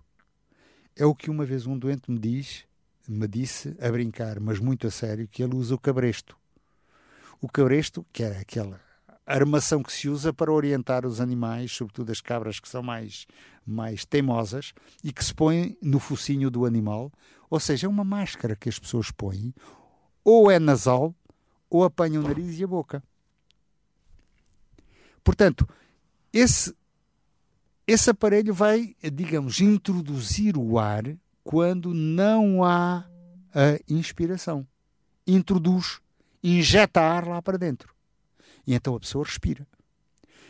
É 0.95 1.05
o 1.05 1.15
que 1.15 1.29
uma 1.29 1.45
vez 1.45 1.65
um 1.65 1.77
doente 1.77 2.09
me 2.09 2.19
diz, 2.19 2.65
me 3.07 3.27
disse 3.27 3.75
a 3.81 3.89
brincar, 3.91 4.39
mas 4.39 4.59
muito 4.59 4.87
a 4.87 4.91
sério, 4.91 5.27
que 5.27 5.43
ele 5.43 5.55
usa 5.55 5.75
o 5.75 5.79
cabresto. 5.79 6.37
O 7.41 7.49
cabresto, 7.49 8.05
que 8.13 8.23
é 8.23 8.39
aquela 8.39 8.79
armação 9.29 9.83
que 9.83 9.93
se 9.93 10.09
usa 10.09 10.33
para 10.33 10.51
orientar 10.51 11.05
os 11.05 11.21
animais, 11.21 11.71
sobretudo 11.71 12.11
as 12.11 12.19
cabras 12.19 12.59
que 12.59 12.67
são 12.67 12.81
mais, 12.81 13.27
mais 13.65 14.03
teimosas, 14.03 14.73
e 15.03 15.13
que 15.13 15.23
se 15.23 15.33
põe 15.33 15.77
no 15.81 15.99
focinho 15.99 16.49
do 16.49 16.65
animal. 16.65 17.11
Ou 17.49 17.59
seja, 17.59 17.85
é 17.85 17.89
uma 17.89 18.03
máscara 18.03 18.55
que 18.55 18.67
as 18.67 18.79
pessoas 18.79 19.11
põem, 19.11 19.53
ou 20.23 20.49
é 20.49 20.57
nasal, 20.57 21.13
ou 21.69 21.83
apanha 21.83 22.19
o 22.19 22.23
nariz 22.23 22.57
e 22.59 22.63
a 22.63 22.67
boca. 22.67 23.03
Portanto, 25.23 25.67
esse, 26.33 26.75
esse 27.85 28.09
aparelho 28.09 28.53
vai, 28.53 28.95
digamos, 29.13 29.61
introduzir 29.61 30.57
o 30.57 30.79
ar 30.79 31.03
quando 31.43 31.93
não 31.93 32.63
há 32.63 33.05
a 33.53 33.79
inspiração. 33.87 34.65
Introduz, 35.27 35.99
injeta 36.43 37.01
ar 37.01 37.27
lá 37.27 37.41
para 37.41 37.57
dentro. 37.57 37.98
E 38.69 38.75
então 38.75 38.95
a 38.95 38.99
pessoa 38.99 39.25
respira. 39.25 39.67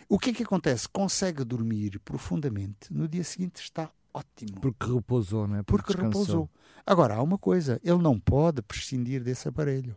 O 0.09 0.19
que 0.19 0.31
é 0.31 0.33
que 0.33 0.43
acontece? 0.43 0.89
Consegue 0.89 1.45
dormir 1.45 1.99
profundamente, 1.99 2.93
no 2.93 3.07
dia 3.07 3.23
seguinte 3.23 3.61
está 3.61 3.89
ótimo. 4.13 4.59
Porque 4.59 4.91
repousou, 4.91 5.47
não 5.47 5.55
é? 5.55 5.63
Porque, 5.63 5.93
Porque 5.93 6.05
repousou. 6.05 6.49
Agora, 6.85 7.15
há 7.15 7.21
uma 7.21 7.37
coisa: 7.37 7.79
ele 7.81 7.99
não 7.99 8.19
pode 8.19 8.61
prescindir 8.61 9.23
desse 9.23 9.47
aparelho. 9.47 9.95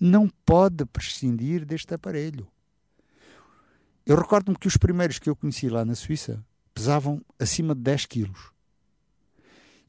Não 0.00 0.30
pode 0.46 0.86
prescindir 0.86 1.66
deste 1.66 1.92
aparelho. 1.92 2.48
Eu 4.06 4.16
recordo-me 4.16 4.56
que 4.56 4.66
os 4.66 4.78
primeiros 4.78 5.18
que 5.18 5.28
eu 5.28 5.36
conheci 5.36 5.68
lá 5.68 5.84
na 5.84 5.94
Suíça 5.94 6.42
pesavam 6.72 7.20
acima 7.38 7.74
de 7.74 7.82
10 7.82 8.06
quilos. 8.06 8.50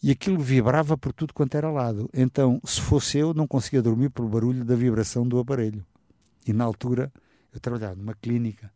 E 0.03 0.11
aquilo 0.11 0.37
vibrava 0.37 0.97
por 0.97 1.13
tudo 1.13 1.33
quanto 1.33 1.55
era 1.55 1.71
lado. 1.71 2.09
Então, 2.13 2.59
se 2.65 2.81
fosse 2.81 3.19
eu, 3.19 3.33
não 3.33 3.47
conseguia 3.47 3.81
dormir 3.81 4.09
pelo 4.09 4.27
barulho 4.27 4.65
da 4.65 4.75
vibração 4.75 5.25
do 5.25 5.39
aparelho. 5.39 5.85
E 6.47 6.53
na 6.53 6.63
altura 6.63 7.11
eu 7.53 7.59
trabalhava 7.59 7.95
numa 7.95 8.13
clínica, 8.13 8.71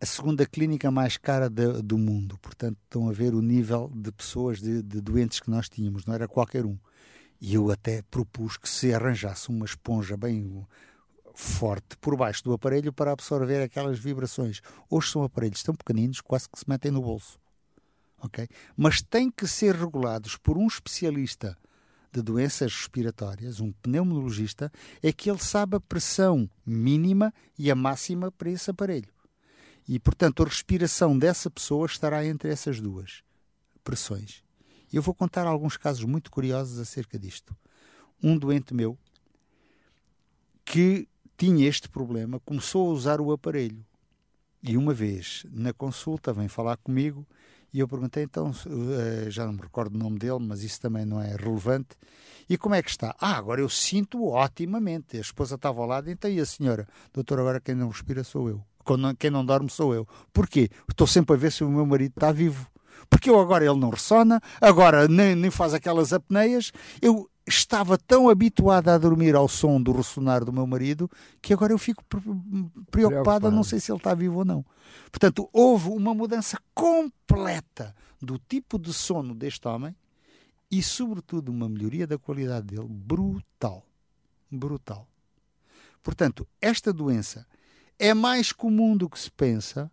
a 0.00 0.06
segunda 0.06 0.46
clínica 0.46 0.90
mais 0.90 1.16
cara 1.16 1.50
de, 1.50 1.82
do 1.82 1.98
mundo. 1.98 2.38
Portanto, 2.38 2.78
estão 2.84 3.08
a 3.08 3.12
ver 3.12 3.34
o 3.34 3.42
nível 3.42 3.90
de 3.92 4.12
pessoas, 4.12 4.60
de, 4.60 4.80
de 4.80 5.00
doentes 5.00 5.40
que 5.40 5.50
nós 5.50 5.68
tínhamos, 5.68 6.06
não 6.06 6.14
era 6.14 6.28
qualquer 6.28 6.64
um. 6.64 6.78
E 7.40 7.54
eu 7.54 7.70
até 7.70 8.02
propus 8.02 8.56
que 8.56 8.68
se 8.68 8.94
arranjasse 8.94 9.48
uma 9.48 9.64
esponja 9.64 10.16
bem 10.16 10.64
forte 11.34 11.96
por 12.00 12.16
baixo 12.16 12.44
do 12.44 12.52
aparelho 12.52 12.92
para 12.92 13.12
absorver 13.12 13.62
aquelas 13.62 13.98
vibrações. 13.98 14.60
Hoje 14.88 15.10
são 15.10 15.22
aparelhos 15.22 15.62
tão 15.62 15.74
pequeninos, 15.74 16.20
quase 16.20 16.48
que 16.48 16.58
se 16.58 16.68
metem 16.68 16.90
no 16.90 17.02
bolso. 17.02 17.38
ok? 18.20 18.48
Mas 18.76 19.02
têm 19.02 19.30
que 19.30 19.46
ser 19.46 19.74
regulados 19.74 20.36
por 20.36 20.56
um 20.56 20.66
especialista 20.66 21.56
de 22.12 22.22
doenças 22.22 22.72
respiratórias, 22.74 23.60
um 23.60 23.72
pneumologista, 23.72 24.72
é 25.02 25.12
que 25.12 25.30
ele 25.30 25.38
sabe 25.38 25.76
a 25.76 25.80
pressão 25.80 26.48
mínima 26.64 27.32
e 27.58 27.70
a 27.70 27.74
máxima 27.74 28.30
para 28.32 28.50
esse 28.50 28.70
aparelho. 28.70 29.12
E, 29.86 29.98
portanto, 29.98 30.42
a 30.42 30.46
respiração 30.46 31.18
dessa 31.18 31.50
pessoa 31.50 31.86
estará 31.86 32.24
entre 32.24 32.50
essas 32.50 32.80
duas 32.80 33.22
pressões. 33.82 34.42
Eu 34.92 35.02
vou 35.02 35.14
contar 35.14 35.46
alguns 35.46 35.76
casos 35.76 36.04
muito 36.04 36.30
curiosos 36.30 36.78
acerca 36.78 37.18
disto. 37.18 37.56
Um 38.22 38.36
doente 38.36 38.74
meu 38.74 38.98
que 40.64 41.08
tinha 41.36 41.66
este 41.66 41.88
problema 41.88 42.40
começou 42.40 42.90
a 42.90 42.92
usar 42.92 43.20
o 43.20 43.32
aparelho. 43.32 43.84
E 44.62 44.76
uma 44.76 44.92
vez 44.92 45.46
na 45.50 45.72
consulta 45.72 46.32
vem 46.32 46.48
falar 46.48 46.76
comigo 46.78 47.26
e 47.72 47.80
eu 47.80 47.88
perguntei, 47.88 48.22
então, 48.22 48.50
eh, 48.66 49.30
já 49.30 49.44
não 49.44 49.52
me 49.52 49.60
recordo 49.60 49.94
o 49.94 49.98
nome 49.98 50.18
dele, 50.18 50.38
mas 50.40 50.62
isso 50.62 50.80
também 50.80 51.04
não 51.04 51.20
é 51.20 51.36
relevante. 51.36 51.96
E 52.48 52.56
como 52.56 52.74
é 52.74 52.82
que 52.82 52.90
está? 52.90 53.14
Ah, 53.20 53.36
agora 53.36 53.60
eu 53.60 53.68
sinto 53.68 54.26
otimamente. 54.32 55.18
A 55.18 55.20
esposa 55.20 55.56
estava 55.56 55.80
ao 55.80 55.86
lado, 55.86 56.10
então 56.10 56.30
e 56.30 56.40
a 56.40 56.46
senhora? 56.46 56.88
Doutor, 57.12 57.40
agora 57.40 57.60
quem 57.60 57.74
não 57.74 57.88
respira 57.88 58.24
sou 58.24 58.48
eu. 58.48 58.64
Quem 59.18 59.30
não 59.30 59.44
dorme 59.44 59.68
sou 59.68 59.94
eu. 59.94 60.08
Porquê? 60.32 60.70
Estou 60.88 61.06
sempre 61.06 61.34
a 61.34 61.38
ver 61.38 61.52
se 61.52 61.62
o 61.62 61.68
meu 61.68 61.84
marido 61.84 62.12
está 62.16 62.32
vivo. 62.32 62.66
Porque 63.10 63.28
eu 63.28 63.38
agora 63.38 63.64
ele 63.64 63.78
não 63.78 63.90
ressona, 63.90 64.40
agora 64.60 65.06
nem, 65.06 65.34
nem 65.34 65.50
faz 65.50 65.74
aquelas 65.74 66.12
apneias. 66.12 66.72
Eu, 67.00 67.28
estava 67.48 67.96
tão 67.96 68.28
habituada 68.28 68.94
a 68.94 68.98
dormir 68.98 69.34
ao 69.34 69.48
som 69.48 69.80
do 69.80 69.92
ressonar 69.92 70.44
do 70.44 70.52
meu 70.52 70.66
marido 70.66 71.10
que 71.40 71.52
agora 71.52 71.72
eu 71.72 71.78
fico 71.78 72.04
preocupada, 72.90 73.50
não 73.50 73.64
sei 73.64 73.80
se 73.80 73.90
ele 73.90 73.98
está 73.98 74.14
vivo 74.14 74.38
ou 74.38 74.44
não. 74.44 74.64
Portanto, 75.10 75.48
houve 75.52 75.88
uma 75.88 76.14
mudança 76.14 76.58
completa 76.74 77.94
do 78.20 78.38
tipo 78.38 78.78
de 78.78 78.92
sono 78.92 79.34
deste 79.34 79.66
homem 79.66 79.96
e, 80.70 80.82
sobretudo, 80.82 81.50
uma 81.50 81.68
melhoria 81.68 82.06
da 82.06 82.18
qualidade 82.18 82.66
dele 82.66 82.88
brutal. 82.88 83.84
Brutal. 84.50 85.06
Portanto, 86.02 86.46
esta 86.60 86.92
doença 86.92 87.46
é 87.98 88.14
mais 88.14 88.52
comum 88.52 88.96
do 88.96 89.08
que 89.08 89.18
se 89.18 89.30
pensa 89.30 89.90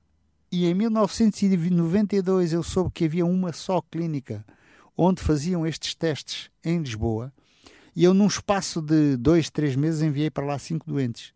e 0.52 0.66
em 0.66 0.74
1992 0.74 2.54
eu 2.54 2.64
soube 2.64 2.92
que 2.92 3.06
havia 3.06 3.26
uma 3.26 3.52
só 3.52 3.82
clínica 3.82 4.46
onde 4.98 5.22
faziam 5.22 5.66
estes 5.66 5.96
testes 5.96 6.50
em 6.64 6.80
Lisboa 6.80 7.34
e 7.96 8.04
eu, 8.04 8.14
num 8.14 8.28
espaço 8.28 8.82
de 8.82 9.16
dois, 9.16 9.50
três 9.50 9.76
meses, 9.76 10.02
enviei 10.02 10.30
para 10.30 10.46
lá 10.46 10.60
cinco 10.60 10.86
doentes. 10.86 11.34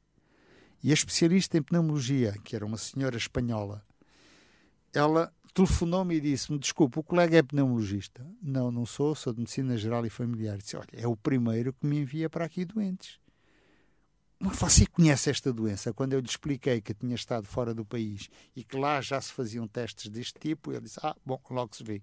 E 0.84 0.92
a 0.92 0.94
especialista 0.94 1.58
em 1.58 1.62
pneumologia, 1.62 2.34
que 2.44 2.56
era 2.56 2.66
uma 2.66 2.78
senhora 2.78 3.16
espanhola, 3.16 3.84
ela 4.94 5.32
telefonou-me 5.54 6.16
e 6.16 6.22
disse-me: 6.22 6.60
Desculpe, 6.60 7.00
o 7.00 7.04
colega 7.04 7.38
é 7.38 7.42
pneumologista. 7.42 8.26
Não, 8.42 8.72
não 8.72 8.86
sou, 8.86 9.16
sou 9.16 9.34
de 9.34 9.40
medicina 9.40 9.78
geral 9.78 10.06
e 10.06 10.10
familiar. 10.10 10.58
Disse: 10.58 10.76
Olha, 10.76 10.88
é 10.94 11.08
o 11.08 11.16
primeiro 11.16 11.74
que 11.74 11.86
me 11.86 12.00
envia 12.00 12.30
para 12.30 12.46
aqui 12.46 12.66
doentes. 12.66 13.20
Mas 14.42 14.58
você 14.58 14.86
conhece 14.86 15.30
esta 15.30 15.52
doença? 15.52 15.94
Quando 15.94 16.14
eu 16.14 16.20
lhe 16.22 16.28
expliquei 16.28 16.80
que 16.80 16.94
tinha 16.94 17.16
estado 17.16 17.46
fora 17.46 17.74
do 17.74 17.86
país 17.86 18.30
e 18.56 18.64
que 18.64 18.78
lá 18.78 19.02
já 19.02 19.20
se 19.20 19.34
faziam 19.34 19.68
testes 19.68 20.10
deste 20.10 20.40
tipo, 20.40 20.72
ele 20.72 20.82
disse: 20.82 21.00
Ah, 21.04 21.16
bom, 21.26 21.42
logo 21.50 21.76
se 21.76 21.84
vê. 21.84 22.02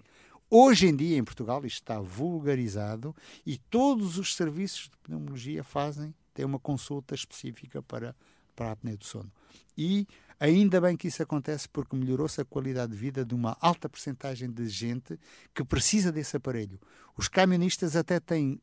Hoje 0.48 0.86
em 0.86 0.94
dia, 0.94 1.16
em 1.16 1.24
Portugal, 1.24 1.64
isto 1.66 1.82
está 1.82 2.00
vulgarizado 2.00 3.14
e 3.44 3.58
todos 3.58 4.16
os 4.16 4.36
serviços 4.36 4.82
de 4.84 4.96
pneumologia 5.02 5.64
fazem, 5.64 6.14
têm 6.32 6.44
uma 6.44 6.58
consulta 6.58 7.16
específica 7.16 7.82
para, 7.82 8.14
para 8.54 8.68
a 8.68 8.72
apneia 8.72 8.96
do 8.96 9.04
sono. 9.04 9.30
E 9.76 10.06
ainda 10.38 10.80
bem 10.80 10.96
que 10.96 11.08
isso 11.08 11.20
acontece 11.20 11.68
porque 11.68 11.96
melhorou-se 11.96 12.40
a 12.40 12.44
qualidade 12.44 12.92
de 12.92 12.98
vida 12.98 13.24
de 13.24 13.34
uma 13.34 13.56
alta 13.60 13.88
percentagem 13.88 14.48
de 14.48 14.68
gente 14.68 15.18
que 15.52 15.64
precisa 15.64 16.12
desse 16.12 16.36
aparelho. 16.36 16.78
Os 17.16 17.28
camionistas 17.28 17.96
até 17.96 18.20
têm 18.20 18.60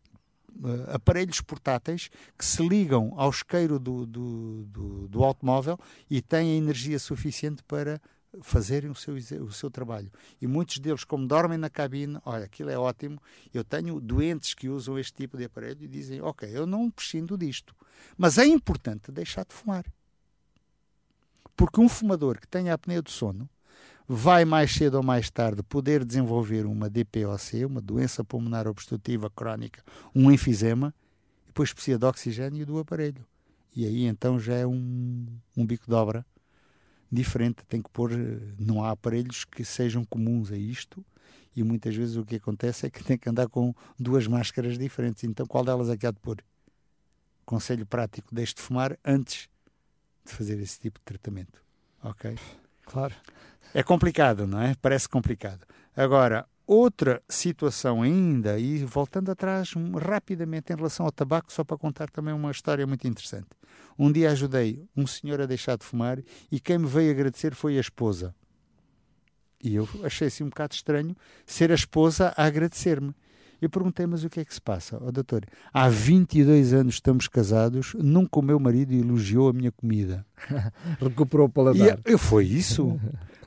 Uh, 0.56 0.94
aparelhos 0.94 1.42
portáteis 1.42 2.12
que 2.38 2.46
se 2.46 2.62
ligam 2.68 3.12
ao 3.18 3.32
isqueiro 3.32 3.80
do, 3.80 4.06
do, 4.06 4.64
do, 4.66 5.08
do, 5.08 5.24
automóvel 5.24 5.80
e 6.08 6.22
têm 6.22 6.56
energia 6.56 7.00
suficiente 7.00 7.64
para 7.64 8.00
fazerem 8.42 8.90
o 8.90 8.96
seu, 8.96 9.16
o 9.16 9.52
seu 9.52 9.70
trabalho. 9.70 10.12
E 10.42 10.48
muitos 10.48 10.80
deles, 10.80 11.04
como 11.04 11.28
dormem 11.28 11.58
na 11.58 11.70
cabine, 11.70 12.20
olha, 12.26 12.46
aquilo 12.46 12.70
é 12.70 12.78
ótimo. 12.78 13.22
Eu 13.54 13.64
tenho 13.64 14.00
doentes 14.00 14.54
que 14.54 14.70
usam 14.70 14.98
este 14.98 15.14
tipo 15.14 15.38
de 15.38 15.46
aparelho 15.46 15.84
e 15.84 15.88
dizem: 15.88 16.22
Ok, 16.22 16.50
eu 16.52 16.66
não 16.66 16.90
prescindo 16.90 17.38
disto. 17.38 17.76
Mas 18.18 18.38
é 18.38 18.46
importante 18.46 19.12
deixar 19.12 19.46
de 19.46 19.54
fumar. 19.54 19.86
Porque 21.56 21.80
um 21.80 21.88
fumador 21.88 22.40
que 22.40 22.48
tenha 22.48 22.74
apneia 22.74 23.02
do 23.02 23.12
sono 23.12 23.48
vai 24.08 24.44
mais 24.44 24.74
cedo 24.74 24.96
ou 24.96 25.04
mais 25.04 25.30
tarde 25.30 25.64
poder 25.64 26.04
desenvolver 26.04 26.66
uma 26.66 26.90
DPOC, 26.90 27.66
uma 27.66 27.80
doença 27.80 28.24
pulmonar 28.24 28.68
obstrutiva 28.68 29.30
crónica, 29.30 29.84
um 30.14 30.32
enfisema, 30.32 30.94
e 31.44 31.48
depois 31.48 31.72
precisa 31.72 31.98
de 31.98 32.06
oxigênio 32.06 32.66
do 32.66 32.80
aparelho. 32.80 33.26
E 33.76 33.86
aí 33.86 34.06
então 34.06 34.40
já 34.40 34.56
é 34.56 34.68
um, 34.68 35.26
um 35.56 35.66
bico 35.66 35.86
de 35.88 35.94
obra 35.94 36.26
diferente. 37.14 37.64
Tem 37.68 37.82
que 37.82 37.90
pôr. 37.90 38.12
Não 38.58 38.84
há 38.84 38.92
aparelhos 38.92 39.46
que 39.46 39.64
sejam 39.64 40.04
comuns 40.04 40.52
a 40.52 40.58
isto 40.58 41.06
e 41.56 41.64
muitas 41.64 41.96
vezes 41.96 42.16
o 42.16 42.26
que 42.26 42.36
acontece 42.36 42.86
é 42.86 42.90
que 42.90 43.04
tem 43.06 43.18
que 43.18 43.30
andar 43.30 43.48
com 43.48 43.74
duas 44.00 44.28
máscaras 44.28 44.78
diferentes. 44.78 45.24
Então 45.24 45.46
qual 45.46 45.64
delas 45.64 45.90
é 45.90 45.98
que 45.98 46.08
há 46.08 46.12
de 46.12 46.20
pôr? 46.20 46.44
Conselho 47.46 47.86
prático: 47.86 48.34
deixe 48.34 48.56
de 48.56 48.62
fumar 48.62 48.98
antes 49.04 49.50
de 50.26 50.34
fazer 50.34 50.60
esse 50.60 50.80
tipo 50.80 51.00
de 51.00 51.06
tratamento. 51.06 51.62
Ok? 52.02 52.38
Claro. 52.86 53.14
É 53.74 53.84
complicado, 53.84 54.46
não 54.46 54.62
é? 54.62 54.76
Parece 54.82 55.08
complicado. 55.08 55.66
Agora, 55.96 56.48
outra 56.66 57.22
situação 57.28 58.02
ainda, 58.02 58.58
e 58.60 58.84
voltando 58.86 59.32
atrás 59.32 59.74
rapidamente 60.02 60.72
em 60.72 60.76
relação 60.76 61.06
ao 61.06 61.12
tabaco, 61.12 61.52
só 61.52 61.64
para 61.64 61.78
contar 61.78 62.10
também 62.10 62.34
uma 62.34 62.52
história 62.52 62.86
muito 62.88 63.08
interessante. 63.08 63.48
Um 63.98 64.12
dia 64.12 64.32
ajudei 64.32 64.84
um 64.96 65.06
senhor 65.06 65.42
a 65.42 65.46
deixar 65.46 65.78
de 65.78 65.86
fumar 65.86 66.20
e 66.52 66.60
quem 66.60 66.78
me 66.78 66.88
veio 66.88 67.12
agradecer 67.12 67.54
foi 67.54 67.78
a 67.78 67.82
esposa. 67.82 68.34
E 69.64 69.76
eu 69.76 69.88
achei 70.04 70.28
assim 70.28 70.44
um 70.44 70.50
bocado 70.50 70.74
estranho 70.74 71.16
ser 71.46 71.72
a 71.72 71.76
esposa 71.76 72.34
a 72.36 72.46
agradecer-me. 72.46 73.14
Eu 73.62 73.70
perguntei, 73.70 74.06
mas 74.06 74.26
o 74.26 74.30
que 74.30 74.42
é 74.42 74.46
que 74.46 74.54
se 74.54 74.60
passa? 74.60 74.98
Oh, 75.02 75.10
doutor, 75.10 75.46
há 75.74 75.88
22 75.88 76.74
anos 76.74 76.96
estamos 76.96 77.30
casados, 77.30 77.94
nunca 77.98 78.40
o 78.40 78.42
meu 78.42 78.60
marido 78.60 78.94
elogiou 78.94 79.48
a 79.48 79.54
minha 79.54 79.72
comida. 79.72 80.26
Recuperou 81.00 81.48
o 81.48 81.50
paladar. 81.50 81.98
E, 82.06 82.18
foi 82.18 82.46
isso. 82.46 83.00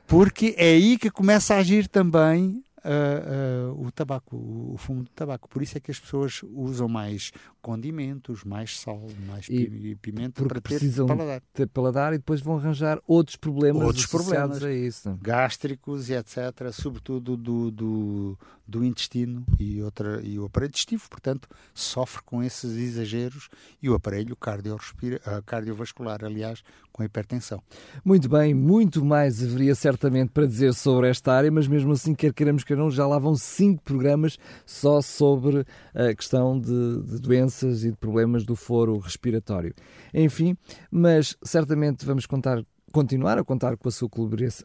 Porque 0.07 0.55
é 0.57 0.71
aí 0.71 0.97
que 0.97 1.11
começa 1.11 1.53
a 1.53 1.57
agir 1.59 1.87
também 1.87 2.63
uh, 2.87 3.73
uh, 3.73 3.85
o 3.85 3.91
tabaco, 3.91 4.35
o, 4.35 4.75
fumo 4.77 5.03
de 5.03 5.11
tabaco. 5.11 5.49
Por 5.49 5.61
isso 5.61 5.77
é 5.77 5.81
que 5.81 5.91
as 5.91 5.99
pessoas 5.99 6.41
usam 6.43 6.87
mais 6.87 7.31
condimentos, 7.67 8.45
mais 8.45 8.79
sal, 8.79 9.05
mais 9.27 9.49
e, 9.49 9.93
pimenta 10.01 10.41
para 10.45 10.61
ter 10.61 10.79
paladar. 11.05 11.41
ter 11.53 11.67
paladar 11.67 12.13
e 12.13 12.17
depois 12.17 12.39
vão 12.39 12.55
arranjar 12.55 12.97
outros 13.05 13.35
problemas 13.35 13.83
outros 13.83 14.05
problemas 14.05 14.63
a 14.63 14.71
isso. 14.71 15.19
Gástricos 15.21 16.09
e 16.09 16.13
etc. 16.13 16.71
Sobretudo 16.71 17.35
do, 17.35 17.69
do, 17.69 18.39
do 18.65 18.85
intestino 18.85 19.45
e, 19.59 19.81
outra, 19.81 20.21
e 20.23 20.39
o 20.39 20.45
aparelho 20.45 20.71
digestivo, 20.71 21.09
portanto, 21.09 21.49
sofre 21.73 22.23
com 22.23 22.41
esses 22.41 22.77
exageros 22.77 23.49
e 23.83 23.89
o 23.89 23.95
aparelho 23.95 24.33
uh, 24.33 25.43
cardiovascular, 25.45 26.23
aliás, 26.23 26.63
com 26.93 27.03
hipertensão. 27.03 27.61
Muito 28.03 28.29
bem, 28.29 28.53
muito 28.53 29.03
mais 29.03 29.43
haveria 29.43 29.75
certamente 29.75 30.29
para 30.29 30.47
dizer 30.47 30.73
sobre 30.73 31.09
esta 31.09 31.33
área, 31.33 31.51
mas 31.51 31.67
mesmo 31.67 31.91
assim, 31.91 32.15
quer 32.15 32.33
queremos 32.33 32.63
que 32.63 32.75
não, 32.75 32.89
já 32.89 33.05
lá 33.05 33.19
vão 33.19 33.35
cinco 33.35 33.83
programas 33.83 34.37
só 34.65 35.01
sobre 35.01 35.65
a 35.93 36.15
questão 36.15 36.57
de, 36.57 37.01
de 37.03 37.19
doenças 37.19 37.56
e 37.65 37.91
de 37.91 37.97
problemas 37.97 38.43
do 38.43 38.55
foro 38.55 38.97
respiratório. 38.97 39.73
Enfim, 40.13 40.55
mas 40.91 41.35
certamente 41.43 42.05
vamos 42.05 42.25
contar 42.25 42.63
continuar 42.91 43.37
a 43.37 43.43
contar 43.43 43.75
com 43.77 43.89
a 43.89 43.91
sua 43.91 44.09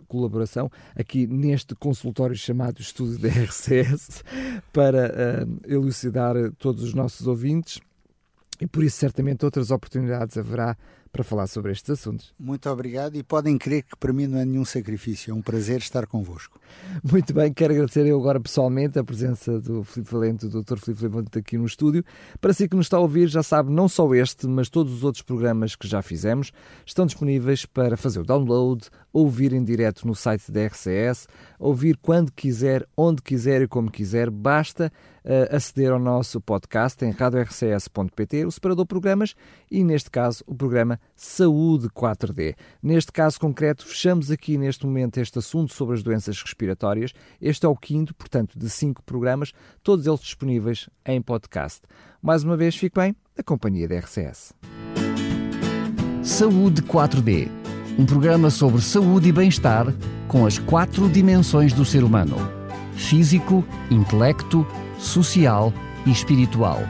colaboração 0.06 0.70
aqui 0.94 1.26
neste 1.26 1.74
consultório 1.74 2.36
chamado 2.36 2.80
Estudo 2.80 3.18
da 3.18 3.28
RCS 3.28 4.22
para 4.72 5.08
uh, 5.44 5.60
elucidar 5.66 6.34
todos 6.56 6.82
os 6.82 6.94
nossos 6.94 7.26
ouvintes 7.26 7.80
e 8.60 8.66
por 8.66 8.84
isso 8.84 8.96
certamente 8.96 9.44
outras 9.44 9.70
oportunidades 9.70 10.38
haverá 10.38 10.76
para 11.12 11.22
falar 11.22 11.46
sobre 11.46 11.72
estes 11.72 11.90
assuntos. 11.90 12.32
Muito 12.38 12.68
obrigado 12.70 13.16
e 13.16 13.22
podem 13.22 13.58
crer 13.58 13.82
que 13.82 13.94
para 13.96 14.12
mim 14.12 14.26
não 14.26 14.38
é 14.38 14.44
nenhum 14.46 14.64
sacrifício, 14.64 15.30
é 15.30 15.34
um 15.34 15.42
prazer 15.42 15.78
estar 15.78 16.06
convosco. 16.06 16.58
Muito 17.04 17.34
bem, 17.34 17.52
quero 17.52 17.74
agradecer 17.74 18.06
eu 18.06 18.18
agora 18.18 18.40
pessoalmente 18.40 18.98
a 18.98 19.04
presença 19.04 19.60
do 19.60 19.84
Filipe 19.84 20.10
Valente, 20.10 20.48
do 20.48 20.62
Dr. 20.62 20.78
Filipe 20.78 21.06
Valente 21.08 21.38
aqui 21.38 21.58
no 21.58 21.66
estúdio. 21.66 22.02
Para 22.40 22.54
si 22.54 22.66
que 22.66 22.74
nos 22.74 22.86
está 22.86 22.96
a 22.96 23.00
ouvir, 23.00 23.28
já 23.28 23.42
sabe, 23.42 23.70
não 23.70 23.88
só 23.88 24.12
este, 24.14 24.46
mas 24.46 24.70
todos 24.70 24.92
os 24.92 25.04
outros 25.04 25.22
programas 25.22 25.76
que 25.76 25.86
já 25.86 26.00
fizemos 26.00 26.50
estão 26.86 27.04
disponíveis 27.04 27.66
para 27.66 27.96
fazer 27.96 28.20
o 28.20 28.24
download, 28.24 28.88
ouvir 29.12 29.52
em 29.52 29.62
direto 29.62 30.06
no 30.06 30.14
site 30.14 30.50
da 30.50 30.64
RCS, 30.66 31.28
ouvir 31.58 31.98
quando 31.98 32.32
quiser, 32.32 32.88
onde 32.96 33.20
quiser 33.20 33.60
e 33.60 33.68
como 33.68 33.90
quiser, 33.90 34.30
basta 34.30 34.90
aceder 35.50 35.92
ao 35.92 35.98
nosso 35.98 36.40
podcast 36.40 37.04
em 37.04 37.10
radiorcs.pt, 37.10 38.44
o 38.44 38.50
separador 38.50 38.86
programas 38.86 39.34
e, 39.70 39.84
neste 39.84 40.10
caso, 40.10 40.42
o 40.46 40.54
programa 40.54 41.00
Saúde 41.14 41.88
4D. 41.88 42.54
Neste 42.82 43.12
caso 43.12 43.38
concreto, 43.38 43.86
fechamos 43.86 44.30
aqui 44.30 44.58
neste 44.58 44.86
momento 44.86 45.18
este 45.18 45.38
assunto 45.38 45.72
sobre 45.72 45.94
as 45.94 46.02
doenças 46.02 46.40
respiratórias. 46.42 47.12
Este 47.40 47.66
é 47.66 47.68
o 47.68 47.76
quinto, 47.76 48.14
portanto, 48.14 48.58
de 48.58 48.68
cinco 48.68 49.02
programas, 49.02 49.52
todos 49.82 50.06
eles 50.06 50.20
disponíveis 50.20 50.88
em 51.06 51.20
podcast. 51.20 51.80
Mais 52.20 52.44
uma 52.44 52.56
vez, 52.56 52.76
fique 52.76 52.98
bem, 52.98 53.14
a 53.38 53.42
companhia 53.42 53.88
da 53.88 53.98
RCS. 53.98 54.52
Saúde 56.22 56.82
4D 56.82 57.62
um 57.98 58.06
programa 58.06 58.48
sobre 58.48 58.80
saúde 58.80 59.28
e 59.28 59.32
bem-estar 59.32 59.86
com 60.26 60.46
as 60.46 60.58
quatro 60.58 61.08
dimensões 61.08 61.72
do 61.72 61.84
ser 61.84 62.02
humano: 62.02 62.36
físico, 62.94 63.64
intelecto, 63.90 64.66
social 65.02 65.72
e 66.06 66.10
espiritual. 66.10 66.80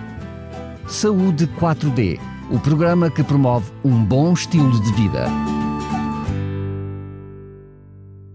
Saúde 0.87 1.47
4D 1.59 2.21
o 2.51 2.59
programa 2.59 3.11
que 3.11 3.25
promove 3.25 3.73
um 3.83 4.05
bom 4.05 4.35
estilo 4.35 4.79
de 4.83 4.93
vida. 4.93 5.27